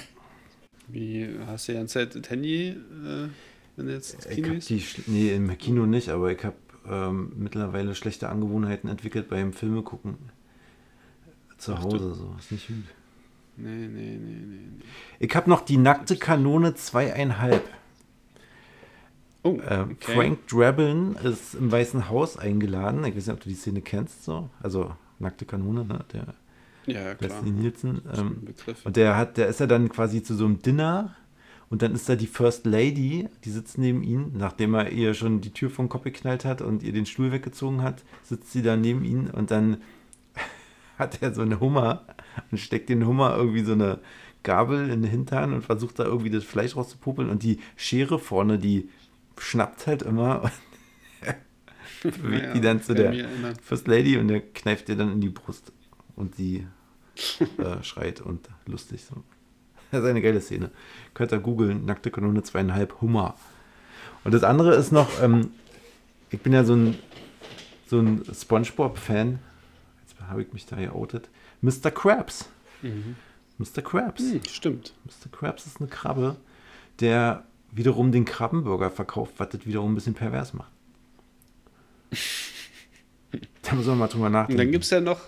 Wie 0.88 1.30
hast 1.48 1.68
du 1.68 1.72
die 1.72 1.78
ganze 1.78 1.94
Zeit 1.94 2.16
das 2.16 2.30
Handy, 2.30 2.70
äh, 2.70 3.28
wenn 3.76 3.88
du 3.88 3.94
jetzt 3.94 4.14
ins 4.14 4.26
Ich 4.26 4.36
Kino 4.36 4.50
gehst? 4.50 4.70
die, 4.70 4.84
nee, 5.08 5.36
im 5.36 5.58
Kino 5.58 5.86
nicht, 5.86 6.10
aber 6.10 6.32
ich 6.32 6.44
habe 6.44 6.56
ähm, 6.88 7.34
mittlerweile 7.38 7.96
schlechte 7.96 8.30
Angewohnheiten 8.30 8.90
entwickelt 8.90 9.30
beim 9.30 9.54
Filme 9.54 9.82
gucken. 9.82 10.18
Zu 11.58 11.74
Ach, 11.74 11.84
Hause, 11.84 12.14
so. 12.14 12.36
Ist 12.38 12.52
nicht 12.52 12.68
gut. 12.68 12.76
Nee, 13.58 13.70
nee, 13.70 13.88
nee, 13.88 14.18
nee. 14.18 14.58
nee. 14.78 14.86
Ich 15.20 15.34
habe 15.36 15.50
noch 15.50 15.62
die 15.62 15.78
nackte 15.78 16.18
Kanone 16.18 16.76
zweieinhalb. 16.76 17.64
Oh, 19.46 19.60
Äh, 19.60 19.82
okay. 19.82 19.96
Frank 20.16 20.48
Drabin 20.48 21.16
ist 21.24 21.54
im 21.54 21.72
Weißen 21.72 22.10
Haus 22.10 22.38
eingeladen. 22.38 23.04
Ich 23.06 23.16
weiß 23.16 23.28
nicht, 23.28 23.36
ob 23.36 23.42
du 23.42 23.50
die 23.50 23.56
Szene 23.56 23.82
kennst, 23.82 24.24
so. 24.24 24.50
Also 24.62 24.96
nackte 25.20 25.46
Kanone, 25.46 25.86
ne? 25.86 26.04
Der 26.14 26.34
Ja, 26.88 27.14
klar. 27.16 27.42
Nielsen. 27.44 28.02
Ähm, 28.12 28.48
und 28.84 28.96
der 28.96 29.18
hat, 29.18 29.38
der 29.38 29.48
ist 29.48 29.60
ja 29.60 29.68
dann 29.68 29.90
quasi 29.90 30.24
zu 30.24 30.36
so 30.36 30.46
einem 30.46 30.62
Dinner 30.62 31.16
und 31.70 31.82
dann 31.84 31.94
ist 31.94 32.10
da 32.10 32.16
die 32.16 32.28
First 32.28 32.66
Lady, 32.66 33.30
die 33.44 33.50
sitzt 33.52 33.78
neben 33.78 34.04
ihm, 34.04 34.32
nachdem 34.36 34.74
er 34.76 34.92
ihr 34.92 35.14
schon 35.14 35.42
die 35.42 35.52
Tür 35.52 35.70
vom 35.70 35.90
Kopf 35.90 36.04
geknallt 36.04 36.46
hat 36.46 36.62
und 36.62 36.84
ihr 36.84 36.94
den 36.94 37.06
Stuhl 37.06 37.32
weggezogen 37.32 37.84
hat, 37.84 38.04
sitzt 38.24 38.52
sie 38.52 38.64
da 38.64 38.76
neben 38.78 39.04
ihm 39.04 39.30
und 39.32 39.52
dann 39.52 39.78
hat 40.98 41.22
er 41.22 41.34
so 41.34 41.42
eine 41.42 41.60
Hummer 41.60 42.04
und 42.52 42.58
steckt 42.60 42.90
den 42.90 43.06
Hummer 43.06 43.36
irgendwie 43.38 43.64
so 43.64 43.74
eine 43.74 44.00
Gabel 44.44 44.90
in 44.90 45.02
den 45.02 45.12
Hintern 45.12 45.54
und 45.54 45.64
versucht 45.64 46.00
da 46.00 46.04
irgendwie 46.06 46.30
das 46.30 46.44
Fleisch 46.44 46.76
rauszupopeln 46.76 47.30
und 47.30 47.44
die 47.44 47.60
Schere 47.76 48.20
vorne, 48.20 48.60
die 48.60 48.90
schnappt 49.38 49.88
halt 49.88 50.02
immer 50.04 50.52
und 52.04 52.22
bewegt 52.22 52.44
Ja, 52.44 52.54
die 52.54 52.62
dann 52.62 52.82
zu 52.82 52.94
der. 52.94 53.14
First 53.62 53.88
Lady 53.88 54.18
und 54.18 54.28
der 54.28 54.42
kneift 54.42 54.90
ihr 54.90 54.96
dann 54.96 55.12
in 55.12 55.22
die 55.22 55.30
Brust 55.30 55.72
und 56.16 56.36
sie 56.36 56.68
äh, 57.58 57.84
schreit 57.84 58.22
und 58.22 58.50
lustig 58.66 59.04
so. 59.04 59.24
Das 59.92 60.04
ist 60.04 60.10
eine 60.10 60.22
geile 60.22 60.42
Szene. 60.42 60.72
Könnt 61.14 61.32
ihr 61.32 61.40
googeln, 61.40 61.86
nackte 61.86 62.12
Kanone 62.12 62.44
zweieinhalb 62.44 63.02
Hummer. 63.02 63.36
Und 64.24 64.34
das 64.34 64.44
andere 64.44 64.76
ist 64.76 64.92
noch, 64.92 65.22
ähm, 65.22 65.52
ich 66.30 66.42
bin 66.42 66.54
ja 66.54 66.64
so 66.64 66.76
ein, 66.76 66.98
so 67.88 68.00
ein 68.00 68.24
Spongebob-Fan. 68.34 69.40
Jetzt 70.02 70.20
habe 70.28 70.42
ich 70.42 70.52
mich 70.52 70.66
da 70.66 70.76
geoutet. 70.76 71.30
Mr. 71.62 71.92
Krabs. 71.92 72.50
Mr. 73.58 73.82
Krabs. 73.82 74.22
Hm, 74.22 74.42
stimmt. 74.50 74.94
Mr. 75.06 75.32
Krabs 75.32 75.66
ist 75.66 75.80
eine 75.80 75.88
Krabbe, 75.88 76.36
der 77.00 77.46
wiederum 77.76 78.12
den 78.12 78.26
Krabbenburger 78.26 78.90
verkauft, 78.90 79.34
was 79.38 79.50
das 79.50 79.66
wiederum 79.66 79.92
ein 79.92 79.96
bisschen 79.96 80.14
pervers 80.16 80.54
macht. 80.54 80.72
Da 83.64 83.76
muss 83.76 83.86
man 83.88 83.98
mal 83.98 84.08
drüber 84.08 84.28
Und 84.28 84.32
nachdenken. 84.34 84.58
dann 84.60 84.72
gibt 84.72 84.86
es 84.86 84.92
ja 84.92 85.02
noch. 85.02 85.20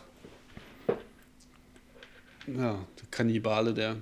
Ja, 2.48 2.76
der 2.76 3.08
Kannibale, 3.12 3.74
der. 3.74 3.96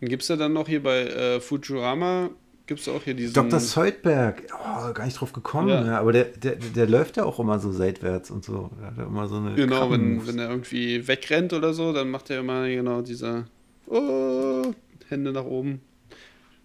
Dann 0.00 0.08
gibt 0.08 0.22
es 0.22 0.28
ja 0.28 0.36
dann 0.36 0.52
noch 0.54 0.66
hier 0.68 0.82
bei 0.82 1.02
äh, 1.02 1.40
Futurama, 1.40 2.30
gibt 2.66 2.80
es 2.80 2.88
auch 2.88 3.02
hier 3.02 3.12
diesen. 3.14 3.34
Dr. 3.34 3.60
Soldberg, 3.60 4.44
oh, 4.54 4.92
gar 4.92 5.04
nicht 5.04 5.20
drauf 5.20 5.32
gekommen, 5.32 5.68
Ja. 5.68 5.84
ja. 5.84 5.98
aber 6.00 6.12
der, 6.12 6.24
der, 6.24 6.56
der 6.56 6.86
läuft 6.88 7.16
ja 7.18 7.24
auch 7.24 7.38
immer 7.38 7.58
so 7.58 7.70
seitwärts 7.72 8.30
und 8.30 8.44
so. 8.44 8.70
Immer 8.96 9.28
so 9.28 9.36
eine 9.36 9.54
Genau, 9.54 9.90
wenn, 9.90 10.26
wenn 10.26 10.38
er 10.38 10.48
irgendwie 10.48 11.06
wegrennt 11.06 11.52
oder 11.52 11.74
so, 11.74 11.92
dann 11.92 12.10
macht 12.10 12.30
er 12.30 12.40
immer 12.40 12.66
genau 12.68 13.02
diese 13.02 13.44
oh, 13.88 14.72
Hände 15.08 15.32
nach 15.32 15.44
oben, 15.44 15.80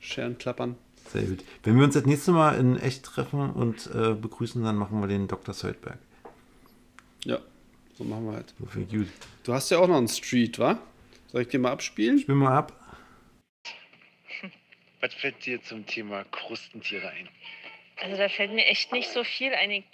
Scheren 0.02 0.38
klappern. 0.38 0.76
Sehr 1.08 1.24
gut. 1.24 1.44
Wenn 1.64 1.78
wir 1.78 1.86
uns 1.86 1.94
das 1.94 2.06
nächste 2.06 2.32
Mal 2.32 2.58
in 2.58 2.78
echt 2.78 3.04
treffen 3.04 3.52
und 3.52 3.90
äh, 3.94 4.14
begrüßen, 4.14 4.64
dann 4.64 4.76
machen 4.76 5.00
wir 5.00 5.08
den 5.08 5.28
Dr. 5.28 5.54
Soldberg. 5.54 6.00
Ja, 7.24 7.40
so 7.94 8.04
machen 8.04 8.26
wir 8.26 8.34
halt. 8.34 8.54
So 8.60 8.66
viel 8.66 8.86
gut. 8.86 9.08
Du 9.44 9.54
hast 9.54 9.70
ja 9.70 9.78
auch 9.78 9.88
noch 9.88 9.98
einen 9.98 10.08
Street, 10.08 10.58
wa? 10.60 10.80
Soll 11.28 11.44
ich 11.44 11.48
dir 11.48 11.60
mal 11.60 11.72
abspielen? 11.72 12.20
Spiel 12.20 12.36
mal 12.36 12.58
ab. 12.58 12.74
Was 15.02 15.14
fällt 15.14 15.46
dir 15.46 15.62
zum 15.62 15.86
Thema 15.86 16.24
Krustentiere 16.26 17.10
ein? 17.10 17.30
Also 18.02 18.18
da 18.18 18.28
fällt 18.30 18.54
mir 18.54 18.66
echt 18.66 18.92
nicht 18.92 19.10
so 19.10 19.24
viel 19.24 19.54
ein. 19.54 19.72
Ich 19.72 19.86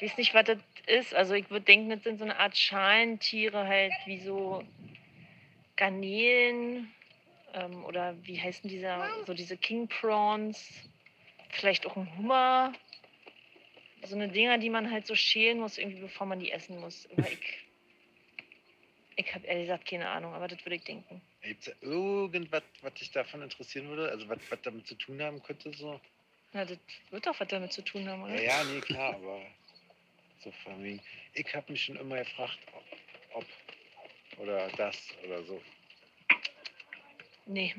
weiß 0.00 0.16
nicht, 0.16 0.32
was 0.32 0.44
das 0.44 0.58
ist. 0.86 1.14
Also 1.14 1.34
ich 1.34 1.50
würde 1.50 1.66
denken, 1.66 1.90
das 1.90 2.02
sind 2.02 2.18
so 2.18 2.24
eine 2.24 2.38
Art 2.38 2.56
Schalentiere 2.56 3.66
halt, 3.66 3.92
wie 4.06 4.18
so 4.20 4.62
Garnelen 5.76 6.90
ähm, 7.54 7.84
oder 7.84 8.16
wie 8.24 8.40
heißen 8.40 8.68
dieser, 8.68 9.08
so 9.26 9.34
diese 9.34 9.56
King 9.56 9.88
Prawns, 9.88 10.88
vielleicht 11.50 11.86
auch 11.86 11.96
ein 11.96 12.16
Hummer. 12.16 12.72
So 14.02 14.16
eine 14.16 14.28
Dinger, 14.28 14.56
die 14.58 14.70
man 14.70 14.90
halt 14.90 15.06
so 15.06 15.14
schälen 15.14 15.60
muss, 15.60 15.76
irgendwie 15.76 16.00
bevor 16.00 16.26
man 16.26 16.40
die 16.40 16.50
essen 16.50 16.80
muss. 16.80 17.06
Aber 17.12 17.30
ich, 17.30 17.58
ich 19.16 19.34
habe 19.34 19.46
ehrlich 19.46 19.64
gesagt 19.64 19.86
keine 19.86 20.08
Ahnung, 20.08 20.32
aber 20.32 20.48
das 20.48 20.64
würde 20.64 20.76
ich 20.76 20.84
denken. 20.84 21.20
Gibt 21.42 21.66
es 21.66 21.74
da 21.80 21.86
irgendwas, 21.86 22.62
was 22.80 22.94
dich 22.94 23.10
davon 23.10 23.42
interessieren 23.42 23.88
würde? 23.88 24.10
Also 24.10 24.28
was, 24.28 24.38
was 24.48 24.60
damit 24.62 24.86
zu 24.86 24.94
tun 24.94 25.20
haben 25.22 25.42
könnte? 25.42 25.72
So? 25.74 26.00
Na, 26.52 26.64
das 26.64 26.78
wird 27.10 27.26
doch 27.26 27.38
was 27.38 27.48
damit 27.48 27.72
zu 27.72 27.82
tun 27.82 28.08
haben, 28.08 28.22
oder? 28.22 28.34
Ja, 28.34 28.62
ja, 28.62 28.64
nee, 28.64 28.80
klar, 28.80 29.14
aber 29.14 29.42
so 30.42 30.50
von 30.64 30.82
wegen. 30.82 31.00
Ich 31.34 31.54
habe 31.54 31.70
mich 31.70 31.84
schon 31.84 31.96
immer 31.96 32.16
gefragt, 32.16 32.58
ob, 32.72 32.84
ob 33.34 34.38
oder 34.38 34.68
das 34.76 34.96
oder 35.24 35.42
so. 35.44 35.60
Nee. 37.46 37.74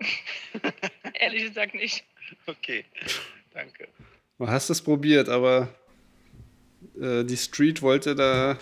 ehrlich 1.14 1.48
gesagt 1.48 1.74
nicht. 1.74 2.04
Okay, 2.46 2.84
danke. 3.52 3.88
Du 4.38 4.48
hast 4.48 4.70
es 4.70 4.82
probiert, 4.82 5.28
aber 5.28 5.68
äh, 7.00 7.24
die 7.24 7.36
Street 7.36 7.82
wollte 7.82 8.14
da 8.14 8.58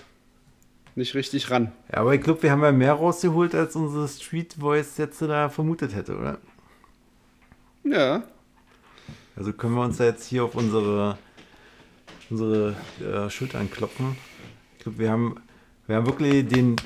nicht 0.95 1.15
richtig 1.15 1.51
ran. 1.51 1.73
Ja, 1.91 1.99
aber 1.99 2.15
ich 2.15 2.21
glaube, 2.21 2.43
wir 2.43 2.51
haben 2.51 2.63
ja 2.63 2.73
mehr 2.73 2.93
rausgeholt, 2.93 3.55
als 3.55 3.77
unsere 3.77 4.09
Street 4.09 4.55
Voice 4.59 4.99
jetzt 4.99 5.23
da 5.23 5.49
vermutet 5.49 5.95
hätte, 5.95 6.17
oder? 6.17 6.39
Ja, 7.85 8.23
Also 9.37 9.53
können 9.55 9.75
wir 9.75 9.83
uns 9.83 9.97
da 9.97 10.05
jetzt 10.05 10.27
hier 10.27 10.45
auf 10.45 10.55
unsere, 10.55 11.17
unsere 12.29 12.77
äh, 13.01 13.31
Schultern 13.31 13.71
klopfen. 13.71 14.17
Ich 14.77 14.83
glaube, 14.83 14.99
wir 14.99 15.11
haben, 15.11 15.41
wir 15.87 15.97
haben 15.97 16.07
wirklich 16.07 16.47
den, 16.47 16.77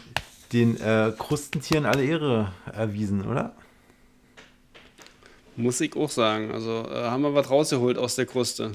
den 0.54 0.80
äh, 0.80 1.12
Krustentieren 1.18 1.84
alle 1.84 2.04
Ehre 2.04 2.52
erwiesen, 2.72 3.26
oder? 3.26 3.54
Muss 5.56 5.80
ich 5.80 5.94
auch 5.96 6.10
sagen. 6.10 6.52
Also 6.52 6.86
äh, 6.88 6.94
haben 7.04 7.22
wir 7.22 7.34
was 7.34 7.50
rausgeholt 7.50 7.98
aus 7.98 8.14
der 8.16 8.26
Kruste. 8.26 8.72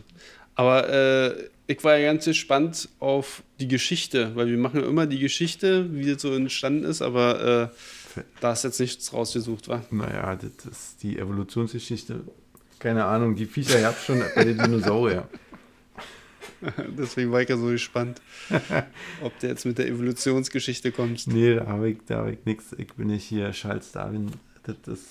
Aber 0.56 0.90
äh, 0.90 1.50
ich 1.68 1.84
war 1.84 1.98
ja 1.98 2.12
ganz 2.12 2.26
gespannt 2.26 2.90
auf 3.00 3.44
die 3.60 3.68
Geschichte, 3.68 4.36
weil 4.36 4.48
wir 4.48 4.58
machen 4.58 4.82
ja 4.82 4.88
immer 4.88 5.08
die 5.08 5.20
Geschichte, 5.20 5.88
wie 5.94 6.12
das 6.12 6.22
so 6.22 6.34
entstanden 6.34 6.84
ist, 6.84 7.02
aber 7.02 7.72
äh, 8.18 8.24
da 8.42 8.54
ist 8.54 8.64
jetzt 8.64 8.80
nichts 8.80 9.14
rausgesucht, 9.14 9.68
war. 9.68 9.86
Naja, 9.92 10.36
das 10.36 10.66
ist 10.66 11.04
die 11.04 11.18
Evolutionsgeschichte. 11.18 12.22
Keine 12.80 13.06
Ahnung, 13.06 13.36
die 13.36 13.46
Viecher 13.46 13.80
gab 13.82 13.98
es 13.98 14.06
schon 14.06 14.22
bei 14.36 14.44
den 14.44 14.58
Dinosauriern. 14.58 15.26
Deswegen 16.98 17.32
war 17.32 17.42
ich 17.42 17.50
ja 17.50 17.58
so 17.58 17.68
gespannt, 17.68 18.22
ob 19.22 19.38
der 19.40 19.50
jetzt 19.52 19.66
mit 19.66 19.78
der 19.78 19.88
Evolutionsgeschichte 19.88 20.92
kommt. 20.92 21.28
Nee, 21.28 21.56
da 21.56 21.68
habe 21.68 21.90
ich, 21.92 21.98
da 22.06 22.20
hab 22.20 22.28
ich 22.28 22.44
nichts. 22.46 22.74
Ich 22.78 22.94
bin 22.94 23.08
nicht 23.08 23.24
hier 23.24 23.52
Charles 23.52 23.92
Darwin. 23.92 24.32
Das 24.64 24.76
ist. 24.88 25.08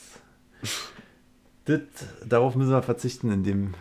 Das, 1.64 1.80
darauf 2.26 2.54
müssen 2.56 2.70
wir 2.70 2.82
verzichten 2.82 3.30
in 3.30 3.44
dem, 3.44 3.74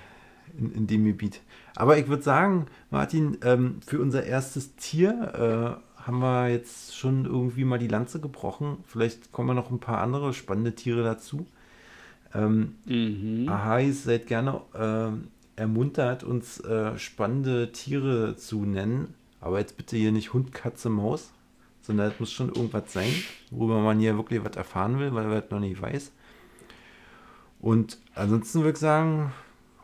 in, 0.58 0.72
in 0.74 0.88
dem 0.88 1.06
Gebiet. 1.06 1.42
Aber 1.76 1.98
ich 1.98 2.08
würde 2.08 2.24
sagen, 2.24 2.66
Martin, 2.90 3.38
ähm, 3.44 3.80
für 3.86 4.00
unser 4.00 4.24
erstes 4.24 4.76
Tier 4.76 5.80
äh, 5.80 6.02
haben 6.02 6.20
wir 6.20 6.50
jetzt 6.50 6.98
schon 6.98 7.26
irgendwie 7.26 7.66
mal 7.66 7.80
die 7.80 7.88
Lanze 7.88 8.20
gebrochen. 8.20 8.78
Vielleicht 8.86 9.32
kommen 9.32 9.56
noch 9.56 9.72
ein 9.72 9.80
paar 9.80 10.00
andere 10.00 10.34
spannende 10.34 10.74
Tiere 10.76 11.04
dazu. 11.04 11.46
Ähm, 12.34 12.76
Mhm. 12.86 13.48
Ahais, 13.48 14.04
seid 14.04 14.28
gerne 14.28 14.62
ähm, 14.76 15.28
ermuntert, 15.58 16.24
uns 16.24 16.62
äh, 16.62 16.98
spannende 16.98 17.74
Tiere 17.74 18.38
zu 18.38 18.64
nennen. 18.64 19.14
Aber 19.42 19.60
jetzt 19.60 19.76
bitte 19.76 19.98
hier 19.98 20.14
nicht 20.14 20.34
Hund, 20.34 20.54
Katze, 20.54 20.90
Maus, 20.90 21.32
sondern 21.82 22.12
es 22.12 22.20
muss 22.20 22.32
schon 22.32 22.48
irgendwas 22.50 22.94
sein, 22.94 23.12
worüber 23.52 23.80
man 23.80 24.00
hier 24.00 24.16
wirklich 24.16 24.44
was 24.44 24.56
erfahren 24.56 25.00
will, 25.00 25.14
weil 25.14 25.26
er 25.26 25.42
das 25.42 25.52
noch 25.52 25.60
nicht 25.60 25.82
weiß. 25.82 26.12
Und 27.60 27.98
ansonsten 28.16 28.60
würde 28.60 28.72
ich 28.72 28.78
sagen, 28.78 29.34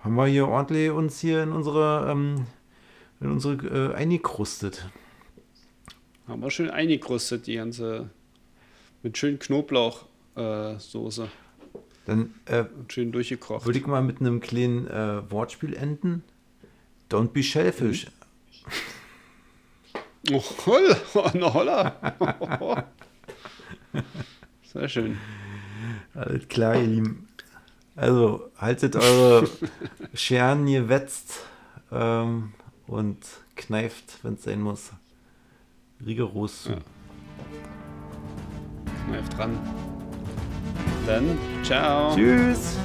haben 0.03 0.15
wir 0.15 0.27
hier 0.27 0.47
ordentlich 0.47 0.91
uns 0.91 1.19
hier 1.19 1.43
in 1.43 1.51
unsere, 1.51 2.09
ähm, 2.09 2.45
in 3.19 3.31
unsere 3.31 3.91
äh, 3.91 3.95
eingekrustet. 3.95 4.89
Haben 6.27 6.41
wir 6.41 6.51
schön 6.51 6.69
eingekrustet, 6.69 7.47
die 7.47 7.55
ganze. 7.55 8.09
Mit 9.01 9.17
schön 9.17 9.39
Knoblauchsoße. 9.39 11.23
Äh. 11.23 11.27
Dann 12.05 12.33
äh, 12.45 12.65
schön 12.89 13.11
durchgekocht. 13.11 13.65
würde 13.65 13.79
ich 13.79 13.87
mal 13.87 14.01
mit 14.01 14.19
einem 14.19 14.41
kleinen 14.41 14.87
äh, 14.87 15.29
Wortspiel 15.31 15.73
enden. 15.73 16.23
Don't 17.09 17.29
be 17.29 17.43
shellfish. 17.43 18.07
Oh, 20.31 20.41
holla, 20.65 20.97
oh, 21.13 21.53
holla. 21.53 22.87
Sehr 24.73 24.89
schön. 24.89 25.17
Alles 26.13 26.47
klar, 26.47 26.75
ihr 26.75 26.87
Lieben. 26.87 27.27
Also, 27.95 28.49
haltet 28.57 28.95
eure 28.95 29.47
Scheren 30.13 30.65
gewetzt 30.65 31.45
ähm, 31.91 32.53
und 32.87 33.17
kneift, 33.55 34.19
wenn 34.23 34.33
es 34.35 34.43
sein 34.43 34.61
muss. 34.61 34.91
Rigoros. 36.03 36.69
Ja. 36.69 36.77
Kneif 39.05 39.29
dran. 39.29 39.59
Dann, 41.05 41.37
ciao. 41.63 42.15
Tschüss! 42.15 42.77